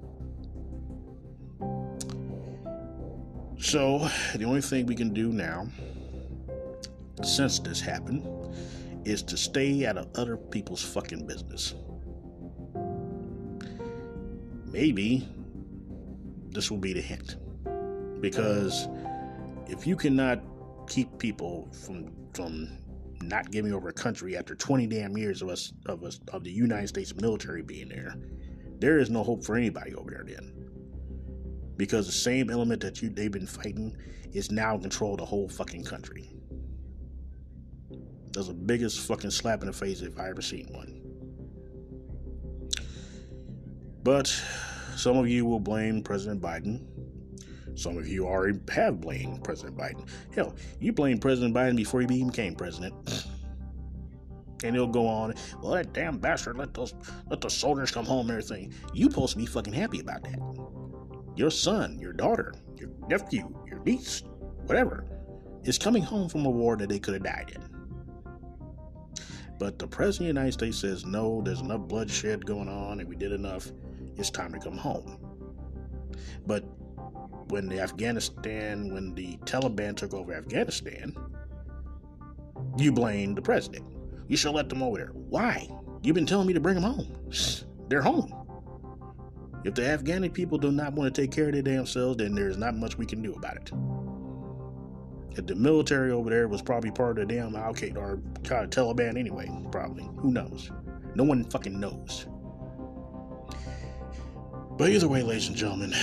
So 3.60 4.10
the 4.36 4.46
only 4.46 4.62
thing 4.62 4.88
we 4.88 4.96
can 4.96 5.14
do 5.14 5.32
now, 5.32 5.68
since 7.22 7.60
this 7.60 7.80
happened, 7.80 8.28
is 9.06 9.22
to 9.22 9.38
stay 9.38 9.86
out 9.86 9.98
of 10.00 10.08
other 10.16 10.38
people's 10.38 10.82
fucking 10.82 11.28
business. 11.28 11.76
Maybe 14.66 15.28
this 16.50 16.72
will 16.72 16.80
be 16.80 16.94
the 16.94 17.02
hint. 17.02 17.36
Because 18.20 18.88
if 19.68 19.88
you 19.88 19.96
cannot 19.96 20.42
keep 20.88 21.18
people 21.18 21.70
from 21.72 22.12
from 22.34 22.78
not 23.22 23.52
giving 23.52 23.74
over 23.74 23.90
a 23.90 23.94
country 23.94 24.36
after 24.36 24.54
20 24.54 24.88
damn 24.88 25.18
years 25.18 25.42
of 25.42 25.50
us 25.50 25.74
of 25.86 26.04
us 26.04 26.20
of 26.32 26.44
the 26.44 26.52
United 26.52 26.88
States 26.88 27.16
military 27.16 27.62
being 27.62 27.90
there, 27.90 28.16
there 28.80 29.00
is 29.00 29.10
no 29.10 29.24
hope 29.24 29.44
for 29.44 29.56
anybody 29.56 29.96
over 29.96 30.12
there 30.12 30.26
then. 30.26 30.52
Because 31.78 32.06
the 32.06 32.12
same 32.12 32.50
element 32.50 32.82
that 32.82 33.02
you 33.02 33.10
they've 33.10 33.32
been 33.32 33.48
fighting 33.48 33.96
is 34.34 34.52
now 34.52 34.76
in 34.76 34.82
control 34.82 35.14
of 35.14 35.20
the 35.20 35.26
whole 35.26 35.48
fucking 35.48 35.84
country. 35.84 36.32
That's 38.32 38.48
the 38.48 38.54
biggest 38.54 39.00
fucking 39.02 39.32
slap 39.32 39.62
in 39.62 39.68
the 39.68 39.74
face 39.74 40.02
if 40.02 40.20
I 40.20 40.30
ever 40.30 40.42
seen 40.42 40.68
one. 40.72 41.00
But 44.04 44.28
some 44.96 45.18
of 45.18 45.28
you 45.28 45.46
will 45.46 45.60
blame 45.60 46.02
President 46.04 46.42
Biden. 46.42 46.84
Some 47.76 47.98
of 47.98 48.08
you 48.08 48.26
already 48.28 48.60
have 48.72 49.02
blamed 49.02 49.44
President 49.44 49.78
Biden. 49.78 50.08
Hell, 50.34 50.56
you 50.80 50.94
blamed 50.94 51.22
President 51.22 51.56
Biden 51.56 51.76
before 51.76 52.02
he 52.02 52.08
became 52.08 52.56
president. 52.56 52.94
And 54.66 54.74
he'll 54.74 54.88
go 54.88 55.06
on, 55.06 55.34
well, 55.62 55.74
that 55.74 55.92
damn 55.92 56.18
bastard 56.20 56.56
let 56.56 56.74
those 56.74 56.94
let 57.30 57.42
the 57.42 57.50
soldiers 57.50 57.92
come 57.92 58.06
home 58.06 58.30
and 58.30 58.42
everything. 58.42 58.74
You 58.94 59.10
supposed 59.10 59.34
to 59.34 59.38
be 59.38 59.46
fucking 59.46 59.74
happy 59.74 60.00
about 60.00 60.24
that. 60.24 60.40
Your 61.36 61.52
son, 61.52 62.00
your 62.00 62.14
daughter, 62.14 62.54
your 62.78 62.90
nephew, 63.10 63.54
your 63.68 63.80
niece, 63.80 64.24
whatever, 64.66 65.06
is 65.66 65.78
coming 65.78 66.02
home 66.02 66.30
from 66.30 66.46
a 66.46 66.50
war 66.50 66.78
that 66.78 66.88
they 66.88 66.98
could 66.98 67.14
have 67.14 67.24
died 67.24 67.52
in. 67.54 67.74
But 69.60 69.80
the 69.80 69.88
President 69.88 70.30
of 70.30 70.36
the 70.36 70.40
United 70.40 70.54
States 70.54 70.78
says, 70.80 71.06
no, 71.06 71.42
there's 71.42 71.62
enough 71.62 71.82
bloodshed 71.82 72.46
going 72.46 72.70
on 72.70 73.00
and 73.00 73.10
we 73.10 73.16
did 73.16 73.32
enough. 73.32 73.72
It's 74.16 74.30
time 74.30 74.54
to 74.54 74.60
come 74.60 74.78
home. 74.78 75.18
But 76.46 76.64
when 77.52 77.68
the 77.68 77.80
Afghanistan, 77.80 78.94
when 78.94 79.14
the 79.16 79.38
Taliban 79.46 79.96
took 79.96 80.14
over 80.14 80.34
Afghanistan, 80.34 81.16
you 82.78 82.92
blame 82.92 83.36
the 83.36 83.42
president. 83.42 83.86
You 84.28 84.38
should 84.38 84.54
let 84.54 84.70
them 84.70 84.82
over 84.82 84.98
there. 84.98 85.12
Why? 85.14 85.68
You've 86.02 86.16
been 86.16 86.26
telling 86.26 86.48
me 86.48 86.54
to 86.54 86.60
bring 86.60 86.76
them 86.76 86.84
home. 86.84 87.14
They're 87.88 88.02
home. 88.02 88.34
If 89.64 89.76
the 89.76 89.84
Afghani 89.84 90.34
people 90.34 90.58
do 90.58 90.72
not 90.72 90.94
want 90.94 91.14
to 91.14 91.22
take 91.22 91.32
care 91.32 91.48
of 91.48 91.54
their 91.54 91.62
damn 91.62 91.86
selves, 91.86 92.18
then 92.18 92.36
there's 92.36 92.58
not 92.58 92.76
much 92.76 92.98
we 92.98 93.06
can 93.06 93.22
do 93.22 93.34
about 93.34 93.56
it. 93.58 93.72
If 95.38 95.48
the 95.48 95.56
military 95.56 96.12
over 96.12 96.30
there 96.30 96.48
was 96.48 96.62
probably 96.62 96.92
part 96.92 97.18
of 97.18 97.28
the 97.28 97.34
damn 97.34 97.56
Al 97.56 97.74
Qaeda 97.74 97.98
or 97.98 98.18
Taliban 98.44 99.18
anyway, 99.18 99.50
probably. 99.72 100.08
Who 100.18 100.32
knows? 100.32 100.70
No 101.16 101.24
one 101.24 101.46
fucking 101.46 101.80
knows. 101.80 102.28
But 104.78 104.90
either 104.90 105.08
way, 105.08 105.24
ladies 105.24 105.48
and 105.48 105.56
gentlemen, 105.56 105.94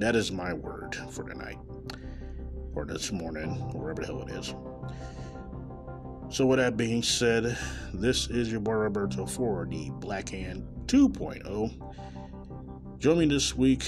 that 0.00 0.16
is 0.16 0.32
my 0.32 0.52
word 0.52 0.96
for 1.10 1.28
tonight. 1.28 1.58
Or 2.74 2.84
this 2.84 3.12
morning, 3.12 3.50
or 3.74 3.80
wherever 3.80 4.00
the 4.00 4.06
hell 4.06 4.22
it 4.22 4.30
is. 4.30 4.54
So, 6.34 6.46
with 6.46 6.60
that 6.60 6.76
being 6.76 7.02
said, 7.02 7.58
this 7.92 8.28
is 8.28 8.50
your 8.50 8.60
boy 8.60 8.74
Roberto 8.74 9.26
for 9.26 9.66
the 9.66 9.90
Black 9.94 10.28
Hand 10.28 10.64
2.0. 10.86 11.94
Join 12.98 13.18
me 13.18 13.26
this 13.26 13.56
week 13.56 13.82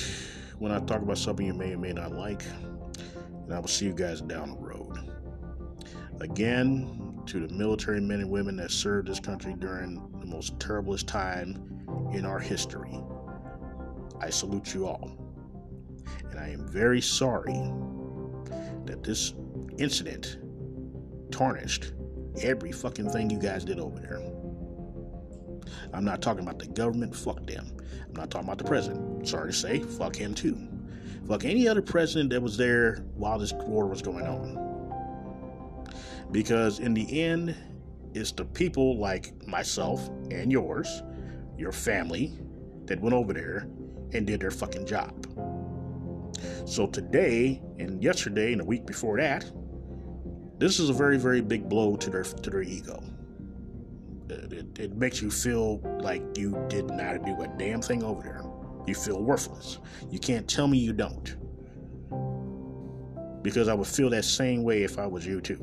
when 0.58 0.72
I 0.72 0.80
talk 0.80 1.02
about 1.02 1.18
something 1.18 1.46
you 1.46 1.54
may 1.54 1.72
or 1.72 1.78
may 1.78 1.92
not 1.92 2.12
like, 2.12 2.42
and 3.44 3.54
I 3.54 3.60
will 3.60 3.68
see 3.68 3.86
you 3.86 3.94
guys 3.94 4.20
down 4.20 4.50
the 4.50 4.56
road. 4.56 4.98
Again, 6.20 7.22
to 7.26 7.46
the 7.46 7.54
military 7.54 8.00
men 8.00 8.20
and 8.20 8.30
women 8.30 8.56
that 8.56 8.72
served 8.72 9.06
this 9.06 9.20
country 9.20 9.54
during 9.56 10.02
the 10.18 10.26
most 10.26 10.58
terriblest 10.58 11.06
time 11.06 11.56
in 12.12 12.26
our 12.26 12.40
history, 12.40 13.00
I 14.20 14.30
salute 14.30 14.74
you 14.74 14.86
all. 14.86 15.21
And 16.33 16.41
I 16.41 16.49
am 16.49 16.66
very 16.66 17.01
sorry 17.01 17.70
that 18.87 19.03
this 19.05 19.35
incident 19.78 20.39
tarnished 21.30 21.93
every 22.41 22.72
fucking 22.72 23.11
thing 23.11 23.30
you 23.30 23.39
guys 23.39 23.64
did 23.64 23.78
over 23.78 24.01
there. 24.01 24.20
I'm 25.93 26.05
not 26.05 26.22
talking 26.22 26.43
about 26.43 26.59
the 26.59 26.66
government, 26.66 27.14
fuck 27.14 27.47
them. 27.47 27.76
I'm 28.09 28.14
not 28.14 28.30
talking 28.30 28.49
about 28.49 28.59
the 28.59 28.64
president. 28.64 29.28
Sorry 29.28 29.53
to 29.53 29.57
say, 29.57 29.80
fuck 29.80 30.16
him 30.16 30.35
too. 30.35 30.59
Fuck 31.28 31.45
any 31.45 31.68
other 31.68 31.83
president 31.83 32.30
that 32.30 32.43
was 32.43 32.57
there 32.57 33.05
while 33.14 33.39
this 33.39 33.53
war 33.53 33.87
was 33.87 34.03
going 34.03 34.26
on. 34.26 35.87
Because 36.30 36.78
in 36.78 36.95
the 36.95 37.22
end, 37.22 37.55
it's 38.14 38.33
the 38.33 38.45
people 38.45 38.99
like 38.99 39.47
myself 39.47 40.09
and 40.30 40.51
yours, 40.51 41.03
your 41.59 41.72
family, 41.72 42.33
that 42.87 43.01
went 43.01 43.14
over 43.14 43.33
there 43.33 43.68
and 44.12 44.26
did 44.26 44.41
their 44.41 44.51
fucking 44.51 44.87
job. 44.87 45.26
So 46.64 46.87
today 46.87 47.61
and 47.78 48.03
yesterday 48.03 48.53
and 48.53 48.61
the 48.61 48.64
week 48.64 48.87
before 48.87 49.18
that, 49.18 49.51
this 50.59 50.78
is 50.78 50.91
a 50.91 50.93
very, 50.93 51.18
very 51.18 51.41
big 51.41 51.68
blow 51.68 51.97
to 51.97 52.11
their 52.11 52.22
to 52.22 52.51
their 52.51 52.62
ego. 52.62 53.03
It, 54.28 54.53
it, 54.53 54.78
it 54.78 54.97
makes 54.97 55.20
you 55.20 55.30
feel 55.30 55.80
like 56.01 56.22
you 56.39 56.64
did 56.68 56.87
not 56.87 57.24
do 57.24 57.43
a 57.43 57.49
damn 57.59 57.83
thing 57.83 58.03
over 58.03 58.22
there. 58.22 58.43
You 58.87 58.95
feel 58.95 59.22
worthless. 59.22 59.78
You 60.11 60.18
can't 60.18 60.49
tell 60.49 60.66
me 60.68 60.78
you 60.78 60.93
don't. 60.93 61.37
Because 63.43 63.68
I 63.68 63.74
would 63.74 63.87
feel 63.87 64.11
that 64.11 64.24
same 64.24 64.62
way 64.62 64.83
if 64.83 64.99
I 64.99 65.07
was 65.07 65.26
you 65.26 65.41
too. 65.41 65.61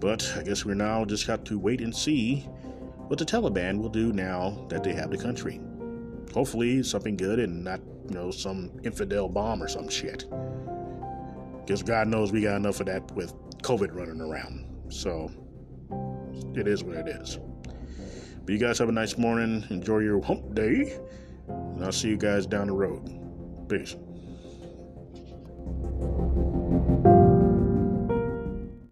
But 0.00 0.32
I 0.36 0.42
guess 0.42 0.64
we're 0.64 0.74
now 0.74 1.04
just 1.04 1.26
got 1.26 1.44
to 1.46 1.58
wait 1.58 1.80
and 1.80 1.94
see 1.94 2.40
what 3.08 3.18
the 3.18 3.24
Taliban 3.24 3.78
will 3.78 3.88
do 3.88 4.12
now 4.12 4.66
that 4.68 4.84
they 4.84 4.92
have 4.94 5.10
the 5.10 5.18
country. 5.18 5.60
Hopefully, 6.32 6.82
something 6.82 7.16
good 7.16 7.38
and 7.38 7.64
not, 7.64 7.80
you 8.08 8.14
know, 8.14 8.30
some 8.30 8.70
infidel 8.84 9.28
bomb 9.28 9.62
or 9.62 9.68
some 9.68 9.88
shit. 9.88 10.26
Because 11.60 11.82
God 11.82 12.08
knows 12.08 12.32
we 12.32 12.42
got 12.42 12.56
enough 12.56 12.80
of 12.80 12.86
that 12.86 13.10
with 13.12 13.34
COVID 13.62 13.94
running 13.94 14.20
around. 14.20 14.64
So 14.88 15.30
it 16.54 16.66
is 16.66 16.82
what 16.82 16.96
it 16.96 17.08
is. 17.08 17.38
But 18.44 18.52
you 18.52 18.58
guys 18.58 18.78
have 18.78 18.88
a 18.88 18.92
nice 18.92 19.18
morning. 19.18 19.64
Enjoy 19.70 19.98
your 19.98 20.22
hump 20.22 20.54
day. 20.54 20.98
And 21.48 21.84
I'll 21.84 21.92
see 21.92 22.08
you 22.08 22.16
guys 22.16 22.46
down 22.46 22.68
the 22.68 22.72
road. 22.72 23.68
Peace. 23.68 23.96